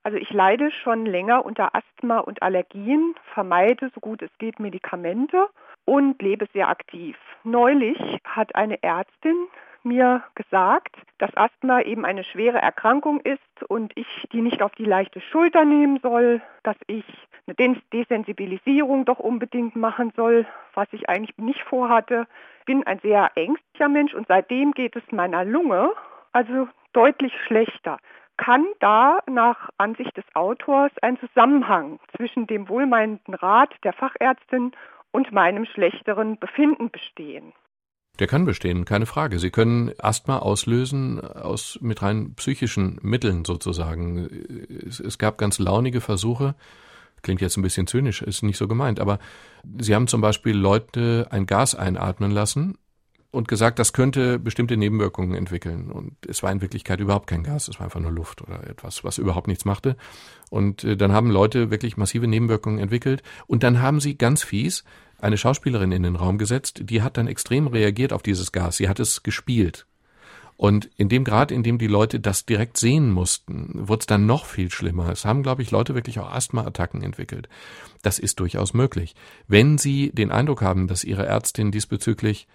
Also 0.04 0.18
ich 0.18 0.30
leide 0.32 0.72
schon 0.72 1.06
länger 1.06 1.46
unter 1.46 1.76
Asthma 1.76 2.20
und 2.20 2.42
Allergien, 2.42 3.14
vermeide 3.34 3.92
so 3.94 4.00
gut 4.00 4.22
es 4.22 4.32
geht 4.38 4.58
Medikamente 4.58 5.48
und 5.84 6.22
lebe 6.22 6.48
sehr 6.54 6.70
aktiv. 6.70 7.18
Neulich 7.44 7.98
hat 8.24 8.56
eine 8.56 8.82
Ärztin 8.84 9.48
mir 9.88 10.23
gesagt, 10.36 10.95
dass 11.17 11.36
Asthma 11.36 11.82
eben 11.82 12.06
eine 12.06 12.23
schwere 12.23 12.60
Erkrankung 12.60 13.21
ist 13.21 13.63
und 13.67 13.91
ich 13.95 14.08
die 14.32 14.41
nicht 14.41 14.62
auf 14.62 14.73
die 14.76 14.86
leichte 14.86 15.21
Schulter 15.21 15.65
nehmen 15.65 16.00
soll, 16.02 16.41
dass 16.63 16.78
ich 16.88 17.06
eine 17.47 17.76
Desensibilisierung 17.93 19.06
doch 19.06 19.19
unbedingt 19.19 19.76
machen 19.76 20.12
soll, 20.15 20.45
was 20.73 20.88
ich 20.91 21.10
eigentlich 21.10 21.38
nicht 21.38 21.62
vorhatte. 21.62 22.28
Bin 22.65 22.86
ein 22.86 23.00
sehr 23.00 23.32
ängstlicher 23.36 23.89
Mensch 23.89 24.13
und 24.13 24.28
seitdem 24.28 24.73
geht 24.73 24.95
es 24.95 25.04
meiner 25.12 25.45
Lunge 25.45 25.91
also 26.34 26.67
deutlich 26.93 27.34
schlechter. 27.47 27.97
Kann 28.38 28.65
da 28.80 29.19
nach 29.28 29.69
Ansicht 29.78 30.15
des 30.15 30.26
Autors 30.36 30.91
ein 31.02 31.17
Zusammenhang 31.19 32.00
zwischen 32.15 32.45
dem 32.45 32.69
wohlmeinenden 32.69 33.34
Rat 33.34 33.73
der 33.84 33.93
Fachärztin 33.93 34.73
und 35.12 35.32
meinem 35.32 35.65
schlechteren 35.65 36.38
Befinden 36.38 36.91
bestehen? 36.91 37.54
Der 38.20 38.28
kann 38.28 38.46
bestehen, 38.46 38.86
keine 38.86 39.06
Frage. 39.06 39.40
Sie 39.40 39.52
können 39.52 39.92
Asthma 40.00 40.40
auslösen 40.40 41.22
aus 41.22 41.78
mit 41.82 42.02
rein 42.02 42.34
psychischen 42.36 43.00
Mitteln 43.02 43.46
sozusagen. 43.46 44.28
Es, 44.88 45.00
es, 45.00 45.18
gab 45.18 45.38
ganz 45.38 45.60
launige 45.60 46.02
Versuche, 46.02 46.56
klingt 47.22 47.42
jetzt 47.42 47.58
ein 47.58 47.62
bisschen 47.62 47.88
zynisch, 47.88 48.22
ist 48.22 48.42
nicht 48.42 48.58
so 48.58 48.68
gemeint, 48.68 49.00
aber 49.00 49.20
sie 49.80 49.94
haben 49.94 50.08
zum 50.08 50.22
Beispiel 50.22 50.56
Leute 50.56 51.28
ein 51.30 51.46
Gas 51.46 51.76
einatmen 51.76 52.32
lassen 52.32 52.78
und 53.30 53.48
gesagt, 53.48 53.78
das 53.78 53.94
könnte 53.94 54.40
bestimmte 54.40 54.78
Nebenwirkungen 54.78 55.36
entwickeln. 55.36 55.92
Und 55.92 56.16
es 56.28 56.42
war 56.42 56.52
in 56.52 56.62
Wirklichkeit 56.62 57.00
überhaupt 57.00 57.28
kein 57.28 57.44
Gas, 57.44 57.68
es 57.68 57.80
war 57.80 57.86
einfach 57.86 58.00
nur 58.00 58.12
Luft 58.12 58.42
oder 58.42 58.68
etwas, 58.68 59.04
was 59.04 59.18
überhaupt 59.18 59.48
nichts 59.48 59.66
machte. 59.66 59.96
Und 60.50 60.84
äh, 60.84 60.98
dann 60.98 61.12
haben 61.12 61.30
Leute 61.30 61.70
wirklich 61.70 61.98
massive 61.98 62.28
Nebenwirkungen 62.28 62.80
entwickelt. 62.80 63.22
Und 63.46 63.64
dann 63.64 63.82
haben 63.82 64.00
sie 64.00 64.18
ganz 64.18 64.44
fies 64.44 64.84
eine 65.20 65.38
Schauspielerin 65.38 65.92
in 65.92 66.04
den 66.04 66.16
Raum 66.16 66.38
gesetzt, 66.38 66.82
die 66.84 67.02
hat 67.02 67.18
dann 67.18 67.28
extrem 67.28 67.68
reagiert 67.68 68.14
auf 68.14 68.22
dieses 68.22 68.52
Gas. 68.52 68.78
Sie 68.78 68.90
hat 68.90 69.00
es 69.00 69.24
gespielt. 69.24 69.86
Und 70.58 70.90
in 70.98 71.08
dem 71.08 71.24
Grad, 71.24 71.52
in 71.52 71.62
dem 71.62 71.78
die 71.78 71.88
Leute 71.88 72.20
das 72.20 72.46
direkt 72.48 72.78
sehen 72.78 73.12
mussten, 73.12 73.70
wurde 73.88 74.00
es 74.00 74.08
dann 74.08 74.26
noch 74.26 74.46
viel 74.46 74.72
schlimmer. 74.72 75.10
Es 75.10 75.24
haben, 75.24 75.44
glaube 75.44 75.62
ich, 75.62 75.70
Leute 75.70 75.94
wirklich 75.94 76.20
auch 76.20 76.32
Asthma-Attacken 76.32 77.04
entwickelt. 77.04 77.48
Das 78.02 78.18
ist 78.18 78.40
durchaus 78.40 78.74
möglich. 78.74 79.14
Wenn 79.48 79.78
Sie 79.78 80.12
den 80.12 80.32
Eindruck 80.32 80.64
haben, 80.64 80.88
dass 80.88 81.04
Ihre 81.04 81.28
Ärztin 81.28 81.72
diesbezüglich 81.72 82.48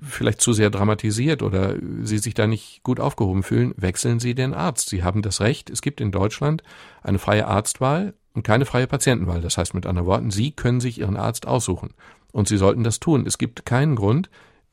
vielleicht 0.00 0.40
zu 0.40 0.52
sehr 0.52 0.70
dramatisiert 0.70 1.42
oder 1.42 1.76
Sie 2.02 2.18
sich 2.18 2.34
da 2.34 2.46
nicht 2.46 2.82
gut 2.82 3.00
aufgehoben 3.00 3.42
fühlen, 3.42 3.74
wechseln 3.76 4.20
Sie 4.20 4.34
den 4.34 4.54
Arzt. 4.54 4.88
Sie 4.88 5.02
haben 5.02 5.22
das 5.22 5.40
Recht. 5.40 5.70
Es 5.70 5.82
gibt 5.82 6.00
in 6.00 6.10
Deutschland 6.10 6.62
eine 7.02 7.18
freie 7.18 7.46
Arztwahl 7.46 8.14
und 8.34 8.42
keine 8.42 8.66
freie 8.66 8.86
Patientenwahl. 8.86 9.40
Das 9.40 9.58
heißt 9.58 9.74
mit 9.74 9.86
anderen 9.86 10.06
Worten, 10.06 10.30
Sie 10.30 10.52
können 10.52 10.80
sich 10.80 11.00
Ihren 11.00 11.16
Arzt 11.16 11.46
aussuchen. 11.46 11.90
Und 12.32 12.48
Sie 12.48 12.56
sollten 12.56 12.84
das 12.84 13.00
tun. 13.00 13.26
Es 13.26 13.38
gibt 13.38 13.64
keinen 13.64 13.96
Grund, 13.96 14.30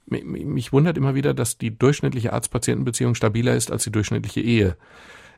mich 0.08 0.72
wundert 0.72 0.98
immer 0.98 1.15
wieder, 1.15 1.34
dass 1.34 1.58
die 1.58 1.76
durchschnittliche 1.76 2.32
Arzt-Patienten-Beziehung 2.32 3.15
stabiler 3.15 3.56
ist 3.56 3.72
als 3.72 3.86
die 3.86 3.91
durchschnittliche 3.91 4.41
Ehe. 4.41 4.78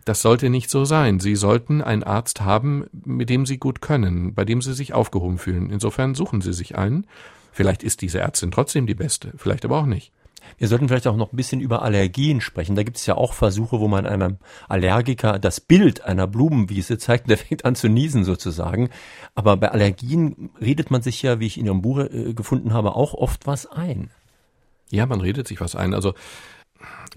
Das 0.03 0.21
sollte 0.21 0.49
nicht 0.49 0.69
so 0.69 0.86
sein. 0.86 1.19
Sie 1.19 1.36
sollten 1.36 1.82
einen 1.82 2.03
Arzt 2.03 2.41
haben, 2.41 2.86
mit 2.91 3.30
dem 3.30 3.45
Sie 3.45 3.58
gut 3.58 3.82
können, 3.82 4.34
bei 4.34 4.45
dem 4.45 4.62
Sie 4.62 4.73
sich 4.73 4.93
aufgehoben 4.93 5.38
fühlen. 5.38 5.69
Insofern 5.69 6.15
suchen 6.15 6.41
Sie 6.41 6.53
sich 6.53 6.77
einen. 6.77 7.08
Vielleicht 7.58 7.82
ist 7.82 8.04
diese 8.04 8.20
Ärztin 8.20 8.52
trotzdem 8.52 8.86
die 8.86 8.93
beste, 8.93 9.34
vielleicht 9.36 9.65
aber 9.65 9.80
auch 9.80 9.88
nicht. 9.88 10.12
Wir 10.60 10.67
sollten 10.67 10.88
vielleicht 10.88 11.08
auch 11.08 11.15
noch 11.15 11.34
ein 11.34 11.36
bisschen 11.36 11.60
über 11.60 11.82
Allergien 11.82 12.39
sprechen. 12.39 12.76
Da 12.76 12.84
gibt 12.84 12.98
es 12.98 13.08
ja 13.08 13.15
auch 13.15 13.34
Versuche, 13.34 13.80
wo 13.80 13.88
man 13.88 14.06
einem 14.06 14.38
Allergiker 14.70 15.39
das 15.39 15.60
Bild 15.60 16.06
einer 16.06 16.28
Blumenwiese 16.28 17.00
zeigt, 17.00 17.32
der 17.32 17.38
fängt 17.39 17.65
an 17.65 17.74
zu 17.74 17.89
niesen 17.89 18.26
sozusagen. 18.26 18.91
Aber 19.34 19.58
bei 19.58 19.72
Allergien 19.72 20.52
redet 20.62 20.91
man 20.91 21.02
sich 21.02 21.24
ja, 21.24 21.39
wie 21.39 21.47
ich 21.47 21.58
in 21.58 21.66
Ihrem 21.66 21.82
Buch 21.82 21.97
äh, 21.97 22.36
gefunden 22.36 22.74
habe, 22.74 22.95
auch 22.95 23.16
oft 23.16 23.47
was 23.47 23.66
ein. 23.66 24.12
Ja, 24.91 25.08
man 25.08 25.20
redet 25.20 25.47
sich 25.47 25.60
was 25.60 25.76
ein. 25.76 25.95
Also 25.95 26.14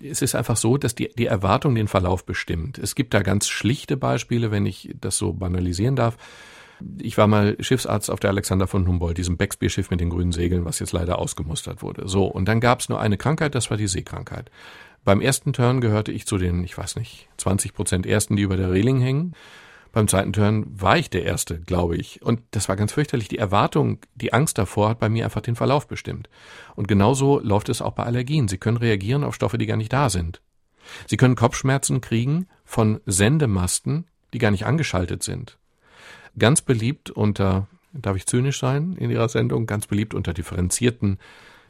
es 0.03 0.23
ist 0.23 0.35
einfach 0.35 0.57
so, 0.57 0.79
dass 0.79 0.95
die, 0.95 1.11
die 1.19 1.27
Erwartung 1.27 1.75
den 1.75 1.87
Verlauf 1.87 2.25
bestimmt. 2.25 2.79
Es 2.79 2.95
gibt 2.95 3.13
da 3.13 3.21
ganz 3.21 3.47
schlichte 3.47 3.99
Beispiele, 3.99 4.51
wenn 4.51 4.65
ich 4.65 4.95
das 4.99 5.19
so 5.19 5.35
banalisieren 5.35 5.97
darf. 5.97 6.17
Ich 6.99 7.19
war 7.19 7.27
mal 7.27 7.57
Schiffsarzt 7.61 8.11
auf 8.11 8.21
der 8.21 8.31
Alexander 8.31 8.67
von 8.67 8.87
Humboldt, 8.87 9.19
diesem 9.19 9.37
Becksbier-Schiff 9.37 9.91
mit 9.91 10.01
den 10.01 10.11
grünen 10.11 10.33
Segeln, 10.33 10.65
was 10.65 10.79
jetzt 10.79 10.93
leider 10.93 11.19
ausgemustert 11.19 11.83
wurde. 11.83 12.09
So, 12.09 12.27
und 12.27 12.47
dann 12.47 12.61
gab 12.61 12.81
es 12.81 12.89
nur 12.89 13.01
eine 13.01 13.17
Krankheit, 13.17 13.55
das 13.55 13.71
war 13.71 13.77
die 13.77 13.89
Seekrankheit. 13.89 14.51
Beim 15.05 15.21
ersten 15.21 15.53
Turn 15.53 15.81
gehörte 15.81 16.13
ich 16.13 16.27
zu 16.27 16.37
den, 16.37 16.63
ich 16.65 16.77
weiß 16.77 16.97
nicht, 16.97 17.29
20 17.39 17.73
Prozent 17.73 18.07
Ersten, 18.07 18.37
die 18.37 18.43
über 18.43 18.57
der 18.57 18.71
Reling 18.71 19.01
hängen. 19.01 19.35
Beim 19.93 20.07
zweiten 20.07 20.33
Turn 20.33 20.67
war 20.69 20.99
ich 20.99 21.11
der 21.11 21.25
Erste, 21.25 21.61
glaube 21.61 21.97
ich. 21.97 22.23
Und 22.23 22.41
das 22.53 22.69
war 22.69 22.77
ganz 22.77 22.93
fürchterlich. 22.93 23.29
Die 23.29 23.39
Erwartung, 23.39 23.99
die 24.15 24.33
Angst 24.33 24.57
davor 24.59 24.91
hat 24.91 25.01
bei 25.01 25.09
mir 25.09 25.25
einfach 25.25 25.41
den 25.41 25.57
Verlauf 25.57 25.89
bestimmt. 25.89 26.29
Und 26.77 26.87
genauso 26.87 27.41
läuft 27.41 27.69
es 27.71 27.83
auch 27.83 27.93
bei 27.93 28.05
Allergien. 28.05 28.47
Sie 28.47 28.59
können 28.59 28.77
reagieren 28.77 29.25
auf 29.25 29.35
Stoffe, 29.35 29.59
die 29.59 29.67
gar 29.67 29.77
nicht 29.77 29.93
da 29.93 30.11
sind. 30.11 30.43
Sie 31.07 31.17
können 31.17 31.35
Kopfschmerzen 31.35 32.01
kriegen 32.01 32.47
von 32.65 33.01
Sendemasten, 33.07 34.07
die 34.33 34.39
gar 34.39 34.51
nicht 34.51 34.67
angeschaltet 34.67 35.23
sind. 35.23 35.59
Ganz 36.39 36.63
beliebt 36.63 37.11
unter, 37.11 37.67
darf 37.93 38.17
ich 38.17 38.27
zynisch 38.27 38.61
sein 38.61 38.97
in 38.99 39.11
Ihrer 39.11 39.29
Sendung, 39.29 39.67
ganz 39.67 39.87
beliebt 39.87 40.15
unter 40.15 40.33
differenzierten, 40.33 41.19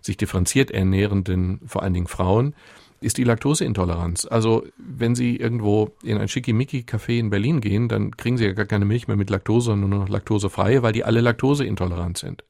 sich 0.01 0.17
differenziert 0.17 0.71
ernährenden, 0.71 1.61
vor 1.67 1.83
allen 1.83 1.95
Dingen 1.95 2.07
Frauen, 2.07 2.55
ist 3.01 3.17
die 3.17 3.25
Laktoseintoleranz. 3.25 4.27
Also 4.27 4.65
wenn 4.77 5.15
Sie 5.15 5.37
irgendwo 5.37 5.91
in 6.03 6.19
ein 6.19 6.29
Schickimicki-Café 6.29 7.19
in 7.19 7.31
Berlin 7.31 7.61
gehen, 7.61 7.89
dann 7.89 8.17
kriegen 8.17 8.37
Sie 8.37 8.45
ja 8.45 8.53
gar 8.53 8.67
keine 8.67 8.85
Milch 8.85 9.09
mehr 9.09 9.17
mit 9.17 9.31
Laktose, 9.31 9.67
sondern 9.67 9.91
nur 9.91 10.01
noch 10.01 10.09
laktosefreie, 10.09 10.83
weil 10.83 10.93
die 10.93 11.05
alle 11.05 11.21
laktoseintolerant 11.21 12.19
sind. 12.19 12.45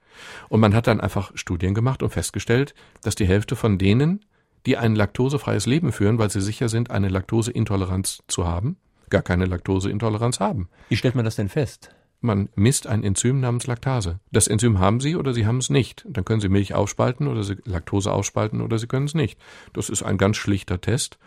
Und 0.48 0.60
man 0.60 0.74
hat 0.74 0.86
dann 0.86 1.00
einfach 1.00 1.30
Studien 1.34 1.74
gemacht 1.74 2.02
und 2.02 2.10
festgestellt, 2.10 2.74
dass 3.02 3.14
die 3.14 3.26
Hälfte 3.26 3.54
von 3.54 3.78
denen, 3.78 4.24
die 4.66 4.76
ein 4.76 4.94
laktosefreies 4.94 5.66
Leben 5.66 5.92
führen, 5.92 6.18
weil 6.18 6.30
sie 6.30 6.40
sicher 6.40 6.68
sind, 6.68 6.90
eine 6.90 7.08
Laktoseintoleranz 7.08 8.22
zu 8.26 8.46
haben, 8.46 8.76
gar 9.08 9.22
keine 9.22 9.46
Laktoseintoleranz 9.46 10.40
haben. 10.40 10.68
Wie 10.88 10.96
stellt 10.96 11.14
man 11.14 11.24
das 11.24 11.36
denn 11.36 11.48
fest? 11.48 11.94
Man 12.22 12.50
misst 12.54 12.86
ein 12.86 13.02
Enzym 13.02 13.40
namens 13.40 13.66
Laktase. 13.66 14.20
Das 14.30 14.46
Enzym 14.46 14.78
haben 14.78 15.00
Sie 15.00 15.16
oder 15.16 15.32
Sie 15.32 15.46
haben 15.46 15.56
es 15.56 15.70
nicht. 15.70 16.04
Dann 16.08 16.24
können 16.24 16.40
Sie 16.40 16.50
Milch 16.50 16.74
aufspalten 16.74 17.26
oder 17.26 17.42
Sie 17.42 17.56
Laktose 17.64 18.12
ausspalten 18.12 18.60
oder 18.60 18.78
Sie 18.78 18.86
können 18.86 19.06
es 19.06 19.14
nicht. 19.14 19.38
Das 19.72 19.88
ist 19.88 20.02
ein 20.02 20.18
ganz 20.18 20.36
schlichter 20.36 20.80
Test. 20.80 21.18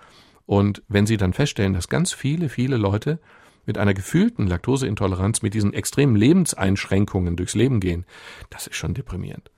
Und 0.45 0.83
wenn 0.87 1.07
Sie 1.07 1.17
dann 1.17 1.33
feststellen, 1.33 1.73
dass 1.73 1.89
ganz 1.89 2.13
viele, 2.13 2.47
viele 2.47 2.77
Leute 2.77 3.19
mit 3.65 3.77
einer 3.77 3.93
gefühlten 3.93 4.45
Laktoseintoleranz, 4.45 5.41
mit 5.41 5.53
diesen 5.53 5.73
extremen 5.73 6.15
Lebenseinschränkungen 6.15 7.37
durchs 7.37 7.55
Leben 7.55 7.79
gehen, 7.79 8.05
das 8.49 8.67
ist 8.67 8.75
schon 8.75 8.93
deprimierend. 8.93 9.49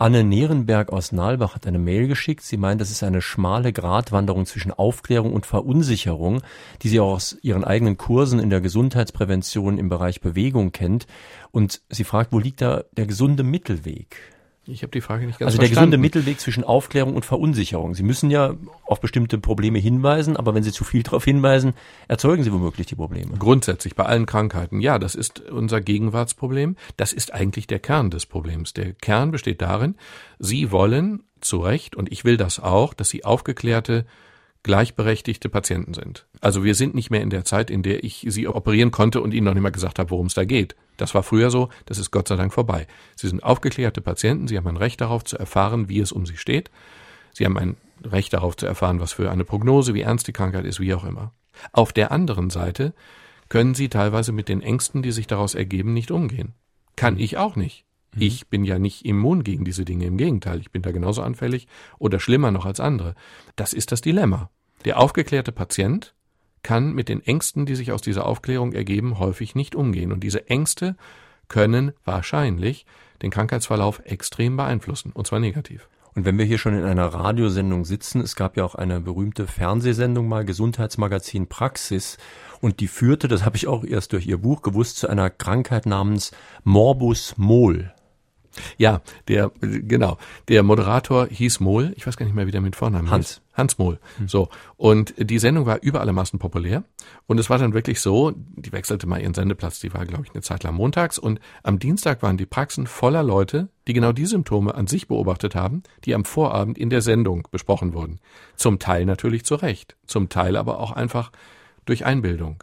Anne 0.00 0.24
Nierenberg 0.24 0.94
aus 0.94 1.12
Nalbach 1.12 1.54
hat 1.54 1.66
eine 1.66 1.78
Mail 1.78 2.08
geschickt. 2.08 2.42
Sie 2.42 2.56
meint, 2.56 2.80
das 2.80 2.90
ist 2.90 3.02
eine 3.02 3.20
schmale 3.20 3.70
Gratwanderung 3.70 4.46
zwischen 4.46 4.72
Aufklärung 4.72 5.34
und 5.34 5.44
Verunsicherung, 5.44 6.40
die 6.80 6.88
sie 6.88 7.00
auch 7.00 7.12
aus 7.12 7.36
ihren 7.42 7.64
eigenen 7.64 7.98
Kursen 7.98 8.40
in 8.40 8.48
der 8.48 8.62
Gesundheitsprävention 8.62 9.76
im 9.76 9.90
Bereich 9.90 10.22
Bewegung 10.22 10.72
kennt. 10.72 11.06
Und 11.50 11.82
sie 11.90 12.04
fragt, 12.04 12.32
wo 12.32 12.38
liegt 12.38 12.62
da 12.62 12.84
der 12.96 13.04
gesunde 13.04 13.42
Mittelweg? 13.42 14.16
Ich 14.66 14.82
habe 14.82 14.90
die 14.92 15.00
Frage 15.00 15.26
nicht 15.26 15.38
ganz 15.38 15.48
Also 15.48 15.58
der 15.58 15.70
gesunde 15.70 15.96
Mittelweg 15.96 16.38
zwischen 16.38 16.64
Aufklärung 16.64 17.14
und 17.16 17.24
Verunsicherung. 17.24 17.94
Sie 17.94 18.02
müssen 18.02 18.30
ja 18.30 18.54
auf 18.84 19.00
bestimmte 19.00 19.38
Probleme 19.38 19.78
hinweisen, 19.78 20.36
aber 20.36 20.54
wenn 20.54 20.62
Sie 20.62 20.70
zu 20.70 20.84
viel 20.84 21.02
darauf 21.02 21.24
hinweisen, 21.24 21.74
erzeugen 22.08 22.44
Sie 22.44 22.52
womöglich 22.52 22.86
die 22.86 22.94
Probleme. 22.94 23.36
Grundsätzlich 23.38 23.94
bei 23.96 24.04
allen 24.04 24.26
Krankheiten. 24.26 24.80
Ja, 24.80 24.98
das 24.98 25.14
ist 25.14 25.40
unser 25.40 25.80
Gegenwartsproblem. 25.80 26.76
Das 26.96 27.12
ist 27.12 27.32
eigentlich 27.32 27.66
der 27.66 27.78
Kern 27.78 28.10
des 28.10 28.26
Problems. 28.26 28.74
Der 28.74 28.92
Kern 28.92 29.30
besteht 29.30 29.62
darin, 29.62 29.96
Sie 30.38 30.70
wollen 30.70 31.22
zu 31.40 31.58
Recht, 31.58 31.96
und 31.96 32.12
ich 32.12 32.24
will 32.24 32.36
das 32.36 32.60
auch, 32.60 32.92
dass 32.92 33.08
Sie 33.08 33.24
aufgeklärte 33.24 34.04
gleichberechtigte 34.62 35.48
Patienten 35.48 35.94
sind. 35.94 36.26
Also 36.40 36.64
wir 36.64 36.74
sind 36.74 36.94
nicht 36.94 37.10
mehr 37.10 37.22
in 37.22 37.30
der 37.30 37.44
Zeit, 37.44 37.70
in 37.70 37.82
der 37.82 38.04
ich 38.04 38.26
sie 38.28 38.46
operieren 38.46 38.90
konnte 38.90 39.20
und 39.20 39.32
ihnen 39.32 39.46
noch 39.46 39.54
nicht 39.54 39.62
mal 39.62 39.70
gesagt 39.70 39.98
habe, 39.98 40.10
worum 40.10 40.26
es 40.26 40.34
da 40.34 40.44
geht. 40.44 40.76
Das 40.96 41.14
war 41.14 41.22
früher 41.22 41.50
so, 41.50 41.70
das 41.86 41.98
ist 41.98 42.10
Gott 42.10 42.28
sei 42.28 42.36
Dank 42.36 42.52
vorbei. 42.52 42.86
Sie 43.16 43.28
sind 43.28 43.42
aufgeklärte 43.42 44.02
Patienten, 44.02 44.48
sie 44.48 44.56
haben 44.56 44.68
ein 44.68 44.76
Recht 44.76 45.00
darauf 45.00 45.24
zu 45.24 45.38
erfahren, 45.38 45.88
wie 45.88 46.00
es 46.00 46.12
um 46.12 46.26
sie 46.26 46.36
steht. 46.36 46.70
Sie 47.32 47.44
haben 47.44 47.56
ein 47.56 47.76
Recht 48.04 48.32
darauf 48.32 48.56
zu 48.56 48.66
erfahren, 48.66 49.00
was 49.00 49.12
für 49.12 49.30
eine 49.30 49.44
Prognose, 49.44 49.94
wie 49.94 50.02
ernst 50.02 50.26
die 50.26 50.32
Krankheit 50.32 50.64
ist, 50.64 50.80
wie 50.80 50.94
auch 50.94 51.04
immer. 51.04 51.32
Auf 51.72 51.92
der 51.92 52.12
anderen 52.12 52.50
Seite 52.50 52.94
können 53.48 53.74
sie 53.74 53.88
teilweise 53.88 54.32
mit 54.32 54.48
den 54.48 54.62
Ängsten, 54.62 55.02
die 55.02 55.12
sich 55.12 55.26
daraus 55.26 55.54
ergeben, 55.54 55.92
nicht 55.92 56.10
umgehen. 56.10 56.54
Kann 56.96 57.18
ich 57.18 57.36
auch 57.36 57.56
nicht. 57.56 57.84
Mhm. 58.14 58.22
Ich 58.22 58.48
bin 58.48 58.64
ja 58.64 58.78
nicht 58.78 59.04
immun 59.04 59.44
gegen 59.44 59.64
diese 59.64 59.84
Dinge, 59.84 60.06
im 60.06 60.16
Gegenteil, 60.16 60.60
ich 60.60 60.70
bin 60.70 60.82
da 60.82 60.90
genauso 60.90 61.22
anfällig 61.22 61.66
oder 61.98 62.20
schlimmer 62.20 62.50
noch 62.50 62.66
als 62.66 62.80
andere. 62.80 63.14
Das 63.56 63.72
ist 63.72 63.92
das 63.92 64.00
Dilemma. 64.00 64.50
Der 64.84 64.98
aufgeklärte 64.98 65.52
Patient 65.52 66.14
kann 66.62 66.92
mit 66.92 67.08
den 67.08 67.22
Ängsten, 67.22 67.66
die 67.66 67.74
sich 67.74 67.92
aus 67.92 68.02
dieser 68.02 68.26
Aufklärung 68.26 68.72
ergeben, 68.72 69.18
häufig 69.18 69.54
nicht 69.54 69.74
umgehen. 69.74 70.12
Und 70.12 70.20
diese 70.20 70.48
Ängste 70.48 70.96
können 71.48 71.92
wahrscheinlich 72.04 72.86
den 73.22 73.30
Krankheitsverlauf 73.30 74.00
extrem 74.04 74.56
beeinflussen, 74.56 75.12
und 75.12 75.26
zwar 75.26 75.40
negativ. 75.40 75.88
Und 76.14 76.24
wenn 76.24 76.38
wir 76.38 76.44
hier 76.44 76.58
schon 76.58 76.74
in 76.74 76.84
einer 76.84 77.06
Radiosendung 77.06 77.84
sitzen, 77.84 78.20
es 78.20 78.34
gab 78.34 78.56
ja 78.56 78.64
auch 78.64 78.74
eine 78.74 79.00
berühmte 79.00 79.46
Fernsehsendung 79.46 80.28
mal, 80.28 80.44
Gesundheitsmagazin 80.44 81.48
Praxis, 81.48 82.18
und 82.60 82.80
die 82.80 82.88
führte, 82.88 83.28
das 83.28 83.44
habe 83.44 83.56
ich 83.56 83.68
auch 83.68 83.84
erst 83.84 84.12
durch 84.12 84.26
ihr 84.26 84.38
Buch 84.38 84.62
gewusst, 84.62 84.98
zu 84.98 85.08
einer 85.08 85.30
Krankheit 85.30 85.86
namens 85.86 86.32
Morbus 86.64 87.34
Mol. 87.36 87.92
Ja, 88.78 89.00
der, 89.28 89.50
genau. 89.60 90.18
Der 90.48 90.62
Moderator 90.62 91.26
hieß 91.28 91.60
Mohl. 91.60 91.92
Ich 91.96 92.06
weiß 92.06 92.16
gar 92.16 92.26
nicht 92.26 92.34
mehr, 92.34 92.46
wie 92.46 92.50
der 92.50 92.60
mit 92.60 92.76
Vornamen 92.76 93.10
Hans. 93.10 93.28
Hieß. 93.28 93.42
Hans 93.54 93.78
Mohl. 93.78 93.98
Hm. 94.18 94.28
So. 94.28 94.48
Und 94.76 95.14
die 95.18 95.38
Sendung 95.38 95.66
war 95.66 95.82
über 95.82 96.00
alle 96.00 96.12
Maßen 96.12 96.38
populär. 96.38 96.84
Und 97.26 97.38
es 97.38 97.50
war 97.50 97.58
dann 97.58 97.74
wirklich 97.74 98.00
so, 98.00 98.32
die 98.34 98.72
wechselte 98.72 99.06
mal 99.06 99.20
ihren 99.20 99.34
Sendeplatz. 99.34 99.80
Die 99.80 99.94
war, 99.94 100.06
glaube 100.06 100.24
ich, 100.24 100.32
eine 100.32 100.42
Zeit 100.42 100.64
lang 100.64 100.74
montags. 100.74 101.18
Und 101.18 101.40
am 101.62 101.78
Dienstag 101.78 102.22
waren 102.22 102.36
die 102.36 102.46
Praxen 102.46 102.86
voller 102.86 103.22
Leute, 103.22 103.68
die 103.86 103.92
genau 103.92 104.12
die 104.12 104.26
Symptome 104.26 104.74
an 104.74 104.86
sich 104.86 105.08
beobachtet 105.08 105.54
haben, 105.54 105.82
die 106.04 106.14
am 106.14 106.24
Vorabend 106.24 106.78
in 106.78 106.90
der 106.90 107.02
Sendung 107.02 107.46
besprochen 107.50 107.92
wurden. 107.92 108.20
Zum 108.56 108.78
Teil 108.78 109.04
natürlich 109.04 109.44
zu 109.44 109.54
Recht. 109.54 109.96
Zum 110.06 110.28
Teil 110.28 110.56
aber 110.56 110.80
auch 110.80 110.92
einfach 110.92 111.30
durch 111.84 112.04
Einbildung. 112.04 112.62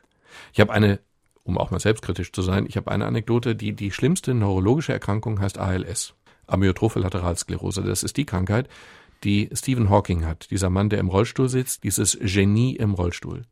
Ich 0.53 0.59
habe 0.59 0.73
eine 0.73 0.99
um 1.47 1.57
auch 1.57 1.71
mal 1.71 1.79
selbstkritisch 1.79 2.33
zu 2.33 2.41
sein, 2.41 2.65
ich 2.67 2.75
habe 2.75 2.91
eine 2.91 3.05
Anekdote, 3.05 3.55
die 3.55 3.73
die 3.73 3.91
schlimmste 3.91 4.33
neurologische 4.33 4.91
Erkrankung 4.91 5.39
heißt 5.39 5.57
ALS, 5.57 6.13
Amyotrophe 6.45 6.99
Lateralsklerose. 6.99 7.83
Das 7.83 8.03
ist 8.03 8.17
die 8.17 8.25
Krankheit, 8.25 8.67
die 9.23 9.49
Stephen 9.53 9.89
Hawking 9.89 10.25
hat, 10.25 10.51
dieser 10.51 10.69
Mann, 10.69 10.89
der 10.89 10.99
im 10.99 11.07
Rollstuhl 11.07 11.47
sitzt, 11.47 11.85
dieses 11.85 12.17
Genie 12.21 12.75
im 12.75 12.93
Rollstuhl. 12.93 13.43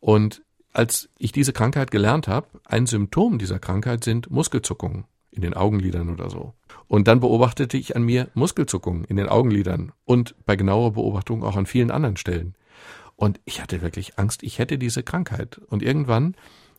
Und 0.00 0.42
als 0.72 1.08
ich 1.18 1.30
diese 1.30 1.52
Krankheit 1.52 1.92
gelernt 1.92 2.26
habe, 2.26 2.48
ein 2.64 2.86
Symptom 2.86 3.38
dieser 3.38 3.60
Krankheit 3.60 4.02
sind 4.02 4.30
Muskelzuckungen 4.30 5.04
in 5.30 5.42
den 5.42 5.54
Augenlidern 5.54 6.10
oder 6.10 6.30
so. 6.30 6.54
Und 6.88 7.06
dann 7.06 7.20
beobachtete 7.20 7.76
ich 7.76 7.94
an 7.94 8.02
mir 8.02 8.28
Muskelzuckungen 8.34 9.04
in 9.04 9.16
den 9.16 9.28
Augenlidern 9.28 9.92
und 10.04 10.34
bei 10.44 10.56
genauer 10.56 10.94
Beobachtung 10.94 11.44
auch 11.44 11.56
an 11.56 11.66
vielen 11.66 11.92
anderen 11.92 12.16
Stellen. 12.16 12.56
Und 13.14 13.40
ich 13.44 13.62
hatte 13.62 13.80
wirklich 13.80 14.18
Angst, 14.18 14.42
ich 14.42 14.58
hätte 14.58 14.78
diese 14.78 15.02
Krankheit. 15.02 15.60
Und 15.68 15.82
irgendwann 15.82 16.34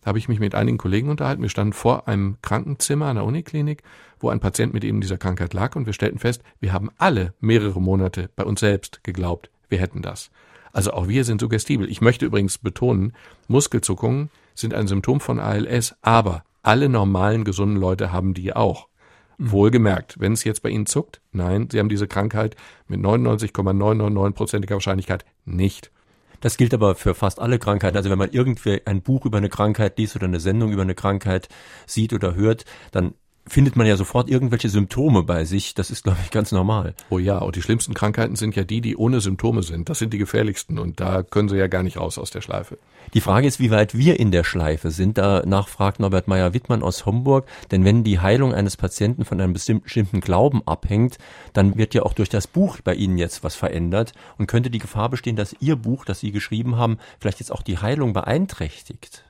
habe 0.06 0.18
ich 0.18 0.28
mich 0.28 0.40
mit 0.40 0.56
einigen 0.56 0.78
Kollegen 0.78 1.10
unterhalten. 1.10 1.42
Wir 1.42 1.50
standen 1.50 1.74
vor 1.74 2.08
einem 2.08 2.38
Krankenzimmer 2.42 3.08
an 3.08 3.16
der 3.16 3.26
Uniklinik, 3.26 3.84
wo 4.20 4.30
ein 4.30 4.40
Patient 4.40 4.74
mit 4.74 4.84
eben 4.84 5.02
dieser 5.02 5.18
Krankheit 5.18 5.54
lag 5.54 5.76
und 5.76 5.86
wir 5.86 5.94
stellten 5.94 6.20
fest, 6.20 6.42
wir 6.60 6.74
haben 6.74 6.90
alle 6.98 7.34
mehrere 7.40 7.82
Monate 7.82 8.30
bei 8.36 8.44
uns 8.44 8.60
selbst 8.60 9.04
geglaubt, 9.04 9.50
wir 9.70 9.80
hätten 9.80 10.02
das. 10.02 10.32
Also 10.72 10.92
auch 10.92 11.08
wir 11.08 11.24
sind 11.24 11.42
suggestibel. 11.42 11.90
Ich 11.90 12.02
möchte 12.02 12.26
übrigens 12.26 12.58
betonen, 12.58 13.14
Muskelzuckungen 13.48 14.30
sind 14.54 14.74
ein 14.74 14.88
Symptom 14.88 15.20
von 15.20 15.40
ALS, 15.40 15.96
aber 16.02 16.44
alle 16.62 16.90
normalen 16.90 17.44
gesunden 17.44 17.78
Leute 17.78 18.12
haben 18.12 18.34
die 18.34 18.56
auch. 18.56 18.88
Wohlgemerkt, 19.38 20.20
wenn 20.20 20.34
es 20.34 20.44
jetzt 20.44 20.62
bei 20.62 20.70
Ihnen 20.70 20.86
zuckt, 20.86 21.22
nein, 21.32 21.70
Sie 21.72 21.80
haben 21.80 21.88
diese 21.88 22.08
Krankheit 22.08 22.58
mit 22.88 23.00
99,999%iger 23.00 24.76
Wahrscheinlichkeit 24.76 25.24
nicht. 25.46 25.92
Das 26.42 26.58
gilt 26.58 26.74
aber 26.74 26.96
für 26.96 27.16
fast 27.16 27.40
alle 27.40 27.60
Krankheiten. 27.60 27.98
Also 27.98 28.10
wenn 28.10 28.18
man 28.18 28.32
irgendwie 28.32 28.82
ein 28.86 29.02
Buch 29.02 29.26
über 29.26 29.38
eine 29.38 29.50
Krankheit 29.50 29.98
liest 29.98 30.16
oder 30.16 30.26
eine 30.26 30.40
Sendung 30.40 30.72
über 30.72 30.84
eine 30.84 30.96
Krankheit 30.96 31.50
sieht 31.86 32.14
oder 32.14 32.36
hört, 32.36 32.66
dann 32.92 33.14
findet 33.48 33.76
man 33.76 33.88
ja 33.88 33.98
sofort 33.98 34.30
irgendwelche 34.30 34.70
Symptome 34.70 35.24
bei 35.24 35.46
sich. 35.46 35.74
Das 35.74 35.92
ist, 35.92 36.04
glaube 36.04 36.20
ich, 36.24 36.32
ganz 36.32 36.52
normal. 36.52 36.94
Oh 37.10 37.20
ja, 37.20 37.40
und 37.40 37.56
die 37.56 37.62
schlimmsten 37.62 37.94
Krankheiten 37.94 38.36
sind 38.36 38.56
ja 38.56 38.64
die, 38.64 38.82
die 38.82 38.96
ohne 38.96 39.22
Symptome 39.22 39.64
sind. 39.64 39.90
Das 39.90 40.00
sind 40.00 40.14
die 40.14 40.18
gefährlichsten 40.18 40.78
und 40.80 41.00
da 41.00 41.24
können 41.24 41.50
sie 41.50 41.58
ja 41.58 41.68
gar 41.68 41.84
nicht 41.84 41.98
raus 41.98 42.18
aus 42.18 42.32
der 42.32 42.42
Schleife. 42.42 42.78
Die 43.14 43.22
Frage 43.22 43.48
ist, 43.48 43.60
wie 43.60 43.72
weit 43.72 43.98
wir 43.98 44.20
in 44.20 44.32
der 44.32 44.44
Schleife 44.44 44.92
sind. 44.92 45.18
Danach 45.18 45.68
fragt 45.68 46.00
Norbert 46.00 46.28
Meyer-Wittmann 46.28 46.84
aus 46.84 47.06
Homburg. 47.06 47.48
Denn 47.72 47.84
wenn 47.84 48.04
die 48.04 48.20
Heilung 48.20 48.54
eines 48.54 48.78
Patienten 48.78 49.26
von 49.26 49.42
einem 49.42 49.54
bestimmten 49.54 50.20
Glauben 50.20 50.62
abhängt, 50.68 51.18
dann 51.54 51.78
wird 51.78 51.96
ja 51.96 52.04
auch 52.04 52.14
durch 52.14 52.30
das 52.30 52.46
Buch 52.46 52.78
bei 52.84 52.94
Ihnen 52.94 53.18
jetzt 53.18 53.44
was 53.44 53.56
verändert 53.56 54.14
und 54.38 54.48
könnte 54.48 54.70
die 54.70 54.80
Gefahr 54.80 55.10
bestehen, 55.10 55.36
dass 55.36 55.56
Ihr 55.60 55.76
Buch, 55.76 56.06
das 56.06 56.20
Sie 56.20 56.32
geschrieben 56.32 56.76
haben, 56.76 57.00
vielleicht 57.20 57.40
jetzt 57.40 57.52
auch 57.52 57.64
die 57.64 57.80
Heilung 57.80 58.14
beeinträchtigt. 58.14 59.24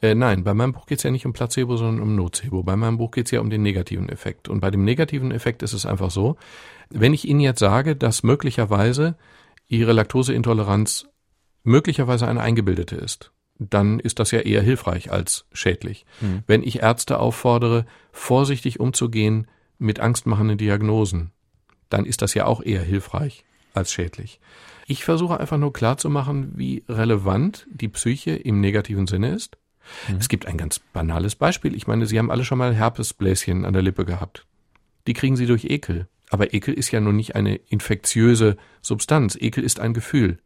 Äh, 0.00 0.14
nein, 0.14 0.44
bei 0.44 0.54
meinem 0.54 0.72
Buch 0.72 0.86
geht 0.86 0.98
es 0.98 1.04
ja 1.04 1.10
nicht 1.10 1.26
um 1.26 1.32
Placebo, 1.32 1.76
sondern 1.76 2.02
um 2.02 2.16
Nocebo. 2.16 2.62
Bei 2.62 2.76
meinem 2.76 2.98
Buch 2.98 3.10
geht 3.10 3.26
es 3.26 3.30
ja 3.30 3.40
um 3.40 3.50
den 3.50 3.62
negativen 3.62 4.08
Effekt. 4.08 4.48
Und 4.48 4.60
bei 4.60 4.70
dem 4.70 4.84
negativen 4.84 5.30
Effekt 5.30 5.62
ist 5.62 5.72
es 5.72 5.86
einfach 5.86 6.10
so, 6.10 6.36
wenn 6.90 7.14
ich 7.14 7.26
Ihnen 7.26 7.40
jetzt 7.40 7.60
sage, 7.60 7.96
dass 7.96 8.22
möglicherweise 8.22 9.16
Ihre 9.68 9.92
Laktoseintoleranz 9.92 11.06
möglicherweise 11.64 12.26
eine 12.26 12.40
eingebildete 12.40 12.96
ist, 12.96 13.32
dann 13.58 14.00
ist 14.00 14.18
das 14.18 14.30
ja 14.30 14.40
eher 14.40 14.62
hilfreich 14.62 15.12
als 15.12 15.46
schädlich. 15.52 16.04
Mhm. 16.20 16.42
Wenn 16.46 16.62
ich 16.62 16.82
Ärzte 16.82 17.18
auffordere, 17.18 17.86
vorsichtig 18.10 18.80
umzugehen 18.80 19.46
mit 19.78 20.00
angstmachenden 20.00 20.58
Diagnosen, 20.58 21.30
dann 21.88 22.04
ist 22.04 22.22
das 22.22 22.34
ja 22.34 22.46
auch 22.46 22.62
eher 22.62 22.82
hilfreich 22.82 23.44
als 23.74 23.92
schädlich. 23.92 24.40
Ich 24.92 25.04
versuche 25.04 25.40
einfach 25.40 25.56
nur 25.58 25.72
klarzumachen, 25.72 26.52
wie 26.54 26.84
relevant 26.88 27.66
die 27.70 27.88
Psyche 27.88 28.32
im 28.32 28.60
negativen 28.60 29.06
Sinne 29.06 29.30
ist 29.30 29.56
Mhm. 30.08 30.16
Es 30.16 30.28
gibt 30.28 30.46
ein 30.46 30.56
ganz 30.56 30.78
banales 30.78 31.34
Beispiel. 31.34 31.74
Ich 31.74 31.86
meine, 31.86 32.06
Sie 32.06 32.18
haben 32.18 32.30
alle 32.30 32.44
schon 32.44 32.58
mal 32.58 32.74
Herpesbläschen 32.74 33.64
an 33.64 33.72
der 33.72 33.82
Lippe 33.82 34.04
gehabt. 34.04 34.46
Die 35.06 35.14
kriegen 35.14 35.36
Sie 35.36 35.46
durch 35.46 35.64
Ekel. 35.64 36.08
Aber 36.30 36.54
Ekel 36.54 36.74
ist 36.74 36.90
ja 36.90 37.00
nun 37.00 37.16
nicht 37.16 37.34
eine 37.34 37.56
infektiöse 37.56 38.56
Substanz. 38.80 39.36
Ekel 39.36 39.64
ist 39.64 39.80
ein 39.80 39.94
Gefühl. 39.94 40.38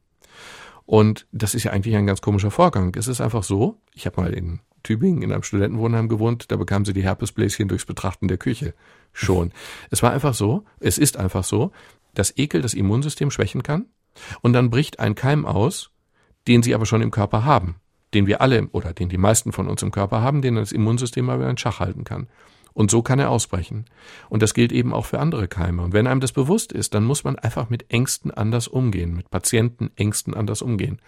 Und 0.85 1.27
das 1.33 1.55
ist 1.55 1.65
ja 1.65 1.73
eigentlich 1.73 1.97
ein 1.97 2.07
ganz 2.07 2.21
komischer 2.21 2.51
Vorgang. 2.51 2.95
Es 2.97 3.09
ist 3.09 3.21
einfach 3.21 3.43
so, 3.43 3.81
ich 3.95 4.07
habe 4.07 4.21
mal 4.21 4.33
in 4.33 4.61
Tübingen 4.83 5.23
in 5.23 5.33
einem 5.33 5.43
Studentenwohnheim 5.43 6.09
gewohnt, 6.09 6.51
da 6.51 6.57
bekamen 6.57 6.85
sie 6.85 6.93
die 6.93 7.03
Herpesbläschen 7.03 7.67
durchs 7.67 7.87
Betrachten 7.87 8.29
der 8.29 8.39
Küche 8.39 8.73
schon. 9.13 9.53
es 9.91 10.03
war 10.03 10.13
einfach 10.13 10.35
so, 10.35 10.65
es 10.79 10.97
ist 10.97 11.17
einfach 11.17 11.43
so, 11.43 11.73
dass 12.15 12.37
Ekel 12.37 12.63
das 12.63 12.73
Immunsystem 12.73 13.31
schwächen 13.31 13.63
kann 13.63 13.87
und 14.43 14.53
dann 14.53 14.71
bricht 14.71 15.01
ein 15.01 15.15
Keim 15.15 15.47
aus, 15.47 15.91
den 16.49 16.63
sie 16.63 16.75
aber 16.75 16.87
schon 16.87 17.03
im 17.03 17.11
Körper 17.11 17.45
haben, 17.45 17.77
den 18.15 18.27
wir 18.27 18.41
alle 18.41 18.69
oder 18.69 18.93
den 18.93 19.09
die 19.09 19.19
meisten 19.19 19.53
von 19.53 19.69
uns 19.69 19.83
im 19.83 19.91
Körper 19.91 20.21
haben, 20.21 20.43
den 20.43 20.57
das 20.57 20.73
Immunsystem 20.73 21.29
aber 21.31 21.49
in 21.49 21.59
Schach 21.59 21.81
halten 21.81 22.05
kann. 22.05 22.29
Und 22.77 22.91
so 22.91 23.01
kann 23.01 23.19
er 23.19 23.31
ausbrechen. 23.31 23.87
Und 24.29 24.43
das 24.43 24.53
gilt 24.53 24.71
eben 24.71 24.93
auch 24.93 25.07
für 25.07 25.19
andere 25.19 25.49
Keime. 25.49 25.83
Und 25.83 25.95
wenn 25.95 26.07
einem 26.07 26.21
das 26.21 26.33
bewusst 26.33 26.73
ist, 26.73 26.93
dann 26.93 27.05
muss 27.05 27.25
man 27.25 27.37
einfach 27.37 27.71
mit 27.71 27.91
Ängsten 27.91 28.31
anders 28.31 28.69
umgehen, 28.69 29.15
mit 29.15 29.31
Patienten 29.31 29.91
Ängsten 29.97 30.35
anders 30.35 30.61
umgehen. 30.61 31.01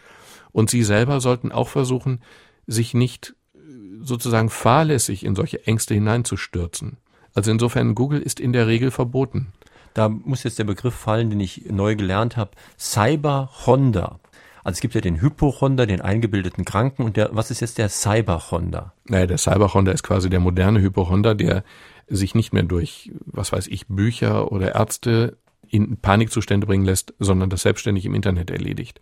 Und 0.50 0.70
Sie 0.70 0.82
selber 0.82 1.20
sollten 1.20 1.52
auch 1.52 1.68
versuchen, 1.68 2.22
sich 2.66 2.94
nicht 2.94 3.34
äh, 3.54 3.58
sozusagen 4.00 4.48
fahrlässig 4.48 5.26
in 5.26 5.34
solche 5.36 5.66
Ängste 5.66 5.92
hineinzustürzen. 5.92 6.96
Also 7.34 7.50
insofern, 7.50 7.94
Google 7.94 8.22
ist 8.22 8.40
in 8.40 8.54
der 8.54 8.66
Regel 8.66 8.90
verboten. 8.90 9.52
Da 9.98 10.08
muss 10.08 10.44
jetzt 10.44 10.60
der 10.60 10.64
Begriff 10.64 10.94
fallen, 10.94 11.28
den 11.28 11.40
ich 11.40 11.64
neu 11.68 11.96
gelernt 11.96 12.36
habe. 12.36 12.52
Cyber 12.78 13.50
Honda. 13.66 14.20
Also 14.62 14.76
es 14.76 14.80
gibt 14.80 14.94
ja 14.94 15.00
den 15.00 15.20
Hypochonder, 15.20 15.86
den 15.86 16.00
eingebildeten 16.00 16.64
Kranken 16.64 17.02
und 17.02 17.16
der, 17.16 17.30
was 17.32 17.50
ist 17.50 17.58
jetzt 17.58 17.78
der 17.78 17.88
Cyberchonder? 17.88 18.92
Naja, 19.08 19.26
der 19.26 19.38
Cyberchonder 19.38 19.92
ist 19.92 20.04
quasi 20.04 20.30
der 20.30 20.38
moderne 20.38 20.80
Hypochonder, 20.80 21.34
der 21.34 21.64
sich 22.06 22.36
nicht 22.36 22.52
mehr 22.52 22.62
durch, 22.62 23.10
was 23.26 23.50
weiß 23.50 23.66
ich, 23.66 23.88
Bücher 23.88 24.52
oder 24.52 24.76
Ärzte 24.76 25.36
in 25.66 25.96
Panikzustände 25.96 26.68
bringen 26.68 26.84
lässt, 26.84 27.12
sondern 27.18 27.50
das 27.50 27.62
selbstständig 27.62 28.06
im 28.06 28.14
Internet 28.14 28.50
erledigt. 28.50 29.00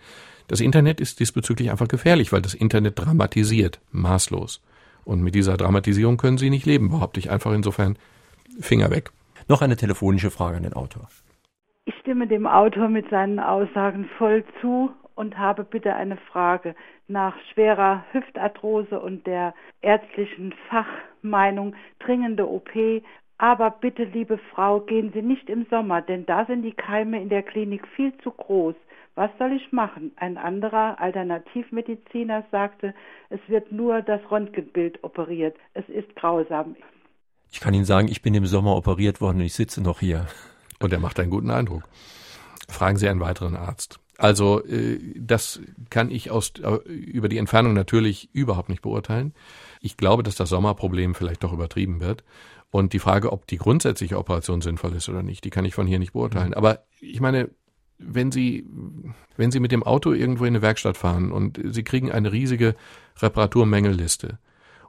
Das 0.48 0.60
Internet 0.60 0.98
ist 0.98 1.20
diesbezüglich 1.20 1.70
einfach 1.70 1.88
gefährlich, 1.88 2.32
weil 2.32 2.40
das 2.40 2.54
Internet 2.54 2.98
dramatisiert, 2.98 3.80
maßlos. 3.92 4.62
Und 5.04 5.20
mit 5.20 5.34
dieser 5.34 5.58
Dramatisierung 5.58 6.16
können 6.16 6.38
Sie 6.38 6.48
nicht 6.48 6.64
leben, 6.64 6.88
behaupte 6.88 7.20
ich 7.20 7.28
einfach 7.28 7.52
insofern 7.52 7.98
Finger 8.60 8.90
weg. 8.90 9.12
Noch 9.48 9.62
eine 9.62 9.76
telefonische 9.76 10.32
Frage 10.32 10.56
an 10.56 10.64
den 10.64 10.72
Autor. 10.72 11.08
Ich 11.84 11.94
stimme 12.00 12.26
dem 12.26 12.48
Autor 12.48 12.88
mit 12.88 13.08
seinen 13.10 13.38
Aussagen 13.38 14.08
voll 14.18 14.44
zu 14.60 14.90
und 15.14 15.38
habe 15.38 15.62
bitte 15.62 15.94
eine 15.94 16.16
Frage 16.16 16.74
nach 17.06 17.34
schwerer 17.52 18.04
Hüftarthrose 18.10 18.98
und 18.98 19.24
der 19.24 19.54
ärztlichen 19.82 20.52
Fachmeinung 20.68 21.76
dringende 22.00 22.48
OP. 22.48 22.70
Aber 23.38 23.70
bitte, 23.70 24.02
liebe 24.02 24.38
Frau, 24.52 24.80
gehen 24.80 25.12
Sie 25.12 25.22
nicht 25.22 25.48
im 25.48 25.64
Sommer, 25.70 26.02
denn 26.02 26.26
da 26.26 26.44
sind 26.46 26.62
die 26.62 26.72
Keime 26.72 27.22
in 27.22 27.28
der 27.28 27.44
Klinik 27.44 27.86
viel 27.94 28.16
zu 28.18 28.32
groß. 28.32 28.74
Was 29.14 29.30
soll 29.38 29.52
ich 29.52 29.70
machen? 29.70 30.10
Ein 30.16 30.38
anderer 30.38 31.00
Alternativmediziner 31.00 32.44
sagte, 32.50 32.94
es 33.30 33.40
wird 33.46 33.70
nur 33.70 34.02
das 34.02 34.20
Röntgenbild 34.28 35.04
operiert. 35.04 35.56
Es 35.72 35.88
ist 35.88 36.16
grausam. 36.16 36.74
Ich 37.50 37.60
kann 37.60 37.74
Ihnen 37.74 37.84
sagen, 37.84 38.08
ich 38.08 38.22
bin 38.22 38.34
im 38.34 38.46
Sommer 38.46 38.76
operiert 38.76 39.20
worden 39.20 39.38
und 39.38 39.44
ich 39.46 39.54
sitze 39.54 39.80
noch 39.80 40.00
hier. 40.00 40.26
Und 40.80 40.92
er 40.92 41.00
macht 41.00 41.18
einen 41.18 41.30
guten 41.30 41.50
Eindruck. 41.50 41.84
Fragen 42.68 42.98
Sie 42.98 43.08
einen 43.08 43.20
weiteren 43.20 43.56
Arzt. 43.56 43.98
Also 44.18 44.64
äh, 44.64 44.98
das 45.16 45.60
kann 45.90 46.10
ich 46.10 46.30
aus, 46.30 46.52
äh, 46.62 46.76
über 46.88 47.28
die 47.28 47.38
Entfernung 47.38 47.74
natürlich 47.74 48.30
überhaupt 48.32 48.68
nicht 48.68 48.82
beurteilen. 48.82 49.34
Ich 49.80 49.96
glaube, 49.96 50.22
dass 50.22 50.36
das 50.36 50.48
Sommerproblem 50.48 51.14
vielleicht 51.14 51.44
doch 51.44 51.52
übertrieben 51.52 52.00
wird. 52.00 52.24
Und 52.70 52.92
die 52.92 52.98
Frage, 52.98 53.32
ob 53.32 53.46
die 53.46 53.58
grundsätzliche 53.58 54.18
Operation 54.18 54.60
sinnvoll 54.60 54.94
ist 54.94 55.08
oder 55.08 55.22
nicht, 55.22 55.44
die 55.44 55.50
kann 55.50 55.64
ich 55.64 55.74
von 55.74 55.86
hier 55.86 55.98
nicht 55.98 56.12
beurteilen. 56.12 56.54
Aber 56.54 56.84
ich 57.00 57.20
meine, 57.20 57.50
wenn 57.98 58.32
Sie, 58.32 58.66
wenn 59.36 59.50
Sie 59.50 59.60
mit 59.60 59.72
dem 59.72 59.82
Auto 59.82 60.12
irgendwo 60.12 60.44
in 60.44 60.54
eine 60.54 60.62
Werkstatt 60.62 60.96
fahren 60.96 61.30
und 61.30 61.60
Sie 61.64 61.84
kriegen 61.84 62.10
eine 62.10 62.32
riesige 62.32 62.74
Reparaturmängelliste 63.18 64.38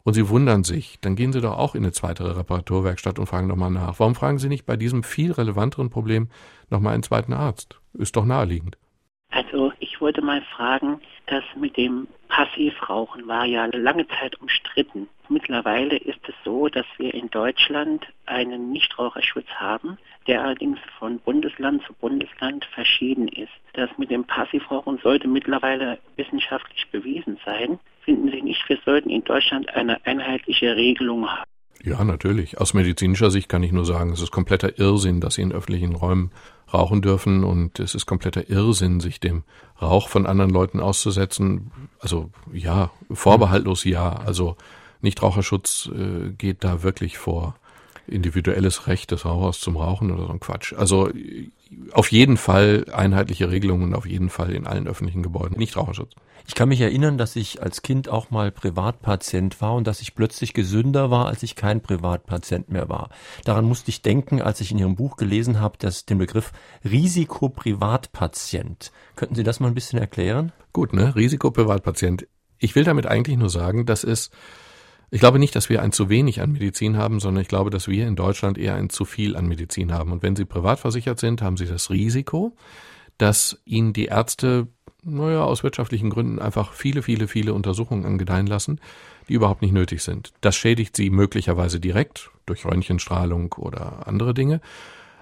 und 0.08 0.14
Sie 0.14 0.30
wundern 0.30 0.64
sich, 0.64 1.02
dann 1.02 1.18
gehen 1.18 1.34
Sie 1.34 1.42
doch 1.42 1.58
auch 1.58 1.76
in 1.76 1.84
eine 1.84 1.92
zweite 1.92 2.38
Reparaturwerkstatt 2.38 3.20
und 3.20 3.26
fragen 3.26 3.48
nochmal 3.48 3.72
nach. 3.72 4.00
Warum 4.00 4.16
fragen 4.16 4.38
Sie 4.38 4.48
nicht 4.48 4.66
bei 4.66 4.78
diesem 4.78 5.04
viel 5.04 5.34
relevanteren 5.34 5.90
Problem 5.90 6.30
nochmal 6.70 6.94
einen 6.94 7.04
zweiten 7.04 7.34
Arzt? 7.34 7.82
Ist 7.92 8.16
doch 8.16 8.24
naheliegend. 8.24 8.78
Also 9.32 9.67
ich 9.98 10.02
wollte 10.02 10.22
mal 10.22 10.44
fragen, 10.56 11.02
das 11.26 11.44
mit 11.56 11.76
dem 11.76 12.08
Passivrauchen 12.28 13.28
war 13.28 13.46
ja 13.46 13.66
lange 13.66 14.08
Zeit 14.08 14.40
umstritten. 14.40 15.10
Mittlerweile 15.28 15.98
ist 15.98 16.20
es 16.30 16.36
so, 16.46 16.68
dass 16.68 16.86
wir 17.00 17.16
in 17.16 17.32
Deutschland 17.32 18.06
einen 18.28 18.72
Nichtraucherschutz 18.72 19.48
haben, 19.56 19.98
der 20.28 20.44
allerdings 20.44 20.78
von 21.00 21.18
Bundesland 21.18 21.84
zu 21.88 21.94
Bundesland 21.94 22.64
verschieden 22.66 23.28
ist. 23.28 23.52
Das 23.74 23.90
mit 23.98 24.12
dem 24.12 24.24
Passivrauchen 24.24 25.00
sollte 25.00 25.28
mittlerweile 25.28 25.98
wissenschaftlich 26.16 26.86
bewiesen 26.92 27.40
sein. 27.44 27.80
Finden 28.02 28.30
Sie 28.30 28.44
nicht, 28.44 28.70
wir 28.70 28.78
sollten 28.86 29.10
in 29.10 29.24
Deutschland 29.24 29.74
eine 29.74 30.06
einheitliche 30.06 30.76
Regelung 30.76 31.28
haben? 31.28 31.47
Ja, 31.84 32.04
natürlich. 32.04 32.60
Aus 32.60 32.74
medizinischer 32.74 33.32
Sicht 33.32 33.50
kann 33.50 33.64
ich 33.64 33.72
nur 33.72 33.86
sagen, 33.86 34.12
es 34.12 34.22
ist 34.22 34.32
kompletter 34.32 34.78
Irrsinn, 34.80 35.22
dass 35.22 35.36
Sie 35.36 35.42
in 35.42 35.52
öffentlichen 35.52 35.96
Räumen 35.96 36.32
rauchen 36.74 37.02
dürfen 37.02 37.44
und 37.44 37.80
es 37.80 37.96
ist 37.96 38.06
kompletter 38.06 38.50
Irrsinn, 38.50 39.00
sich 39.00 39.20
dem 39.20 39.44
Rauch 39.82 40.10
von 40.10 40.26
anderen 40.26 40.52
Leuten 40.52 40.80
auszusetzen. 40.80 41.72
Also 42.00 42.30
ja, 42.52 42.92
vorbehaltlos 43.12 43.84
ja. 43.84 44.12
Also 44.12 44.58
Nichtraucherschutz 45.02 45.90
äh, 45.94 46.32
geht 46.32 46.64
da 46.64 46.84
wirklich 46.84 47.18
vor 47.18 47.56
individuelles 48.08 48.88
Recht 48.88 49.12
des 49.12 49.26
Rauchers 49.26 49.60
zum 49.60 49.78
Rauchen 49.78 50.12
oder 50.12 50.26
so 50.26 50.32
ein 50.32 50.40
Quatsch. 50.40 50.74
Also 50.74 51.10
auf 51.92 52.12
jeden 52.12 52.38
Fall 52.38 52.86
einheitliche 52.94 53.52
Regelungen 53.52 53.94
auf 53.94 54.06
jeden 54.06 54.30
Fall 54.30 54.54
in 54.54 54.66
allen 54.66 54.88
öffentlichen 54.88 55.24
Gebäuden 55.24 55.58
Nichtraucherschutz. 55.58 56.14
Ich 56.48 56.56
kann 56.56 56.70
mich 56.70 56.80
erinnern, 56.80 57.18
dass 57.18 57.36
ich 57.36 57.62
als 57.62 57.82
Kind 57.82 58.08
auch 58.08 58.32
mal 58.32 58.52
Privatpatient 58.52 59.60
war 59.60 59.76
und 59.76 59.86
dass 59.86 60.00
ich 60.00 60.16
plötzlich 60.16 60.54
gesünder 60.54 61.12
war, 61.12 61.28
als 61.28 61.44
ich 61.44 61.58
kein 61.58 61.82
Privatpatient 61.82 62.70
mehr 62.70 62.88
war. 62.88 63.10
Daran 63.44 63.66
musste 63.66 63.90
ich 63.90 64.02
denken, 64.02 64.42
als 64.42 64.62
ich 64.62 64.72
in 64.72 64.80
Ihrem 64.80 64.96
Buch 64.96 65.18
gelesen 65.18 65.60
habe, 65.60 65.78
dass 65.78 66.06
den 66.06 66.20
Begriff 66.20 66.54
Risikoprivatpatient. 66.86 68.94
Könnten 69.18 69.36
Sie 69.36 69.44
das 69.44 69.60
mal 69.60 69.68
ein 69.68 69.76
bisschen 69.76 70.00
erklären? 70.00 70.54
Gut, 70.72 70.94
ne? 70.94 71.18
Risikoprivatpatient. 71.18 72.28
Ich 72.60 72.76
will 72.76 72.86
damit 72.86 73.08
eigentlich 73.08 73.38
nur 73.38 73.50
sagen, 73.50 73.86
dass 73.86 74.06
es 74.06 74.32
ich 75.10 75.20
glaube 75.20 75.40
nicht, 75.40 75.56
dass 75.56 75.70
wir 75.70 75.82
ein 75.82 75.92
zu 75.92 76.10
wenig 76.10 76.42
an 76.42 76.52
Medizin 76.52 76.98
haben, 76.98 77.20
sondern 77.20 77.42
ich 77.42 77.48
glaube, 77.48 77.70
dass 77.70 77.88
wir 77.88 78.08
in 78.08 78.16
Deutschland 78.16 78.58
eher 78.58 78.76
ein 78.76 78.90
zu 78.90 79.06
viel 79.06 79.36
an 79.36 79.48
Medizin 79.48 79.94
haben. 79.94 80.12
Und 80.12 80.22
wenn 80.22 80.36
Sie 80.36 80.46
privat 80.46 80.80
versichert 80.80 81.20
sind, 81.20 81.42
haben 81.42 81.58
Sie 81.58 81.66
das 81.66 81.90
Risiko, 81.90 82.56
dass 83.18 83.62
Ihnen 83.66 83.94
die 83.94 84.06
Ärzte, 84.06 84.68
naja, 85.04 85.44
aus 85.44 85.64
wirtschaftlichen 85.64 86.10
Gründen 86.10 86.40
einfach 86.40 86.74
viele, 86.74 87.02
viele, 87.02 87.28
viele 87.28 87.54
Untersuchungen 87.54 88.06
angedeihen 88.06 88.48
lassen, 88.48 88.82
die 89.30 89.34
überhaupt 89.34 89.62
nicht 89.62 89.74
nötig 89.74 90.04
sind. 90.04 90.34
Das 90.42 90.58
schädigt 90.58 90.96
Sie 90.98 91.10
möglicherweise 91.10 91.80
direkt 91.80 92.30
durch 92.46 92.66
Röntgenstrahlung 92.66 93.54
oder 93.54 94.08
andere 94.08 94.34
Dinge 94.34 94.62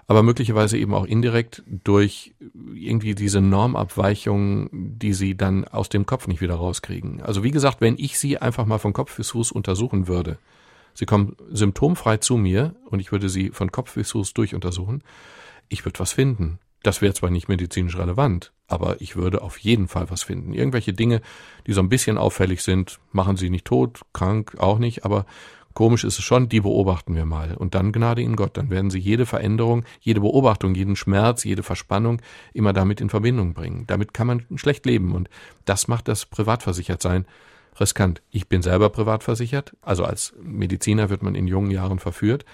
aber 0.07 0.21
möglicherweise 0.21 0.77
eben 0.77 0.93
auch 0.93 1.05
indirekt 1.05 1.63
durch 1.65 2.35
irgendwie 2.73 3.15
diese 3.15 3.41
Normabweichung, 3.41 4.69
die 4.71 5.13
sie 5.13 5.35
dann 5.35 5.65
aus 5.65 5.89
dem 5.89 6.05
Kopf 6.05 6.27
nicht 6.27 6.41
wieder 6.41 6.55
rauskriegen. 6.55 7.21
Also 7.21 7.43
wie 7.43 7.51
gesagt, 7.51 7.81
wenn 7.81 7.95
ich 7.97 8.19
sie 8.19 8.37
einfach 8.37 8.65
mal 8.65 8.77
von 8.77 8.93
Kopf 8.93 9.15
bis 9.17 9.31
Fuß 9.31 9.51
untersuchen 9.51 10.07
würde, 10.07 10.37
sie 10.93 11.05
kommen 11.05 11.35
symptomfrei 11.49 12.17
zu 12.17 12.37
mir 12.37 12.75
und 12.85 12.99
ich 12.99 13.11
würde 13.11 13.29
sie 13.29 13.49
von 13.49 13.71
Kopf 13.71 13.95
bis 13.95 14.11
Fuß 14.11 14.33
durchuntersuchen, 14.33 15.03
ich 15.69 15.85
würde 15.85 15.99
was 15.99 16.13
finden. 16.13 16.59
Das 16.83 17.01
wäre 17.01 17.15
zwar 17.15 17.31
nicht 17.31 17.47
medizinisch 17.47 17.97
relevant, 17.97 18.53
aber 18.67 19.01
ich 19.01 19.15
würde 19.15 19.41
auf 19.41 19.57
jeden 19.57 19.87
Fall 19.87 20.11
was 20.11 20.21
finden. 20.21 20.53
Irgendwelche 20.53 20.93
Dinge, 20.93 21.21
die 21.65 21.73
so 21.73 21.81
ein 21.81 21.89
bisschen 21.89 22.19
auffällig 22.19 22.61
sind, 22.61 22.99
machen 23.11 23.37
sie 23.37 23.49
nicht 23.49 23.65
tot, 23.65 24.01
krank 24.13 24.55
auch 24.59 24.77
nicht, 24.77 25.03
aber 25.03 25.25
Komisch 25.75 26.05
ist 26.05 26.17
es 26.17 26.23
schon, 26.23 26.47
die 26.47 26.61
beobachten 26.61 27.15
wir 27.15 27.25
mal. 27.25 27.53
Und 27.53 27.75
dann 27.75 27.91
Gnade 27.91 28.21
in 28.21 28.37
Gott. 28.37 28.55
Dann 28.55 28.69
werden 28.69 28.89
sie 28.89 28.97
jede 28.97 29.25
Veränderung, 29.25 29.83
jede 29.99 30.21
Beobachtung, 30.21 30.73
jeden 30.73 30.95
Schmerz, 30.95 31.43
jede 31.43 31.63
Verspannung 31.63 32.21
immer 32.53 32.71
damit 32.71 33.01
in 33.01 33.09
Verbindung 33.09 33.53
bringen. 33.53 33.83
Damit 33.85 34.13
kann 34.13 34.25
man 34.25 34.45
schlecht 34.55 34.85
leben. 34.85 35.13
Und 35.13 35.29
das 35.65 35.89
macht 35.89 36.07
das 36.07 36.25
Privatversichertsein 36.25 37.25
riskant. 37.77 38.21
Ich 38.31 38.47
bin 38.47 38.61
selber 38.61 38.89
privatversichert. 38.89 39.75
Also 39.81 40.05
als 40.05 40.33
Mediziner 40.41 41.09
wird 41.09 41.23
man 41.23 41.35
in 41.35 41.45
jungen 41.45 41.71
Jahren 41.71 41.99
verführt. 41.99 42.45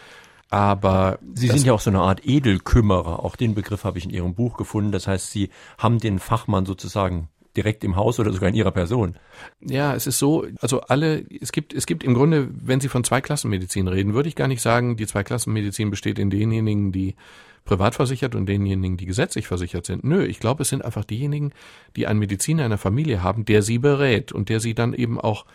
Aber 0.50 1.20
Sie 1.36 1.48
sind 1.48 1.66
ja 1.66 1.74
auch 1.74 1.80
so 1.80 1.92
eine 1.92 2.02
Art 2.02 2.26
Edelkümmerer. 2.26 3.24
Auch 3.24 3.36
den 3.36 3.54
Begriff 3.54 3.84
habe 3.84 4.00
ich 4.00 4.06
in 4.06 4.10
Ihrem 4.10 4.34
Buch 4.34 4.58
gefunden. 4.58 4.92
Das 4.92 5.06
heißt, 5.06 5.30
Sie 5.30 5.52
haben 5.78 6.00
den 6.00 6.18
Fachmann 6.18 6.66
sozusagen 6.66 7.30
direkt 7.58 7.84
im 7.84 7.96
Haus 7.96 8.20
oder 8.20 8.32
sogar 8.32 8.50
in 8.50 8.56
ihrer 8.56 8.72
Person. 8.72 9.16
Ja, 9.62 9.96
es 9.96 10.08
ist 10.08 10.20
so, 10.20 10.46
also 10.60 10.82
alle, 10.82 11.26
es 11.42 11.52
gibt, 11.52 11.74
es 11.74 11.86
gibt 11.86 12.04
im 12.04 12.14
Grunde, 12.14 12.50
wenn 12.52 12.80
Sie 12.80 12.88
von 12.88 13.04
Zweiklassenmedizin 13.04 13.88
reden, 13.88 14.14
würde 14.14 14.30
ich 14.30 14.36
gar 14.36 14.48
nicht 14.48 14.62
sagen, 14.62 14.98
die 14.98 15.08
Zweiklassenmedizin 15.08 15.90
besteht 15.90 16.20
in 16.20 16.30
denjenigen, 16.30 16.92
die 16.92 17.16
privat 17.66 17.96
versichert 17.96 18.36
und 18.36 18.48
denjenigen, 18.48 18.98
die 18.98 19.06
gesetzlich 19.06 19.48
versichert 19.48 19.86
sind. 19.86 20.04
Nö, 20.04 20.26
ich 20.26 20.40
glaube, 20.40 20.64
es 20.64 20.70
sind 20.70 20.84
einfach 20.84 21.06
diejenigen, 21.06 21.52
die 21.96 22.08
einen 22.08 22.20
Mediziner 22.20 22.64
in 22.64 22.70
der 22.70 22.80
Familie 22.80 23.22
haben, 23.22 23.46
der 23.46 23.62
sie 23.62 23.78
berät 23.78 24.32
und 24.32 24.50
der 24.50 24.60
sie 24.60 24.74
dann 24.74 24.94
eben 24.94 25.20
auch 25.20 25.46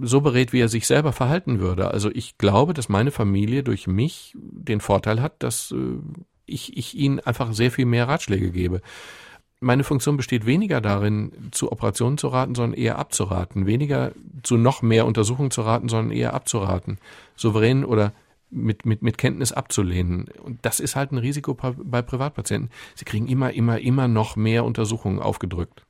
so 0.00 0.20
berät, 0.20 0.52
wie 0.52 0.60
er 0.60 0.68
sich 0.68 0.86
selber 0.86 1.12
verhalten 1.12 1.60
würde. 1.60 1.90
Also 1.90 2.10
ich 2.12 2.38
glaube, 2.38 2.74
dass 2.74 2.88
meine 2.88 3.10
Familie 3.10 3.62
durch 3.62 3.86
mich 3.86 4.34
den 4.40 4.80
Vorteil 4.80 5.20
hat, 5.20 5.42
dass 5.42 5.72
äh, 5.72 5.98
ich, 6.46 6.76
ich 6.76 6.94
ihnen 6.94 7.20
einfach 7.20 7.52
sehr 7.52 7.70
viel 7.70 7.86
mehr 7.86 8.08
Ratschläge 8.08 8.50
gebe. 8.50 8.80
Meine 9.64 9.82
Funktion 9.82 10.18
besteht 10.18 10.44
weniger 10.44 10.82
darin, 10.82 11.32
zu 11.50 11.72
Operationen 11.72 12.18
zu 12.18 12.28
raten, 12.28 12.54
sondern 12.54 12.78
eher 12.78 12.98
abzuraten. 12.98 13.66
Weniger 13.66 14.12
zu 14.42 14.58
noch 14.58 14.82
mehr 14.82 15.06
Untersuchungen 15.06 15.50
zu 15.50 15.62
raten, 15.62 15.88
sondern 15.88 16.14
eher 16.14 16.34
abzuraten. 16.34 16.98
Souverän 17.34 17.82
oder 17.82 18.12
mit, 18.50 18.84
mit, 18.84 19.00
mit 19.00 19.16
Kenntnis 19.16 19.52
abzulehnen. 19.52 20.28
Und 20.42 20.66
das 20.66 20.80
ist 20.80 20.96
halt 20.96 21.12
ein 21.12 21.18
Risiko 21.18 21.54
bei 21.54 22.02
Privatpatienten. 22.02 22.70
Sie 22.94 23.06
kriegen 23.06 23.26
immer, 23.26 23.54
immer, 23.54 23.80
immer 23.80 24.06
noch 24.06 24.36
mehr 24.36 24.66
Untersuchungen 24.66 25.18
aufgedrückt. 25.18 25.86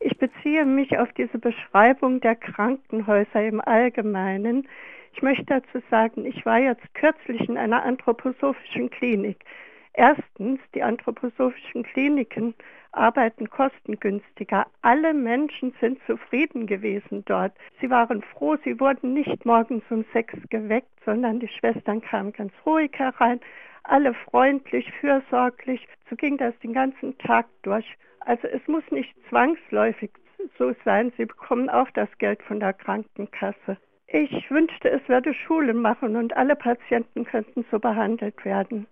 Ich 0.00 0.16
beziehe 0.16 0.64
mich 0.64 0.98
auf 0.98 1.12
diese 1.12 1.38
Beschreibung 1.38 2.18
der 2.20 2.34
Krankenhäuser 2.34 3.46
im 3.46 3.60
Allgemeinen. 3.60 4.66
Ich 5.14 5.20
möchte 5.20 5.44
dazu 5.44 5.84
sagen, 5.90 6.24
ich 6.24 6.46
war 6.46 6.58
jetzt 6.58 6.94
kürzlich 6.94 7.46
in 7.46 7.58
einer 7.58 7.84
anthroposophischen 7.84 8.88
Klinik. 8.88 9.44
Erstens, 9.92 10.60
die 10.74 10.82
anthroposophischen 10.82 11.82
Kliniken 11.82 12.54
arbeiten 12.92 13.50
kostengünstiger. 13.50 14.66
Alle 14.82 15.14
Menschen 15.14 15.74
sind 15.80 15.98
zufrieden 16.06 16.66
gewesen 16.66 17.24
dort. 17.24 17.52
Sie 17.80 17.90
waren 17.90 18.22
froh, 18.22 18.56
sie 18.64 18.78
wurden 18.78 19.14
nicht 19.14 19.44
morgens 19.44 19.84
um 19.90 20.04
sechs 20.12 20.34
geweckt, 20.50 20.92
sondern 21.04 21.40
die 21.40 21.48
Schwestern 21.48 22.00
kamen 22.00 22.32
ganz 22.32 22.52
ruhig 22.64 22.92
herein, 22.94 23.40
alle 23.84 24.14
freundlich, 24.14 24.90
fürsorglich. 25.00 25.86
So 26.08 26.16
ging 26.16 26.36
das 26.36 26.56
den 26.60 26.72
ganzen 26.72 27.16
Tag 27.18 27.46
durch. 27.62 27.86
Also 28.20 28.46
es 28.46 28.66
muss 28.68 28.84
nicht 28.90 29.12
zwangsläufig 29.28 30.10
so 30.58 30.74
sein, 30.84 31.12
sie 31.16 31.24
bekommen 31.24 31.68
auch 31.68 31.90
das 31.94 32.08
Geld 32.18 32.42
von 32.42 32.60
der 32.60 32.72
Krankenkasse. 32.72 33.76
Ich 34.06 34.50
wünschte, 34.50 34.90
es 34.90 35.08
würde 35.08 35.32
Schulen 35.32 35.78
machen 35.78 36.16
und 36.16 36.36
alle 36.36 36.54
Patienten 36.54 37.24
könnten 37.24 37.64
so 37.70 37.78
behandelt 37.78 38.44
werden. 38.44 38.86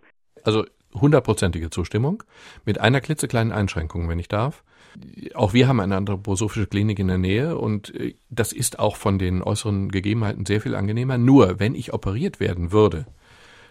Also 0.44 0.64
hundertprozentige 0.94 1.70
Zustimmung 1.70 2.22
mit 2.64 2.80
einer 2.80 3.00
klitzekleinen 3.00 3.52
Einschränkung, 3.52 4.08
wenn 4.08 4.18
ich 4.18 4.28
darf. 4.28 4.62
Auch 5.34 5.52
wir 5.52 5.68
haben 5.68 5.80
eine 5.80 5.96
anthroposophische 5.96 6.66
Klinik 6.66 6.98
in 6.98 7.08
der 7.08 7.18
Nähe 7.18 7.56
und 7.56 7.94
äh, 7.94 8.14
das 8.28 8.52
ist 8.52 8.78
auch 8.78 8.96
von 8.96 9.18
den 9.18 9.42
äußeren 9.42 9.90
Gegebenheiten 9.90 10.46
sehr 10.46 10.60
viel 10.60 10.74
angenehmer. 10.74 11.16
Nur, 11.16 11.60
wenn 11.60 11.74
ich 11.74 11.92
operiert 11.92 12.40
werden 12.40 12.72
würde, 12.72 13.06